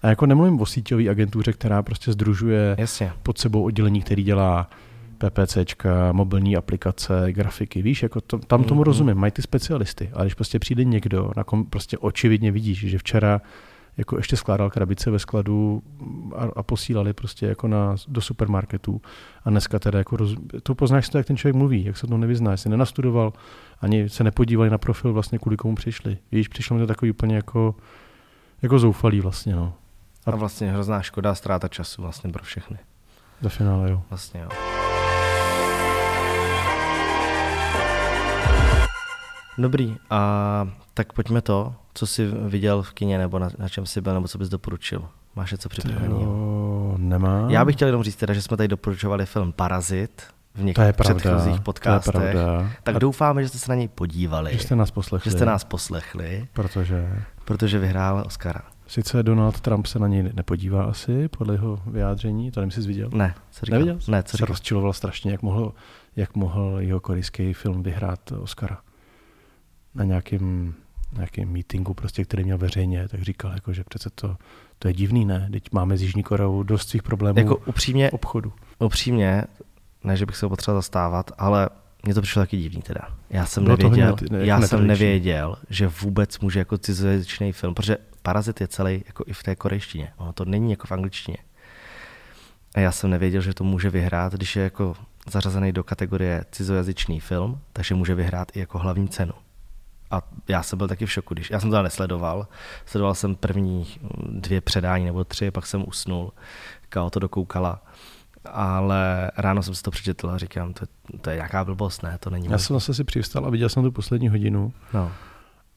A 0.03 0.07
jako 0.07 0.25
nemluvím 0.25 0.61
o 0.61 0.65
síťové 0.65 1.09
agentuře, 1.09 1.53
která 1.53 1.83
prostě 1.83 2.11
združuje 2.11 2.75
Jasně. 2.79 3.11
pod 3.23 3.37
sebou 3.37 3.63
oddělení, 3.63 4.01
který 4.01 4.23
dělá 4.23 4.69
PPCčka, 5.17 6.11
mobilní 6.11 6.57
aplikace, 6.57 7.33
grafiky, 7.33 7.81
víš, 7.81 8.03
jako 8.03 8.21
to, 8.21 8.37
tam 8.37 8.63
tomu 8.63 8.81
mm-hmm. 8.81 8.85
rozumím, 8.85 9.17
mají 9.17 9.31
ty 9.31 9.41
specialisty, 9.41 10.09
ale 10.13 10.25
když 10.25 10.33
prostě 10.33 10.59
přijde 10.59 10.83
někdo, 10.83 11.31
na 11.37 11.43
kom 11.43 11.65
prostě 11.65 11.97
očividně 11.97 12.51
vidíš, 12.51 12.79
že 12.79 12.97
včera 12.97 13.41
jako 13.97 14.17
ještě 14.17 14.37
skládal 14.37 14.69
krabice 14.69 15.11
ve 15.11 15.19
skladu 15.19 15.83
a, 16.35 16.47
a 16.55 16.63
posílali 16.63 17.13
prostě 17.13 17.45
jako 17.45 17.67
na, 17.67 17.95
do 18.07 18.21
supermarketů 18.21 19.01
a 19.43 19.49
dneska 19.49 19.79
teda 19.79 19.97
jako 19.97 20.17
roz, 20.17 20.35
to 20.63 20.75
poznáš 20.75 21.09
to, 21.09 21.17
jak 21.17 21.27
ten 21.27 21.37
člověk 21.37 21.55
mluví, 21.55 21.85
jak 21.85 21.97
se 21.97 22.07
to 22.07 22.17
nevyzná, 22.17 22.51
jestli 22.51 22.69
nenastudoval, 22.69 23.33
ani 23.81 24.09
se 24.09 24.23
nepodívali 24.23 24.69
na 24.69 24.77
profil 24.77 25.13
vlastně, 25.13 25.39
kvůli 25.39 25.57
komu 25.57 25.75
přišli. 25.75 26.17
Víš, 26.31 26.47
přišlo 26.47 26.75
mi 26.75 26.83
to 26.83 26.87
takový 26.87 27.11
úplně 27.11 27.35
jako, 27.35 27.75
jako 28.61 28.79
zoufalý 28.79 29.21
vlastně, 29.21 29.55
no. 29.55 29.73
A 30.33 30.37
vlastně 30.37 30.71
hrozná 30.71 31.01
škoda, 31.01 31.35
ztráta 31.35 31.67
času 31.67 32.01
vlastně 32.01 32.31
pro 32.31 32.43
všechny. 32.43 32.77
Do 33.41 33.49
finále, 33.49 33.91
jo. 33.91 34.01
Vlastně 34.09 34.41
jo. 34.41 34.49
Dobrý, 39.57 39.97
a 40.09 40.67
tak 40.93 41.13
pojďme 41.13 41.41
to, 41.41 41.75
co 41.93 42.07
jsi 42.07 42.27
viděl 42.27 42.83
v 42.83 42.91
kině, 42.91 43.17
nebo 43.17 43.39
na, 43.39 43.49
na 43.57 43.69
čem 43.69 43.85
jsi 43.85 44.01
byl, 44.01 44.13
nebo 44.13 44.27
co 44.27 44.37
bys 44.37 44.49
doporučil. 44.49 45.07
Máš 45.35 45.51
něco 45.51 45.69
připraveného? 45.69 46.95
Nemám. 46.97 47.49
Já 47.49 47.65
bych 47.65 47.75
chtěl 47.75 47.87
jenom 47.87 48.03
říct 48.03 48.15
teda, 48.15 48.33
že 48.33 48.41
jsme 48.41 48.57
tady 48.57 48.67
doporučovali 48.67 49.25
film 49.25 49.51
Parazit 49.51 50.23
v 50.55 50.63
některých 50.63 50.95
předchozích 50.95 51.61
podcastech. 51.61 52.13
To 52.13 52.21
je 52.21 52.31
pravda. 52.31 52.69
Tak 52.83 52.95
a 52.95 52.99
doufáme, 52.99 53.43
že 53.43 53.49
jste 53.49 53.57
se 53.57 53.71
na 53.71 53.75
něj 53.75 53.87
podívali. 53.87 54.53
Že 54.53 54.59
jste 54.59 54.75
nás 54.75 54.91
poslechli. 54.91 55.31
Že 55.31 55.37
jste 55.37 55.45
nás 55.45 55.63
poslechli. 55.63 56.47
Protože? 56.53 57.23
Protože 57.45 57.79
vyhrál 57.79 58.23
Oscara. 58.25 58.61
Sice 58.89 59.23
Donald 59.23 59.61
Trump 59.61 59.85
se 59.85 59.99
na 59.99 60.07
něj 60.07 60.23
nepodívá 60.33 60.83
asi, 60.83 61.27
podle 61.27 61.53
jeho 61.53 61.81
vyjádření, 61.85 62.51
to 62.51 62.59
nevím, 62.59 62.71
jsi 62.71 62.81
viděl? 62.81 63.09
Ne, 63.13 63.35
co 63.51 63.65
říkal? 63.65 63.79
Neviděl? 63.79 63.99
Ne, 64.07 64.23
co 64.23 64.37
se 64.37 64.45
rozčiloval 64.45 64.93
strašně, 64.93 65.31
jak 65.31 65.41
mohl, 65.41 65.73
jak 66.15 66.35
mohl 66.35 66.75
jeho 66.79 66.99
korejský 66.99 67.53
film 67.53 67.83
vyhrát 67.83 68.31
Oscara. 68.31 68.77
Na 69.95 70.03
nějakém 70.03 70.73
nějakém 71.13 71.49
meetingu, 71.49 71.93
prostě, 71.93 72.23
který 72.23 72.43
měl 72.43 72.57
veřejně, 72.57 73.07
tak 73.07 73.21
říkal, 73.21 73.51
jako, 73.51 73.73
že 73.73 73.83
přece 73.83 74.09
to, 74.09 74.37
to 74.79 74.87
je 74.87 74.93
divný, 74.93 75.25
ne? 75.25 75.49
Teď 75.51 75.71
máme 75.71 75.97
s 75.97 76.01
Jižní 76.01 76.23
Koreou 76.23 76.63
dost 76.63 76.89
svých 76.89 77.03
problémů 77.03 77.39
jako 77.39 77.55
upřímně, 77.55 78.11
obchodu. 78.11 78.53
Upřímně, 78.79 79.43
ne, 80.03 80.17
že 80.17 80.25
bych 80.25 80.35
se 80.35 80.45
ho 80.45 80.49
potřeboval 80.49 80.81
zastávat, 80.81 81.31
ale 81.37 81.69
mně 82.03 82.13
to 82.13 82.21
přišlo 82.21 82.41
taky 82.41 82.57
divný 82.57 82.81
teda. 82.81 83.01
Já 83.29 83.45
jsem 83.45 83.63
Bylo 83.63 83.77
nevěděl, 83.77 84.09
hodně, 84.09 84.37
ne, 84.37 84.45
já 84.45 84.61
jsem 84.61 84.87
nevěděl, 84.87 85.55
že 85.69 85.87
vůbec 85.87 86.39
může 86.39 86.59
jako 86.59 86.77
cizojazyčný 86.77 87.51
film, 87.51 87.73
protože 87.73 87.97
Parazit 88.21 88.61
je 88.61 88.67
celý 88.67 89.03
jako 89.05 89.23
i 89.27 89.33
v 89.33 89.43
té 89.43 89.55
korejštině. 89.55 90.13
Ono 90.17 90.33
to 90.33 90.45
není 90.45 90.71
jako 90.71 90.87
v 90.87 90.91
angličtině. 90.91 91.37
A 92.75 92.79
já 92.79 92.91
jsem 92.91 93.09
nevěděl, 93.09 93.41
že 93.41 93.53
to 93.53 93.63
může 93.63 93.89
vyhrát, 93.89 94.33
když 94.33 94.55
je 94.55 94.63
jako 94.63 94.95
zařazený 95.29 95.71
do 95.71 95.83
kategorie 95.83 96.45
cizojazyčný 96.51 97.19
film, 97.19 97.59
takže 97.73 97.95
může 97.95 98.15
vyhrát 98.15 98.55
i 98.55 98.59
jako 98.59 98.79
hlavní 98.79 99.07
cenu. 99.07 99.33
A 100.11 100.21
já 100.47 100.63
jsem 100.63 100.77
byl 100.77 100.87
taky 100.87 101.05
v 101.05 101.11
šoku, 101.11 101.33
když 101.33 101.49
já 101.49 101.59
jsem 101.59 101.71
to 101.71 101.83
nesledoval. 101.83 102.47
Sledoval 102.85 103.15
jsem 103.15 103.35
první 103.35 103.87
dvě 104.29 104.61
předání 104.61 105.05
nebo 105.05 105.23
tři, 105.23 105.51
pak 105.51 105.65
jsem 105.65 105.87
usnul. 105.87 106.33
Kao 106.89 107.09
to 107.09 107.19
dokoukala 107.19 107.85
ale 108.45 109.31
ráno 109.37 109.63
jsem 109.63 109.75
si 109.75 109.83
to 109.83 109.91
přečetl 109.91 110.29
a 110.29 110.37
říkám, 110.37 110.73
to, 110.73 110.85
to 111.21 111.29
je 111.29 111.35
nějaká 111.35 111.65
blbost, 111.65 112.03
ne, 112.03 112.17
to 112.19 112.29
není 112.29 112.47
Já 112.51 112.57
jsem 112.57 112.75
zase 112.75 112.93
si 112.93 113.03
přivstal 113.03 113.45
a 113.45 113.49
viděl 113.49 113.69
jsem 113.69 113.83
tu 113.83 113.91
poslední 113.91 114.29
hodinu 114.29 114.73
no. 114.93 115.11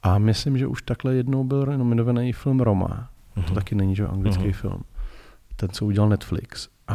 a 0.02 0.18
myslím, 0.18 0.58
že 0.58 0.66
už 0.66 0.82
takhle 0.82 1.14
jednou 1.14 1.44
byl 1.44 1.66
nominovaný 1.66 2.32
film 2.32 2.60
Roma. 2.60 3.08
Uh-huh. 3.36 3.44
To 3.44 3.52
mhm. 3.52 3.54
taky 3.54 3.74
není, 3.74 3.96
že 3.96 4.06
anglický 4.06 4.44
uh-huh. 4.44 4.52
film. 4.52 4.82
Ten, 5.56 5.70
co 5.70 5.86
udělal 5.86 6.08
Netflix. 6.08 6.68
A, 6.88 6.94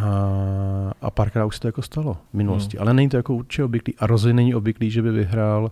a 1.01 1.11
párkrát 1.11 1.45
už 1.45 1.55
se 1.55 1.61
to 1.61 1.68
jako 1.68 1.82
stalo 1.82 2.18
v 2.32 2.34
minulosti. 2.34 2.78
Uh-huh. 2.78 2.82
Ale 2.82 2.93
není 2.93 3.09
to 3.09 3.18
jako 3.18 3.36
určitě 3.36 3.63
obvyklý. 3.63 3.95
A 3.99 4.07
rozhodně 4.07 4.34
není 4.34 4.55
obvyklý, 4.55 4.91
že 4.91 5.01
by 5.01 5.11
vyhrál 5.11 5.72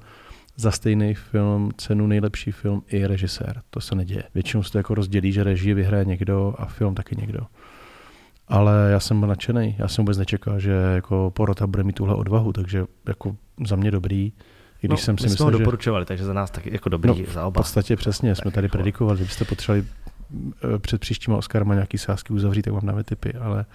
za 0.55 0.71
stejný 0.71 1.13
film 1.13 1.71
cenu 1.77 2.07
nejlepší 2.07 2.51
film 2.51 2.83
i 2.87 3.07
režisér. 3.07 3.61
To 3.69 3.81
se 3.81 3.95
neděje. 3.95 4.23
Většinou 4.33 4.63
se 4.63 4.71
to 4.71 4.77
jako 4.77 4.95
rozdělí, 4.95 5.31
že 5.31 5.43
režii 5.43 5.73
vyhraje 5.73 6.05
někdo 6.05 6.55
a 6.57 6.65
film 6.65 6.95
taky 6.95 7.15
někdo. 7.15 7.39
Ale 8.47 8.89
já 8.91 8.99
jsem 8.99 9.19
byl 9.19 9.29
nadšený, 9.29 9.75
já 9.79 9.87
jsem 9.87 10.05
vůbec 10.05 10.17
nečekal, 10.17 10.59
že 10.59 10.71
jako 10.71 11.31
porota 11.35 11.67
bude 11.67 11.83
mít 11.83 11.95
tuhle 11.95 12.15
odvahu, 12.15 12.53
takže 12.53 12.85
jako 13.07 13.35
za 13.67 13.75
mě 13.75 13.91
dobrý. 13.91 14.33
I 14.81 14.87
když 14.87 15.01
no, 15.01 15.05
jsem 15.05 15.17
si 15.17 15.23
my 15.23 15.29
myslel, 15.29 15.49
jsme 15.49 15.53
ho 15.53 15.59
doporučovali, 15.59 16.01
že... 16.01 16.05
takže 16.05 16.25
za 16.25 16.33
nás 16.33 16.51
taky 16.51 16.73
jako 16.73 16.89
dobrý 16.89 17.09
no, 17.09 17.33
za 17.33 17.45
oba. 17.45 17.61
V 17.61 17.63
podstatě 17.63 17.95
přesně, 17.95 18.35
jsme 18.35 18.51
tady 18.51 18.65
jako... 18.65 18.77
predikovali, 18.77 19.17
že 19.17 19.23
byste 19.23 19.45
potřebovali 19.45 19.87
eh, 20.75 20.79
před 20.79 21.01
příštíma 21.01 21.37
Oscarama 21.37 21.73
nějaký 21.73 21.97
sázky 21.97 22.33
uzavřít, 22.33 22.61
tak 22.61 22.73
vám 22.73 22.85
dáme 22.85 23.03
typy, 23.03 23.33
ale 23.33 23.65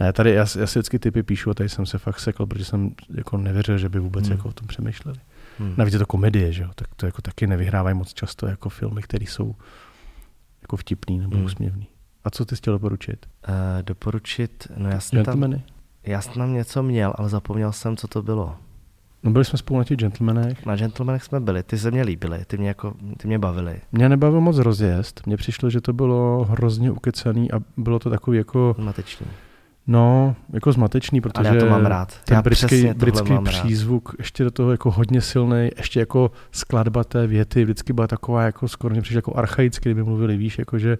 ne, 0.00 0.12
tady 0.12 0.30
já, 0.30 0.46
já 0.58 0.66
si 0.66 0.78
vždycky 0.78 0.98
typy 0.98 1.22
píšu 1.22 1.50
a 1.50 1.54
tady 1.54 1.68
jsem 1.68 1.86
se 1.86 1.98
fakt 1.98 2.20
sekl, 2.20 2.46
protože 2.46 2.64
jsem 2.64 2.90
jako 3.14 3.36
nevěřil, 3.36 3.78
že 3.78 3.88
by 3.88 3.98
vůbec 3.98 4.24
hmm. 4.24 4.36
jako 4.36 4.48
o 4.48 4.52
tom 4.52 4.66
přemýšleli. 4.66 5.18
Hmm. 5.58 5.74
Navíc 5.76 5.92
je 5.92 5.98
to 5.98 6.06
komedie, 6.06 6.52
že 6.52 6.62
jo, 6.62 6.70
tak 6.74 6.88
to 6.96 7.06
jako 7.06 7.22
taky 7.22 7.46
nevyhrávají 7.46 7.96
moc 7.96 8.14
často 8.14 8.46
jako 8.46 8.68
filmy, 8.68 9.02
které 9.02 9.24
jsou 9.24 9.54
jako 10.62 10.76
vtipný 10.76 11.18
nebo 11.18 11.36
hmm. 11.36 11.44
úsměvný. 11.44 11.86
A 12.28 12.30
co 12.30 12.44
ty 12.44 12.56
chtěl 12.56 12.72
doporučit? 12.72 13.26
Uh, 13.48 13.54
doporučit, 13.82 14.66
no 14.76 14.88
já 14.88 15.00
jsem 15.00 15.24
tam, 15.24 15.54
já 16.02 16.20
jsem 16.20 16.32
tam 16.32 16.52
něco 16.52 16.82
měl, 16.82 17.12
ale 17.16 17.28
zapomněl 17.28 17.72
jsem, 17.72 17.96
co 17.96 18.08
to 18.08 18.22
bylo. 18.22 18.56
No 19.22 19.30
byli 19.30 19.44
jsme 19.44 19.58
spolu 19.58 19.78
na 19.78 19.84
těch 19.84 19.96
gentlemanech. 19.96 20.66
Na 20.66 20.76
gentlemanech 20.76 21.22
jsme 21.22 21.40
byli, 21.40 21.62
ty 21.62 21.78
se 21.78 21.90
mě 21.90 22.02
líbily, 22.02 22.44
ty 22.46 22.58
mě, 22.58 22.68
jako, 22.68 22.94
ty 23.16 23.28
mě 23.28 23.38
bavily. 23.38 23.80
Mě 23.92 24.08
nebavil 24.08 24.40
moc 24.40 24.58
rozjezd, 24.58 25.26
mně 25.26 25.36
přišlo, 25.36 25.70
že 25.70 25.80
to 25.80 25.92
bylo 25.92 26.46
hrozně 26.50 26.90
ukecený 26.90 27.52
a 27.52 27.60
bylo 27.76 27.98
to 27.98 28.10
takový 28.10 28.38
jako... 28.38 28.74
Zmatečný. 28.78 29.26
No, 29.86 30.36
jako 30.52 30.72
zmatečný, 30.72 31.20
protože 31.20 31.48
Ale 31.48 31.56
já 31.56 31.64
to 31.64 31.70
mám 31.70 31.86
rád. 31.86 32.20
ten 32.24 32.34
já 32.34 32.42
britský, 32.42 32.86
britský 32.86 33.38
přízvuk, 33.44 34.08
rád. 34.08 34.18
ještě 34.18 34.44
do 34.44 34.50
toho 34.50 34.70
jako 34.70 34.90
hodně 34.90 35.20
silný, 35.20 35.70
ještě 35.76 36.00
jako 36.00 36.30
skladba 36.52 37.04
té 37.04 37.26
věty 37.26 37.64
vždycky 37.64 37.92
byla 37.92 38.06
taková 38.06 38.42
jako 38.42 38.68
skoro 38.68 38.92
mě 38.92 39.02
přišlo 39.02 39.18
jako 39.18 39.36
archaicky, 39.36 39.88
kdyby 39.88 40.04
mluvili, 40.04 40.36
víš, 40.36 40.58
jako 40.58 40.78
že 40.78 40.98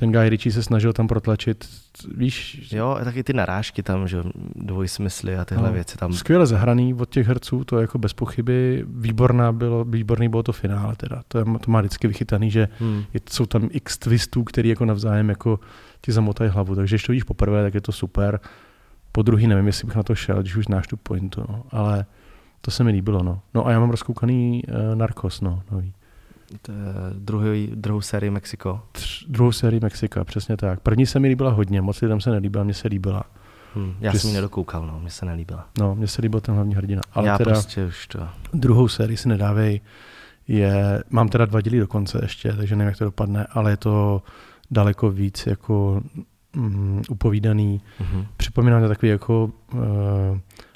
ten 0.00 0.12
Guy 0.12 0.28
Ritchie 0.28 0.52
se 0.52 0.62
snažil 0.62 0.92
tam 0.92 1.08
protlačit, 1.08 1.68
víš... 2.16 2.68
Jo, 2.72 2.96
a 3.00 3.04
taky 3.04 3.24
ty 3.24 3.32
narážky 3.32 3.82
tam, 3.82 4.08
že 4.08 4.22
dvojsmysly 4.54 5.36
a 5.36 5.44
tyhle 5.44 5.68
no, 5.68 5.74
věci 5.74 5.98
tam. 5.98 6.12
Skvěle 6.12 6.46
zahraný 6.46 6.94
od 6.94 7.10
těch 7.10 7.26
herců, 7.26 7.64
to 7.64 7.78
je 7.78 7.80
jako 7.80 7.98
bez 7.98 8.12
pochyby. 8.12 8.84
Výborná 8.88 9.52
bylo, 9.52 9.84
výborný 9.84 10.28
bylo 10.28 10.42
to 10.42 10.52
finále 10.52 10.96
teda. 10.96 11.22
To, 11.28 11.38
je, 11.38 11.44
to 11.44 11.70
má 11.70 11.80
vždycky 11.80 12.08
vychytaný, 12.08 12.50
že 12.50 12.68
hmm. 12.78 13.04
je, 13.14 13.20
jsou 13.30 13.46
tam 13.46 13.68
x 13.72 13.98
twistů, 13.98 14.44
který 14.44 14.68
jako 14.68 14.84
navzájem 14.84 15.28
jako 15.28 15.60
ti 16.00 16.12
zamotají 16.12 16.50
hlavu. 16.50 16.74
Takže 16.74 16.96
když 16.96 17.02
to 17.02 17.12
vidíš 17.12 17.24
poprvé, 17.24 17.62
tak 17.62 17.74
je 17.74 17.80
to 17.80 17.92
super. 17.92 18.40
Po 19.12 19.22
druhý 19.22 19.46
nevím, 19.46 19.66
jestli 19.66 19.86
bych 19.86 19.96
na 19.96 20.02
to 20.02 20.14
šel, 20.14 20.40
když 20.40 20.56
už 20.56 20.64
znáš 20.64 20.86
tu 20.86 20.96
pointu, 20.96 21.44
no. 21.48 21.64
ale 21.70 22.06
to 22.60 22.70
se 22.70 22.84
mi 22.84 22.90
líbilo. 22.90 23.22
No, 23.22 23.40
no 23.54 23.66
a 23.66 23.70
já 23.70 23.80
mám 23.80 23.90
rozkoukaný 23.90 24.62
uh, 24.68 24.98
Narcos, 24.98 25.40
no, 25.40 25.62
nový 25.70 25.94
druhý, 27.12 27.70
druhou 27.74 28.00
sérii 28.00 28.30
Mexiko. 28.30 28.80
Tř, 28.92 29.24
druhou 29.28 29.52
sérii 29.52 29.80
Mexika, 29.80 30.24
přesně 30.24 30.56
tak. 30.56 30.80
První 30.80 31.06
se 31.06 31.20
mi 31.20 31.28
líbila 31.28 31.50
hodně, 31.50 31.80
moc 31.80 32.00
lidem 32.00 32.20
se 32.20 32.30
nelíbila, 32.30 32.64
mně 32.64 32.74
se 32.74 32.88
líbila. 32.88 33.24
Hmm, 33.74 33.94
já 34.00 34.12
jsem 34.12 34.30
ji 34.30 34.34
nedokoukal, 34.34 34.86
no, 34.86 35.00
mně 35.00 35.10
se 35.10 35.26
nelíbila. 35.26 35.66
No, 35.78 35.94
mně 35.94 36.06
se 36.06 36.22
líbil 36.22 36.40
ten 36.40 36.54
hlavní 36.54 36.74
hrdina. 36.74 37.02
Ale 37.12 37.28
já 37.28 37.38
teda 37.38 37.50
prostě 37.50 37.84
už 37.84 38.06
to... 38.06 38.28
Druhou 38.52 38.88
sérii 38.88 39.16
si 39.16 39.28
nedávej, 39.28 39.80
je, 40.48 41.02
mám 41.10 41.28
teda 41.28 41.44
dva 41.44 41.60
díly 41.60 41.80
dokonce 41.80 42.18
ještě, 42.22 42.52
takže 42.52 42.76
nevím, 42.76 42.88
jak 42.88 42.98
to 42.98 43.04
dopadne, 43.04 43.46
ale 43.50 43.70
je 43.70 43.76
to 43.76 44.22
daleko 44.70 45.10
víc 45.10 45.46
jako 45.46 46.02
mm, 46.56 47.02
upovídaný. 47.10 47.80
Mm-hmm. 48.00 48.26
Připomínám 48.36 48.82
to 48.82 48.88
takový 48.88 49.10
jako 49.10 49.50
uh, 49.72 49.80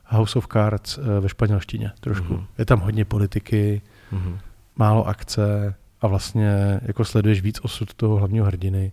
House 0.04 0.38
of 0.38 0.46
Cards 0.46 0.98
uh, 0.98 1.04
ve 1.20 1.28
španělštině 1.28 1.92
trošku. 2.00 2.34
Mm-hmm. 2.34 2.46
Je 2.58 2.64
tam 2.64 2.80
hodně 2.80 3.04
politiky, 3.04 3.82
mm-hmm 4.12 4.38
málo 4.76 5.08
akce 5.08 5.74
a 6.00 6.06
vlastně 6.06 6.80
jako 6.82 7.04
sleduješ 7.04 7.42
víc 7.42 7.60
osud 7.60 7.94
toho 7.94 8.16
hlavního 8.16 8.46
hrdiny. 8.46 8.92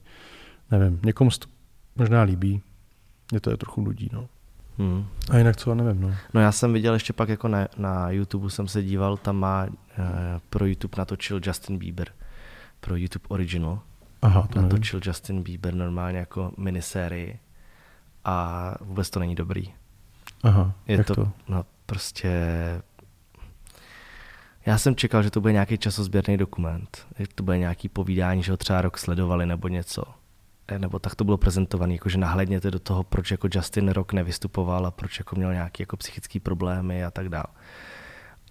Nevím, 0.71 0.99
někomu 1.05 1.29
to 1.39 1.47
možná 1.95 2.21
líbí, 2.21 2.61
mě 3.31 3.39
to 3.39 3.51
je 3.51 3.57
trochu 3.57 3.81
nudí, 3.81 4.09
no. 4.13 4.27
Hmm. 4.77 5.05
A 5.31 5.37
jinak 5.37 5.57
co, 5.57 5.75
nevím, 5.75 6.01
no. 6.01 6.15
No 6.33 6.41
já 6.41 6.51
jsem 6.51 6.73
viděl 6.73 6.93
ještě 6.93 7.13
pak 7.13 7.29
jako 7.29 7.47
na, 7.47 7.67
na 7.77 8.11
YouTube 8.11 8.49
jsem 8.49 8.67
se 8.67 8.83
díval, 8.83 9.17
tam 9.17 9.35
má 9.35 9.65
uh, 9.65 9.73
pro 10.49 10.65
YouTube 10.65 10.95
natočil 10.97 11.41
Justin 11.43 11.77
Bieber, 11.77 12.07
pro 12.79 12.95
YouTube 12.95 13.25
Original. 13.27 13.79
Aha, 14.21 14.47
to 14.53 14.61
natočil 14.61 14.99
nevím. 14.99 15.09
Justin 15.09 15.43
Bieber 15.43 15.73
normálně 15.73 16.17
jako 16.17 16.51
minisérii 16.57 17.39
a 18.25 18.75
vůbec 18.81 19.09
to 19.09 19.19
není 19.19 19.35
dobrý. 19.35 19.73
Aha, 20.43 20.73
je 20.87 20.97
jak 20.97 21.07
to, 21.07 21.15
to? 21.15 21.31
No 21.47 21.65
prostě 21.85 22.31
já 24.69 24.77
jsem 24.77 24.95
čekal, 24.95 25.23
že 25.23 25.31
to 25.31 25.41
bude 25.41 25.53
nějaký 25.53 25.77
časozběrný 25.77 26.37
dokument, 26.37 27.07
že 27.19 27.25
to 27.35 27.43
bude 27.43 27.57
nějaký 27.57 27.89
povídání, 27.89 28.43
že 28.43 28.51
ho 28.51 28.57
třeba 28.57 28.81
rok 28.81 28.97
sledovali 28.97 29.45
nebo 29.45 29.67
něco. 29.67 30.03
Eh, 30.67 30.79
nebo 30.79 30.99
tak 30.99 31.15
to 31.15 31.23
bylo 31.23 31.37
prezentované, 31.37 31.93
jako 31.93 32.09
že 32.09 32.17
nahlédněte 32.17 32.71
do 32.71 32.79
toho, 32.79 33.03
proč 33.03 33.31
jako 33.31 33.47
Justin 33.55 33.89
rok 33.89 34.13
nevystupoval 34.13 34.85
a 34.85 34.91
proč 34.91 35.19
jako 35.19 35.35
měl 35.35 35.53
nějaké 35.53 35.83
jako 35.83 35.97
psychické 35.97 36.39
problémy 36.39 37.03
a 37.03 37.11
tak 37.11 37.29
dále. 37.29 37.45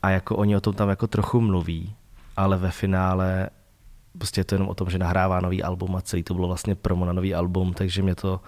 A 0.02 0.10
jako 0.10 0.36
oni 0.36 0.56
o 0.56 0.60
tom 0.60 0.74
tam 0.74 0.88
jako 0.88 1.06
trochu 1.06 1.40
mluví, 1.40 1.94
ale 2.36 2.58
ve 2.58 2.70
finále 2.70 3.50
prostě 4.18 4.40
je 4.40 4.44
to 4.44 4.54
jenom 4.54 4.68
o 4.68 4.74
tom, 4.74 4.90
že 4.90 4.98
nahrává 4.98 5.40
nový 5.40 5.62
album 5.62 5.96
a 5.96 6.00
celý 6.00 6.22
to 6.22 6.34
bylo 6.34 6.46
vlastně 6.46 6.74
promo 6.74 7.04
na 7.04 7.12
nový 7.12 7.34
album, 7.34 7.74
takže 7.74 8.02
mě 8.02 8.14
to 8.14 8.40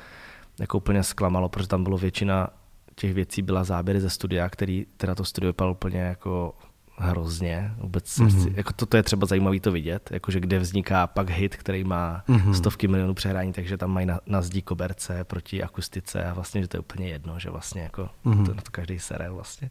jako 0.58 0.76
úplně 0.76 1.02
zklamalo, 1.02 1.48
protože 1.48 1.68
tam 1.68 1.84
bylo 1.84 1.98
většina 1.98 2.48
těch 2.94 3.14
věcí 3.14 3.42
byla 3.42 3.64
záběry 3.64 4.00
ze 4.00 4.10
studia, 4.10 4.48
který 4.48 4.86
teda 4.96 5.14
to 5.14 5.24
studio 5.24 5.48
vypadalo 5.48 5.72
úplně 5.72 6.00
jako 6.00 6.54
hrozně. 7.00 7.74
Vůbec 7.76 8.18
mm-hmm. 8.18 8.52
jako 8.56 8.72
to, 8.72 8.86
to, 8.86 8.96
je 8.96 9.02
třeba 9.02 9.26
zajímavé 9.26 9.60
to 9.60 9.72
vidět, 9.72 10.10
jakože 10.12 10.40
kde 10.40 10.58
vzniká 10.58 11.06
pak 11.06 11.30
hit, 11.30 11.56
který 11.56 11.84
má 11.84 12.24
mm-hmm. 12.28 12.52
stovky 12.52 12.88
milionů 12.88 13.14
přehrání, 13.14 13.52
takže 13.52 13.76
tam 13.76 13.90
mají 13.90 14.06
na, 14.06 14.20
na 14.26 14.42
zdí 14.42 14.62
koberce 14.62 15.24
proti 15.24 15.62
akustice 15.62 16.24
a 16.24 16.34
vlastně, 16.34 16.62
že 16.62 16.68
to 16.68 16.76
je 16.76 16.80
úplně 16.80 17.08
jedno, 17.08 17.38
že 17.38 17.50
vlastně 17.50 17.82
jako 17.82 18.08
mm-hmm. 18.24 18.46
to, 18.46 18.54
na 18.54 18.62
to 18.62 18.70
každý 18.70 18.98
sere 18.98 19.30
vlastně. 19.30 19.70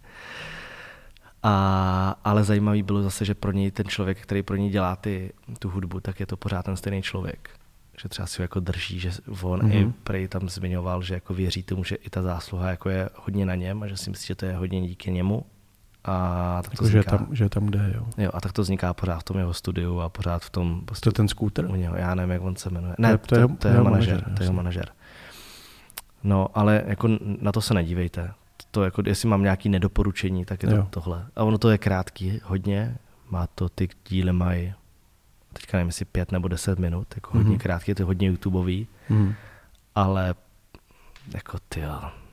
A, 1.43 2.15
ale 2.23 2.43
zajímavý 2.43 2.83
bylo 2.83 3.03
zase, 3.03 3.25
že 3.25 3.35
pro 3.35 3.51
něj 3.51 3.71
ten 3.71 3.87
člověk, 3.87 4.21
který 4.21 4.43
pro 4.43 4.55
něj 4.55 4.69
dělá 4.69 4.95
ty, 4.95 5.33
tu 5.59 5.69
hudbu, 5.69 5.99
tak 5.99 6.19
je 6.19 6.25
to 6.25 6.37
pořád 6.37 6.65
ten 6.65 6.75
stejný 6.75 7.01
člověk. 7.01 7.49
Že 8.01 8.09
třeba 8.09 8.25
si 8.25 8.41
ho 8.41 8.43
jako 8.43 8.59
drží, 8.59 8.99
že 8.99 9.11
on 9.41 9.59
mm-hmm. 9.59 9.89
i 9.89 9.93
prej 10.03 10.27
tam 10.27 10.49
zmiňoval, 10.49 11.01
že 11.01 11.13
jako 11.13 11.33
věří 11.33 11.63
tomu, 11.63 11.83
že 11.83 11.95
i 11.95 12.09
ta 12.09 12.21
zásluha 12.21 12.69
jako 12.69 12.89
je 12.89 13.09
hodně 13.15 13.45
na 13.45 13.55
něm 13.55 13.83
a 13.83 13.87
že 13.87 13.97
si 13.97 14.09
myslí, 14.09 14.27
že 14.27 14.35
to 14.35 14.45
je 14.45 14.55
hodně 14.55 14.81
díky 14.81 15.11
němu 15.11 15.45
a 16.05 16.61
tak 16.61 16.71
to 16.71 16.73
jako, 16.73 16.83
vzniká, 16.85 17.11
že, 17.11 17.17
tam, 17.17 17.35
že 17.35 17.49
tam 17.49 17.67
jde, 17.67 17.93
jo. 17.95 18.05
jo. 18.17 18.31
a 18.33 18.41
tak 18.41 18.53
to 18.53 18.61
vzniká 18.61 18.93
pořád 18.93 19.19
v 19.19 19.23
tom 19.23 19.37
jeho 19.37 19.53
studiu 19.53 19.99
a 19.99 20.09
pořád 20.09 20.43
v 20.43 20.49
tom... 20.49 20.81
Prostě, 20.85 21.03
to 21.03 21.09
je 21.09 21.13
ten 21.13 21.27
skúter? 21.27 21.65
U 21.65 21.75
něho, 21.75 21.95
já 21.95 22.15
nevím, 22.15 22.31
jak 22.31 22.41
on 22.41 22.55
se 22.55 22.69
jmenuje. 22.69 22.95
Ne, 22.97 23.17
to, 23.17 23.27
to, 23.27 23.35
je, 23.35 23.47
to, 23.47 23.55
to 23.55 23.67
je 23.67 23.73
jeho 23.73 23.83
manažer. 23.83 24.23
To 24.23 24.43
je 24.43 24.45
jeho 24.45 24.53
manažer. 24.53 24.89
No, 26.23 26.47
ale 26.53 26.83
jako 26.87 27.09
na 27.41 27.51
to 27.51 27.61
se 27.61 27.73
nedívejte. 27.73 28.31
To 28.71 28.83
jako, 28.83 29.03
jestli 29.05 29.29
mám 29.29 29.43
nějaký 29.43 29.69
nedoporučení, 29.69 30.45
tak 30.45 30.63
je 30.63 30.69
to 30.69 30.75
jo. 30.75 30.87
tohle. 30.89 31.25
A 31.35 31.43
ono 31.43 31.57
to 31.57 31.69
je 31.69 31.77
krátký 31.77 32.41
hodně. 32.43 32.97
Má 33.29 33.47
to, 33.47 33.69
ty 33.69 33.89
díly 34.09 34.33
mají 34.33 34.73
teďka 35.53 35.77
nevím, 35.77 35.87
jestli 35.87 36.05
pět 36.05 36.31
nebo 36.31 36.47
deset 36.47 36.79
minut, 36.79 37.07
jako 37.15 37.31
mm-hmm. 37.31 37.37
hodně 37.37 37.51
mhm. 37.51 37.59
krátký, 37.59 37.93
to 37.93 38.01
je 38.01 38.05
hodně 38.05 38.27
YouTubeový, 38.27 38.87
mm-hmm. 39.09 39.33
ale 39.95 40.35
jako 41.33 41.57
ty 41.69 41.83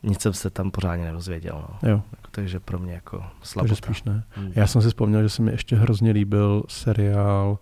nic 0.03 0.23
jsem 0.23 0.33
se 0.33 0.51
tam 0.51 0.71
pořádně 0.71 1.05
nedozvěděl. 1.05 1.65
No. 1.69 1.89
Jo. 1.91 2.03
Takže 2.31 2.61
pro 2.61 2.79
mě 2.79 2.93
jako 2.93 3.25
slabota. 3.43 3.75
Takže 3.75 3.87
spíš 3.87 4.03
ne. 4.03 4.25
Hmm. 4.31 4.53
Já 4.55 4.67
jsem 4.67 4.83
si 4.83 4.89
vzpomněl, 4.89 5.23
že 5.23 5.29
se 5.29 5.43
mi 5.43 5.51
ještě 5.51 5.77
hrozně 5.77 6.11
líbil 6.11 6.63
seriál, 6.69 7.59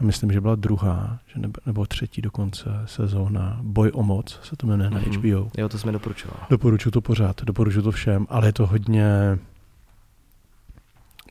a 0.00 0.04
myslím, 0.04 0.32
že 0.32 0.40
byla 0.40 0.54
druhá, 0.54 1.18
že 1.26 1.40
nebo, 1.40 1.60
nebo 1.66 1.86
třetí 1.86 2.22
dokonce 2.22 2.70
sezóna, 2.84 3.58
Boj 3.62 3.90
o 3.94 4.02
moc 4.02 4.38
se 4.42 4.56
to 4.56 4.66
jmenuje 4.66 4.90
mm-hmm. 4.90 5.12
na 5.12 5.18
HBO. 5.18 5.50
Jo, 5.58 5.68
to 5.68 5.78
jsme 5.78 5.92
doporučoval. 5.92 6.40
Doporučuji 6.50 6.90
to 6.90 7.00
pořád, 7.00 7.42
doporučuji 7.42 7.82
to 7.82 7.90
všem, 7.90 8.26
ale 8.30 8.48
je 8.48 8.52
to 8.52 8.66
hodně, 8.66 9.38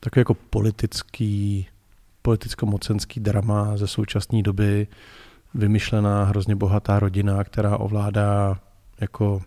takový 0.00 0.20
jako 0.20 0.34
politický, 0.34 1.66
politicko-mocenský 2.22 3.20
drama 3.20 3.76
ze 3.76 3.86
současné 3.86 4.42
doby, 4.42 4.86
vymyšlená, 5.54 6.24
hrozně 6.24 6.56
bohatá 6.56 6.98
rodina, 6.98 7.44
která 7.44 7.76
ovládá 7.76 8.60
jako 9.00 9.42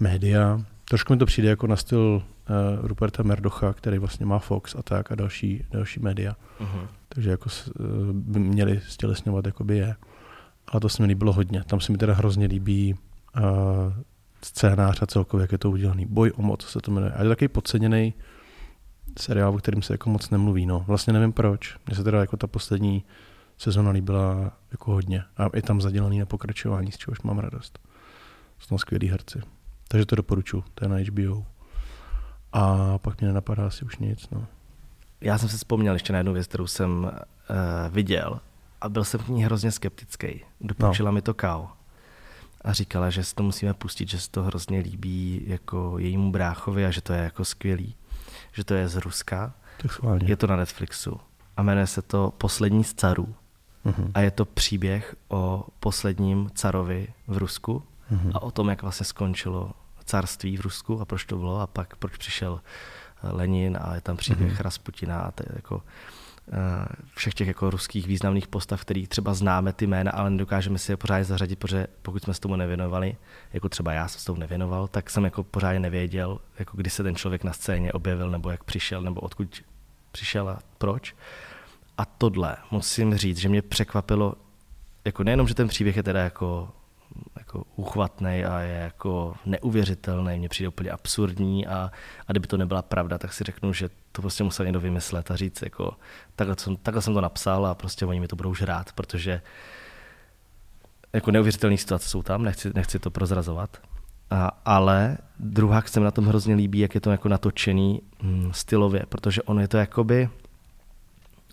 média. 0.00 0.60
Trošku 0.84 1.12
mi 1.12 1.18
to 1.18 1.26
přijde 1.26 1.48
jako 1.48 1.66
na 1.66 1.76
styl 1.76 2.22
uh, 2.22 2.86
Ruperta 2.86 3.22
Merdocha, 3.22 3.72
který 3.72 3.98
vlastně 3.98 4.26
má 4.26 4.38
Fox 4.38 4.74
a 4.74 4.82
tak 4.82 5.12
a 5.12 5.14
další, 5.14 5.64
další 5.70 6.00
média. 6.00 6.36
Uh-huh. 6.60 6.88
Takže 7.08 7.30
jako 7.30 7.50
uh, 7.80 7.86
by 8.12 8.38
měli 8.38 8.80
stělesňovat, 8.88 9.46
jako 9.46 9.64
by 9.64 9.76
je. 9.76 9.96
Ale 10.68 10.80
to 10.80 10.88
se 10.88 11.02
mi 11.02 11.08
líbilo 11.08 11.32
hodně. 11.32 11.64
Tam 11.64 11.80
se 11.80 11.92
mi 11.92 11.98
teda 11.98 12.14
hrozně 12.14 12.46
líbí 12.46 12.94
uh, 12.94 13.42
scénář 14.42 15.02
a 15.02 15.06
celkově, 15.06 15.44
jak 15.44 15.52
je 15.52 15.58
to 15.58 15.70
udělaný. 15.70 16.06
Boj 16.06 16.32
o 16.36 16.42
moc 16.42 16.66
se 16.66 16.80
to 16.80 16.90
jmenuje. 16.90 17.12
A 17.12 17.18
je 17.18 17.24
to 17.24 17.28
takový 17.28 17.48
podceněný 17.48 18.14
seriál, 19.18 19.54
o 19.54 19.58
kterým 19.58 19.82
se 19.82 19.94
jako 19.94 20.10
moc 20.10 20.30
nemluví. 20.30 20.66
No. 20.66 20.84
Vlastně 20.86 21.12
nevím 21.12 21.32
proč. 21.32 21.76
Mně 21.86 21.96
se 21.96 22.04
teda 22.04 22.20
jako 22.20 22.36
ta 22.36 22.46
poslední 22.46 23.04
sezona 23.58 23.90
líbila 23.90 24.52
jako 24.70 24.92
hodně. 24.92 25.22
A 25.36 25.48
je 25.54 25.62
tam 25.62 25.80
zadělaný 25.80 26.18
na 26.18 26.26
pokračování, 26.26 26.92
z 26.92 26.96
čehož 26.96 27.22
mám 27.22 27.38
radost. 27.38 27.78
Jsou 28.58 28.68
tam 28.68 28.78
skvělí 28.78 29.08
herci. 29.08 29.40
Takže 29.88 30.06
to 30.06 30.16
doporučuji, 30.16 30.64
to 30.74 30.84
je 30.84 30.88
na 30.88 30.96
HBO. 30.96 31.46
A 32.52 32.98
pak 32.98 33.20
mě 33.20 33.28
nenapadá 33.28 33.66
asi 33.66 33.84
už 33.84 33.96
nic. 33.96 34.30
No. 34.30 34.46
Já 35.20 35.38
jsem 35.38 35.48
si 35.48 35.56
vzpomněl 35.56 35.92
ještě 35.94 36.12
na 36.12 36.18
jednu 36.18 36.32
věc, 36.32 36.46
kterou 36.46 36.66
jsem 36.66 37.04
uh, 37.04 37.10
viděl 37.94 38.40
a 38.80 38.88
byl 38.88 39.04
jsem 39.04 39.20
k 39.20 39.28
ní 39.28 39.44
hrozně 39.44 39.72
skeptický. 39.72 40.40
Doporučila 40.60 41.10
no. 41.10 41.14
mi 41.14 41.22
to 41.22 41.34
Kao. 41.34 41.68
A 42.62 42.72
říkala, 42.72 43.10
že 43.10 43.24
si 43.24 43.34
to 43.34 43.42
musíme 43.42 43.74
pustit, 43.74 44.08
že 44.08 44.20
se 44.20 44.30
to 44.30 44.42
hrozně 44.42 44.80
líbí 44.80 45.42
jako 45.46 45.98
jejímu 45.98 46.32
bráchovi 46.32 46.86
a 46.86 46.90
že 46.90 47.00
to 47.00 47.12
je 47.12 47.20
jako 47.20 47.44
skvělý. 47.44 47.94
Že 48.52 48.64
to 48.64 48.74
je 48.74 48.88
z 48.88 48.96
Ruska. 48.96 49.54
Je 50.24 50.36
to 50.36 50.46
na 50.46 50.56
Netflixu. 50.56 51.20
A 51.56 51.62
jmenuje 51.62 51.86
se 51.86 52.02
to 52.02 52.32
Poslední 52.38 52.84
z 52.84 52.94
carů. 52.94 53.34
Uh-huh. 53.86 54.10
A 54.14 54.20
je 54.20 54.30
to 54.30 54.44
příběh 54.44 55.16
o 55.28 55.64
posledním 55.80 56.50
carovi 56.54 57.08
v 57.26 57.36
Rusku 57.36 57.82
uh-huh. 58.12 58.30
a 58.34 58.42
o 58.42 58.50
tom, 58.50 58.68
jak 58.68 58.82
vlastně 58.82 59.06
skončilo 59.06 59.72
carství 60.04 60.56
v 60.56 60.60
Rusku 60.60 61.00
a 61.00 61.04
proč 61.04 61.24
to 61.24 61.36
bylo 61.36 61.60
a 61.60 61.66
pak 61.66 61.96
proč 61.96 62.16
přišel 62.16 62.60
eh, 63.24 63.28
Lenin 63.32 63.78
a 63.80 63.94
je 63.94 64.00
tam 64.00 64.16
příběh 64.16 64.52
uh-huh. 64.52 64.62
Rasputina 64.62 65.20
a 65.20 65.30
to 65.30 65.42
je 65.42 65.52
jako 65.56 65.82
eh, 66.52 66.86
všech 67.14 67.34
těch 67.34 67.48
jako 67.48 67.70
ruských 67.70 68.06
významných 68.06 68.48
postav, 68.48 68.80
který 68.80 69.06
třeba 69.06 69.34
známe 69.34 69.72
ty 69.72 69.86
jména, 69.86 70.10
ale 70.10 70.30
nedokážeme 70.30 70.78
si 70.78 70.92
je 70.92 70.96
pořádně 70.96 71.24
zařadit, 71.24 71.58
protože 71.58 71.86
pokud 72.02 72.22
jsme 72.22 72.34
s 72.34 72.40
tomu 72.40 72.56
nevěnovali, 72.56 73.16
jako 73.52 73.68
třeba 73.68 73.92
já 73.92 74.08
jsem 74.08 74.20
s 74.20 74.24
tomu 74.24 74.40
nevěnoval, 74.40 74.88
tak 74.88 75.10
jsem 75.10 75.24
jako 75.24 75.44
pořádně 75.44 75.80
nevěděl, 75.80 76.40
jako 76.58 76.76
kdy 76.76 76.90
se 76.90 77.02
ten 77.02 77.16
člověk 77.16 77.44
na 77.44 77.52
scéně 77.52 77.92
objevil, 77.92 78.30
nebo 78.30 78.50
jak 78.50 78.64
přišel, 78.64 79.02
nebo 79.02 79.20
odkud 79.20 79.62
přišel 80.12 80.48
a 80.48 80.58
proč. 80.78 81.14
A 81.98 82.04
tohle 82.04 82.56
musím 82.70 83.14
říct, 83.14 83.38
že 83.38 83.48
mě 83.48 83.62
překvapilo, 83.62 84.34
jako 85.04 85.24
nejenom, 85.24 85.48
že 85.48 85.54
ten 85.54 85.68
příběh 85.68 85.96
je 85.96 86.02
teda 86.02 86.20
jako, 86.20 86.68
jako 87.38 87.64
uchvatný 87.76 88.44
a 88.44 88.60
je 88.60 88.74
jako 88.74 89.34
neuvěřitelný, 89.46 90.38
mně 90.38 90.48
přijde 90.48 90.68
úplně 90.68 90.90
absurdní 90.90 91.66
a, 91.66 91.90
a 92.26 92.32
kdyby 92.32 92.46
to 92.46 92.56
nebyla 92.56 92.82
pravda, 92.82 93.18
tak 93.18 93.32
si 93.32 93.44
řeknu, 93.44 93.72
že 93.72 93.88
to 94.12 94.22
prostě 94.22 94.44
musel 94.44 94.66
někdo 94.66 94.80
vymyslet 94.80 95.30
a 95.30 95.36
říct, 95.36 95.62
jako 95.62 95.96
takhle 96.36 96.56
jsem, 96.58 96.76
takhle 96.76 97.02
jsem 97.02 97.14
to 97.14 97.20
napsal 97.20 97.66
a 97.66 97.74
prostě 97.74 98.06
oni 98.06 98.20
mi 98.20 98.28
to 98.28 98.36
budou 98.36 98.54
žrát, 98.54 98.92
protože 98.92 99.42
jako 101.12 101.30
neuvěřitelné 101.30 101.76
situace 101.76 102.08
jsou 102.08 102.22
tam, 102.22 102.42
nechci, 102.42 102.70
nechci 102.74 102.98
to 102.98 103.10
prozrazovat. 103.10 103.76
A, 104.30 104.60
ale 104.64 105.18
druhá 105.38 105.82
se 105.86 106.00
mi 106.00 106.04
na 106.04 106.10
tom 106.10 106.26
hrozně 106.26 106.54
líbí, 106.54 106.78
jak 106.78 106.94
je 106.94 107.00
to 107.00 107.10
jako 107.10 107.28
natočený 107.28 108.02
hm, 108.22 108.50
stylově, 108.52 109.02
protože 109.08 109.42
on 109.42 109.60
je 109.60 109.68
to 109.68 109.76
jakoby, 109.76 110.28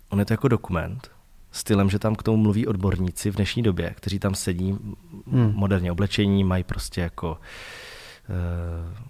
on 0.08 0.18
je 0.18 0.24
to 0.24 0.32
jako 0.32 0.48
dokument, 0.48 1.10
stylem, 1.56 1.90
že 1.90 1.98
tam 1.98 2.14
k 2.14 2.22
tomu 2.22 2.36
mluví 2.36 2.66
odborníci 2.66 3.30
v 3.30 3.36
dnešní 3.36 3.62
době, 3.62 3.94
kteří 3.96 4.18
tam 4.18 4.34
sedí 4.34 4.78
hmm. 5.32 5.52
moderně 5.54 5.92
oblečení, 5.92 6.44
mají 6.44 6.64
prostě 6.64 7.00
jako 7.00 7.38
e, 8.28 9.06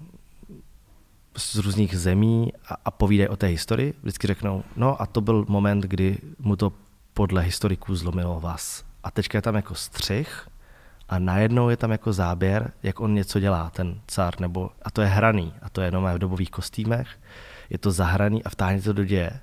z 1.37 1.57
různých 1.57 1.99
zemí 1.99 2.53
a, 2.69 2.77
a 2.85 2.91
povídají 2.91 3.29
o 3.29 3.37
té 3.37 3.47
historii. 3.47 3.95
Vždycky 4.03 4.27
řeknou, 4.27 4.65
no 4.77 5.03
a 5.03 5.07
to 5.07 5.21
byl 5.21 5.45
moment, 5.49 5.81
kdy 5.81 6.19
mu 6.39 6.57
to 6.57 6.73
podle 7.15 7.43
historiků 7.43 7.95
zlomilo 7.95 8.41
vás. 8.41 8.85
A 9.05 9.11
teďka 9.11 9.39
je 9.39 9.43
tam 9.43 9.55
jako 9.55 9.75
střih 9.75 10.49
a 11.09 11.19
najednou 11.19 11.69
je 11.69 11.77
tam 11.77 11.91
jako 11.91 12.13
záběr, 12.13 12.73
jak 12.83 13.01
on 13.01 13.15
něco 13.15 13.41
dělá, 13.41 13.71
ten 13.71 14.01
car, 14.07 14.41
nebo, 14.41 14.71
a 14.83 14.91
to 14.91 15.03
je 15.03 15.09
hraný, 15.09 15.53
a 15.63 15.71
to 15.71 15.81
je 15.81 15.87
jenom 15.87 16.09
v 16.15 16.19
dobových 16.19 16.51
kostýmech, 16.51 17.09
je 17.71 17.79
to 17.79 17.91
zahraný 17.91 18.45
a 18.45 18.49
vtáhne 18.49 18.83
to 18.83 18.93
do 18.93 19.05
děje 19.05 19.41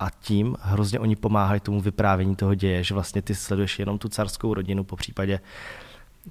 a 0.00 0.10
tím 0.10 0.56
hrozně 0.60 0.98
oni 0.98 1.16
pomáhají 1.16 1.60
tomu 1.60 1.80
vyprávění 1.80 2.36
toho 2.36 2.54
děje, 2.54 2.84
že 2.84 2.94
vlastně 2.94 3.22
ty 3.22 3.34
sleduješ 3.34 3.78
jenom 3.78 3.98
tu 3.98 4.08
carskou 4.08 4.54
rodinu, 4.54 4.84
po 4.84 4.96
případě 4.96 5.40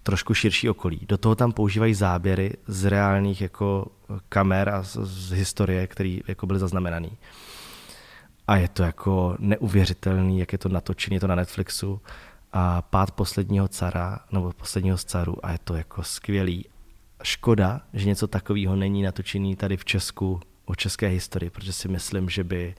trošku 0.04 0.34
širší 0.34 0.70
okolí. 0.70 1.00
Do 1.08 1.18
toho 1.18 1.36
tam 1.36 1.52
používají 1.52 1.94
záběry 1.94 2.54
z 2.68 2.86
reálných 2.86 3.42
jako 3.42 3.88
kamer 4.30 4.70
a 4.70 4.84
z, 4.84 4.98
z 4.98 5.32
historie, 5.32 5.88
které 5.88 6.18
jako 6.28 6.48
byly 6.48 6.60
zaznamenané. 6.60 7.10
A 8.48 8.58
je 8.58 8.68
to 8.68 8.84
jako 8.84 9.36
neuvěřitelný, 9.40 10.40
jak 10.40 10.52
je 10.52 10.58
to 10.58 10.70
natočené, 10.70 11.16
je 11.16 11.20
to 11.20 11.28
na 11.28 11.36
Netflixu 11.36 12.02
a 12.54 12.82
pád 12.82 13.12
posledního 13.12 13.68
cara, 13.68 14.20
nebo 14.32 14.54
posledního 14.54 14.98
z 14.98 15.06
caru 15.06 15.46
a 15.46 15.52
je 15.52 15.60
to 15.64 15.76
jako 15.76 16.04
skvělý. 16.04 16.66
Škoda, 17.24 17.82
že 17.94 18.06
něco 18.06 18.28
takového 18.28 18.76
není 18.76 19.02
natočený 19.02 19.56
tady 19.56 19.78
v 19.78 19.86
Česku 19.86 20.40
o 20.66 20.76
české 20.76 21.08
historii, 21.08 21.50
protože 21.50 21.74
si 21.74 21.88
myslím, 21.88 22.30
že 22.30 22.44
by 22.44 22.76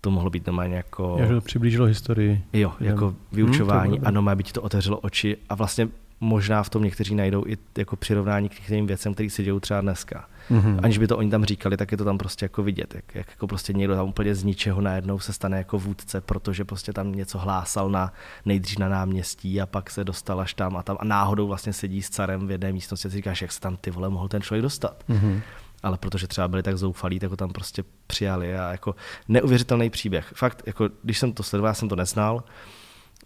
to 0.00 0.10
mohlo 0.10 0.30
být 0.30 0.46
normálně 0.46 0.76
jako... 0.76 1.16
Já, 1.18 1.26
že 1.26 1.34
to 1.34 1.40
přiblížilo 1.40 1.86
historii. 1.86 2.42
Jo, 2.52 2.72
jako 2.80 3.06
hmm, 3.06 3.16
vyučování, 3.32 3.98
hmm, 3.98 4.06
ano, 4.06 4.22
má 4.22 4.34
by 4.34 4.42
ti 4.42 4.52
to 4.52 4.62
otevřelo 4.62 4.98
oči 4.98 5.36
a 5.48 5.54
vlastně 5.54 5.88
možná 6.20 6.62
v 6.62 6.70
tom 6.70 6.82
někteří 6.82 7.14
najdou 7.14 7.44
i 7.46 7.58
jako 7.78 7.96
přirovnání 7.96 8.48
k 8.48 8.52
některým 8.52 8.86
věcem, 8.86 9.14
které 9.14 9.30
se 9.30 9.42
dějou 9.42 9.60
třeba 9.60 9.80
dneska. 9.80 10.24
Mm-hmm. 10.50 10.80
Aniž 10.82 10.98
by 10.98 11.06
to 11.06 11.16
oni 11.16 11.30
tam 11.30 11.44
říkali, 11.44 11.76
tak 11.76 11.92
je 11.92 11.98
to 11.98 12.04
tam 12.04 12.18
prostě 12.18 12.44
jako 12.44 12.62
vidět, 12.62 12.94
jak, 12.94 13.14
jak 13.14 13.28
jako 13.30 13.46
prostě 13.46 13.72
někdo 13.72 13.94
tam 13.94 14.08
úplně 14.08 14.34
z 14.34 14.44
ničeho 14.44 14.80
najednou 14.80 15.18
se 15.18 15.32
stane 15.32 15.58
jako 15.58 15.78
vůdce, 15.78 16.20
protože 16.20 16.64
prostě 16.64 16.92
tam 16.92 17.12
něco 17.12 17.38
hlásal 17.38 17.90
na 17.90 18.12
nejdřív 18.46 18.78
na 18.78 18.88
náměstí 18.88 19.60
a 19.60 19.66
pak 19.66 19.90
se 19.90 20.04
dostal 20.04 20.40
až 20.40 20.54
tam 20.54 20.76
a 20.76 20.82
tam 20.82 20.96
a 21.00 21.04
náhodou 21.04 21.46
vlastně 21.46 21.72
sedí 21.72 22.02
s 22.02 22.10
carem 22.10 22.46
v 22.46 22.50
jedné 22.50 22.72
místnosti 22.72 23.08
a 23.08 23.10
si 23.10 23.16
říkáš, 23.16 23.42
jak 23.42 23.52
se 23.52 23.60
tam 23.60 23.76
ty 23.76 23.90
vole 23.90 24.08
mohl 24.08 24.28
ten 24.28 24.42
člověk 24.42 24.62
dostat. 24.62 25.04
Mm-hmm 25.08 25.40
ale 25.82 25.98
protože 25.98 26.26
třeba 26.26 26.48
byli 26.48 26.62
tak 26.62 26.78
zoufalí, 26.78 27.18
tak 27.18 27.30
ho 27.30 27.36
tam 27.36 27.50
prostě 27.50 27.84
přijali 28.06 28.58
a 28.58 28.70
jako 28.72 28.94
neuvěřitelný 29.28 29.90
příběh. 29.90 30.32
Fakt, 30.34 30.62
jako 30.66 30.88
když 31.02 31.18
jsem 31.18 31.32
to 31.32 31.42
sledoval, 31.42 31.70
já 31.70 31.74
jsem 31.74 31.88
to 31.88 31.96
neznal, 31.96 32.44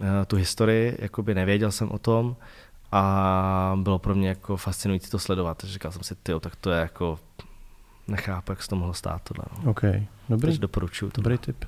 eh, 0.00 0.24
tu 0.26 0.36
historii, 0.36 0.96
jako 0.98 1.22
by 1.22 1.34
nevěděl 1.34 1.72
jsem 1.72 1.90
o 1.90 1.98
tom 1.98 2.36
a 2.92 3.76
bylo 3.82 3.98
pro 3.98 4.14
mě 4.14 4.28
jako 4.28 4.56
fascinující 4.56 5.10
to 5.10 5.18
sledovat. 5.18 5.64
Říkal 5.64 5.92
jsem 5.92 6.02
si, 6.02 6.14
tyjo, 6.14 6.40
tak 6.40 6.56
to 6.56 6.70
je 6.70 6.80
jako, 6.80 7.18
nechápu, 8.08 8.52
jak 8.52 8.62
se 8.62 8.68
to 8.68 8.76
mohlo 8.76 8.94
stát 8.94 9.22
tohle. 9.22 9.44
No. 9.64 9.70
OK, 9.70 9.82
dobrý. 10.28 10.46
Takže 10.46 10.58
doporučuju. 10.58 11.10
To. 11.10 11.20
Dobrý 11.20 11.38
tip. 11.38 11.64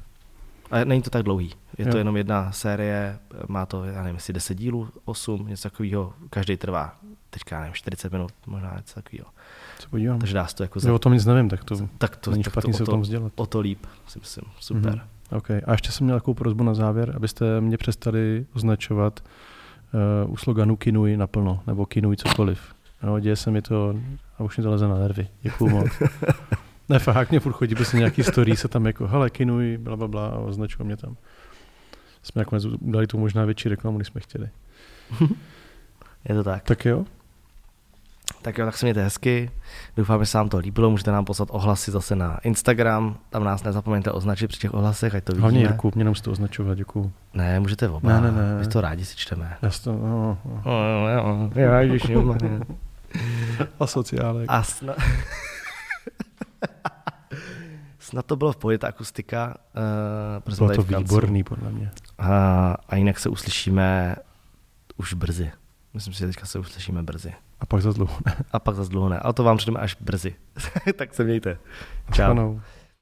A 0.70 0.84
není 0.84 1.02
to 1.02 1.10
tak 1.10 1.22
dlouhý. 1.22 1.50
Je 1.78 1.86
jo. 1.86 1.92
to 1.92 1.98
jenom 1.98 2.16
jedna 2.16 2.52
série, 2.52 3.18
má 3.48 3.66
to, 3.66 3.84
já 3.84 4.02
nevím, 4.02 4.14
jestli 4.14 4.34
10 4.34 4.54
dílů, 4.54 4.88
8, 5.04 5.48
něco 5.48 5.70
takového, 5.70 6.12
každý 6.30 6.56
trvá 6.56 6.96
teďka, 7.30 7.60
nevím, 7.60 7.74
40 7.74 8.12
minut, 8.12 8.32
možná 8.46 8.74
něco 8.76 8.94
takového. 8.94 9.26
Co 9.78 9.88
podívám. 9.88 10.18
Takže 10.18 10.34
dá 10.34 10.46
se 10.46 10.56
to 10.56 10.62
jako... 10.62 10.80
Za... 10.80 10.88
Jo, 10.88 10.94
o 10.94 10.98
tom 10.98 11.12
nic 11.12 11.26
nevím, 11.26 11.48
tak 11.48 11.64
to, 11.64 11.76
tak 11.98 12.16
to 12.16 12.30
není 12.30 12.42
tak 12.42 12.52
špatný 12.52 12.72
to, 12.72 12.76
se 12.76 12.82
o 12.82 12.86
tom 12.86 13.00
vzdělat. 13.00 13.32
O 13.36 13.46
to 13.46 13.60
líp, 13.60 13.86
si 14.06 14.18
myslím. 14.18 14.44
Super. 14.60 14.92
Mm-hmm. 14.92 15.36
OK. 15.36 15.50
A 15.50 15.72
ještě 15.72 15.92
jsem 15.92 16.04
měl 16.04 16.16
takovou 16.16 16.34
prozbu 16.34 16.64
na 16.64 16.74
závěr, 16.74 17.12
abyste 17.16 17.60
mě 17.60 17.76
přestali 17.76 18.46
označovat 18.54 19.20
uh, 20.24 20.32
u 20.32 20.36
sloganu 20.36 20.76
Kinuj 20.76 21.16
naplno, 21.16 21.62
nebo 21.66 21.86
Kinuj 21.86 22.16
cokoliv. 22.16 22.74
No, 23.02 23.20
děje 23.20 23.36
se 23.36 23.50
mi 23.50 23.62
to 23.62 23.94
a 24.38 24.42
už 24.42 24.56
mi 24.56 24.62
to 24.62 24.70
leze 24.70 24.88
na 24.88 24.98
nervy. 24.98 25.28
Děkuju 25.42 25.70
moc. 25.70 25.88
ne, 26.88 26.98
fakt 26.98 27.30
mě 27.30 27.40
furt 27.40 27.52
chodí 27.52 27.74
prostě 27.74 27.96
nějaký 27.96 28.22
story, 28.22 28.56
se 28.56 28.68
tam 28.68 28.86
jako, 28.86 29.06
hele, 29.06 29.30
Kinuj, 29.30 29.78
bla, 29.78 29.96
bla, 29.96 30.08
bla 30.08 30.26
a 30.26 30.38
označují 30.38 30.86
mě 30.86 30.96
tam. 30.96 31.16
Jsme 32.22 32.40
nakonec 32.40 32.64
dali 32.80 33.06
tu 33.06 33.18
možná 33.18 33.44
větší 33.44 33.68
reklamu, 33.68 33.98
než 33.98 34.06
jsme 34.06 34.20
chtěli. 34.20 34.48
Je 36.28 36.34
to 36.34 36.44
tak. 36.44 36.62
Tak 36.62 36.84
jo. 36.84 37.04
Tak 38.42 38.58
jo, 38.58 38.66
tak 38.66 38.76
se 38.76 38.86
mějte 38.86 39.02
hezky. 39.02 39.50
Doufám, 39.96 40.20
že 40.20 40.26
se 40.26 40.38
vám 40.38 40.48
to 40.48 40.58
líbilo. 40.58 40.90
Můžete 40.90 41.10
nám 41.10 41.24
poslat 41.24 41.48
ohlasy 41.52 41.90
zase 41.90 42.16
na 42.16 42.38
Instagram. 42.38 43.16
Tam 43.30 43.44
nás 43.44 43.64
nezapomeňte 43.64 44.10
označit 44.12 44.48
při 44.48 44.60
těch 44.60 44.74
ohlasech, 44.74 45.14
ať 45.14 45.24
to 45.24 45.32
vidíme. 45.32 45.42
Hlavně 45.42 45.60
Jirku, 45.60 45.92
mě 45.94 46.04
nemusíte 46.04 46.30
označovat, 46.30 46.78
děkuju. 46.78 47.12
Ne, 47.34 47.60
můžete 47.60 47.88
oba. 47.88 48.08
Ne, 48.08 48.20
ne, 48.20 48.32
ne. 48.32 48.58
My 48.60 48.66
to 48.66 48.80
rádi 48.80 49.04
si 49.04 49.16
čteme. 49.16 49.56
Já 49.62 49.70
to, 49.84 49.92
no, 49.92 50.38
no. 50.44 50.62
no, 50.66 51.60
jo, 51.62 51.70
já, 51.70 51.84
když 51.84 52.02
A 53.80 53.86
sociálek. 53.86 54.46
Snad... 58.06 58.26
to 58.26 58.36
bylo 58.36 58.52
v 58.52 58.56
pohodě, 58.56 58.78
ta 58.78 58.88
akustika. 58.88 59.54
Uh, 60.46 60.56
bylo 60.56 60.74
to 60.74 60.82
výborný, 60.82 61.44
podle 61.44 61.70
mě. 61.70 61.90
A, 62.18 62.76
a 62.88 62.96
jinak 62.96 63.18
se 63.18 63.28
uslyšíme 63.28 64.16
už 64.96 65.14
brzy. 65.14 65.50
Myslím 65.94 66.14
si, 66.14 66.18
že 66.20 66.26
teďka 66.26 66.46
se 66.46 66.58
uslyšíme 66.58 67.02
brzy. 67.02 67.34
A 67.60 67.66
pak 67.66 67.82
za 67.82 67.92
dlouho 67.92 68.18
ne. 68.26 68.36
A 68.52 68.58
pak 68.58 68.76
za 68.76 68.84
dlouho 68.84 69.08
ne. 69.08 69.18
Ale 69.18 69.32
to 69.32 69.44
vám 69.44 69.56
předeme 69.56 69.80
až 69.80 69.96
brzy. 70.00 70.34
tak 70.96 71.14
se 71.14 71.24
mějte. 71.24 71.58
Čau. 72.12 72.26
Panou. 72.26 72.60